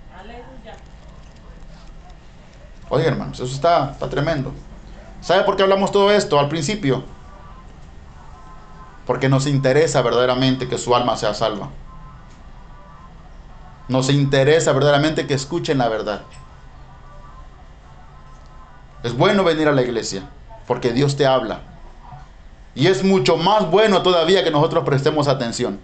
Oye, 2.91 3.07
hermanos, 3.07 3.41
eso 3.41 3.55
está, 3.55 3.93
está 3.93 4.11
tremendo. 4.11 4.53
¿Sabe 5.23 5.45
por 5.45 5.57
qué 5.57 5.63
hablamos 5.63 5.91
todo 5.91 6.11
esto 6.11 6.39
al 6.39 6.49
principio? 6.49 7.03
porque 9.11 9.29
nos 9.29 9.49
interesa 9.49 10.03
verdaderamente 10.03 10.69
que 10.69 10.79
su 10.79 10.95
alma 10.95 11.17
sea 11.17 11.35
salva. 11.35 11.69
Nos 13.89 14.09
interesa 14.09 14.73
verdaderamente 14.73 15.27
que 15.27 15.35
escuchen 15.35 15.79
la 15.79 15.89
verdad. 15.89 16.23
Es 19.03 19.17
bueno 19.17 19.43
venir 19.43 19.67
a 19.67 19.73
la 19.73 19.83
iglesia 19.83 20.23
porque 20.69 20.93
Dios 20.93 21.17
te 21.17 21.27
habla. 21.27 21.63
Y 22.77 22.87
es 22.87 23.03
mucho 23.03 23.37
más 23.37 23.69
bueno 23.69 24.01
todavía 24.03 24.45
que 24.45 24.53
nosotros 24.53 24.85
prestemos 24.85 25.27
atención. 25.27 25.81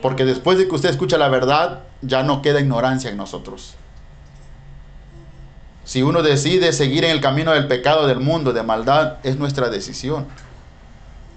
Porque 0.00 0.24
después 0.24 0.56
de 0.56 0.68
que 0.68 0.74
usted 0.74 0.88
escucha 0.88 1.18
la 1.18 1.28
verdad, 1.28 1.80
ya 2.00 2.22
no 2.22 2.40
queda 2.40 2.60
ignorancia 2.60 3.10
en 3.10 3.18
nosotros. 3.18 3.74
Si 5.88 6.02
uno 6.02 6.22
decide 6.22 6.74
seguir 6.74 7.06
en 7.06 7.12
el 7.12 7.22
camino 7.22 7.52
del 7.52 7.66
pecado 7.66 8.06
del 8.06 8.20
mundo, 8.20 8.52
de 8.52 8.62
maldad, 8.62 9.16
es 9.22 9.38
nuestra 9.38 9.70
decisión. 9.70 10.26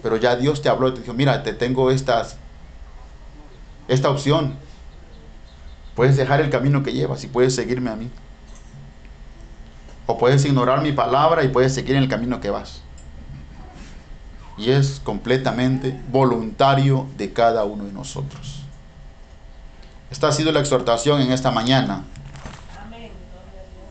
Pero 0.04 0.18
ya 0.18 0.36
Dios 0.36 0.62
te 0.62 0.68
habló 0.68 0.90
y 0.90 0.94
te 0.94 1.00
dijo, 1.00 1.14
mira, 1.14 1.42
te 1.42 1.54
tengo 1.54 1.90
estas, 1.90 2.36
esta 3.88 4.10
opción. 4.10 4.58
Puedes 5.96 6.18
dejar 6.18 6.42
el 6.42 6.50
camino 6.50 6.84
que 6.84 6.92
llevas 6.92 7.24
y 7.24 7.28
puedes 7.28 7.56
seguirme 7.56 7.92
a 7.92 7.96
mí. 7.96 8.10
O 10.06 10.18
puedes 10.18 10.44
ignorar 10.44 10.82
mi 10.82 10.92
palabra 10.92 11.46
y 11.46 11.48
puedes 11.48 11.74
seguir 11.74 11.96
en 11.96 12.04
el 12.04 12.10
camino 12.10 12.42
que 12.42 12.50
vas. 12.50 12.82
Y 14.58 14.72
es 14.72 15.00
completamente 15.02 15.98
voluntario 16.10 17.08
de 17.16 17.32
cada 17.32 17.64
uno 17.64 17.86
de 17.86 17.94
nosotros. 17.94 18.64
Esta 20.12 20.28
ha 20.28 20.32
sido 20.34 20.52
la 20.52 20.60
exhortación 20.60 21.22
en 21.22 21.32
esta 21.32 21.52
mañana. 21.52 22.04
Amén. 22.86 23.12
Gloria 23.32 23.62
a 23.62 23.66
Dios. 23.72 23.82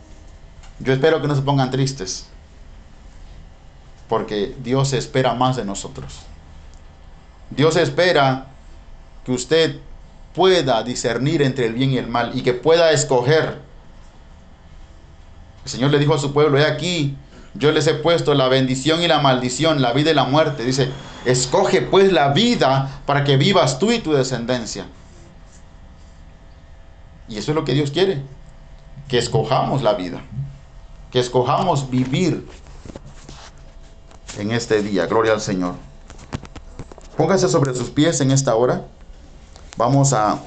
Yo 0.83 0.93
espero 0.93 1.21
que 1.21 1.27
no 1.27 1.35
se 1.35 1.41
pongan 1.41 1.69
tristes, 1.69 2.25
porque 4.09 4.55
Dios 4.63 4.93
espera 4.93 5.33
más 5.35 5.55
de 5.55 5.65
nosotros. 5.65 6.21
Dios 7.51 7.75
espera 7.75 8.47
que 9.25 9.31
usted 9.31 9.79
pueda 10.33 10.81
discernir 10.83 11.41
entre 11.41 11.65
el 11.67 11.73
bien 11.73 11.91
y 11.91 11.97
el 11.97 12.07
mal 12.07 12.31
y 12.33 12.41
que 12.41 12.53
pueda 12.53 12.91
escoger. 12.91 13.59
El 15.63 15.69
Señor 15.69 15.91
le 15.91 15.99
dijo 15.99 16.15
a 16.15 16.19
su 16.19 16.33
pueblo, 16.33 16.57
he 16.57 16.65
aquí, 16.65 17.15
yo 17.53 17.71
les 17.71 17.85
he 17.87 17.93
puesto 17.93 18.33
la 18.33 18.47
bendición 18.47 19.03
y 19.03 19.07
la 19.07 19.19
maldición, 19.19 19.81
la 19.81 19.93
vida 19.93 20.11
y 20.11 20.15
la 20.15 20.23
muerte. 20.23 20.63
Dice, 20.63 20.89
escoge 21.25 21.81
pues 21.81 22.11
la 22.11 22.29
vida 22.29 23.01
para 23.05 23.23
que 23.23 23.37
vivas 23.37 23.77
tú 23.77 23.91
y 23.91 23.99
tu 23.99 24.13
descendencia. 24.13 24.87
Y 27.27 27.37
eso 27.37 27.51
es 27.51 27.55
lo 27.55 27.63
que 27.63 27.73
Dios 27.73 27.91
quiere, 27.91 28.21
que 29.07 29.17
escojamos 29.17 29.83
la 29.83 29.93
vida, 29.93 30.21
que 31.11 31.19
escojamos 31.19 31.89
vivir 31.89 32.47
en 34.37 34.51
este 34.51 34.81
día. 34.81 35.05
Gloria 35.05 35.33
al 35.33 35.41
Señor. 35.41 35.75
Póngase 37.17 37.49
sobre 37.49 37.75
sus 37.75 37.89
pies 37.89 38.21
en 38.21 38.31
esta 38.31 38.55
hora. 38.55 38.85
Vamos 39.77 40.13
a 40.13 40.39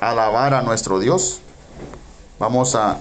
alabar 0.00 0.54
a 0.54 0.62
nuestro 0.62 0.98
Dios. 0.98 1.40
Vamos 2.38 2.74
a 2.74 2.92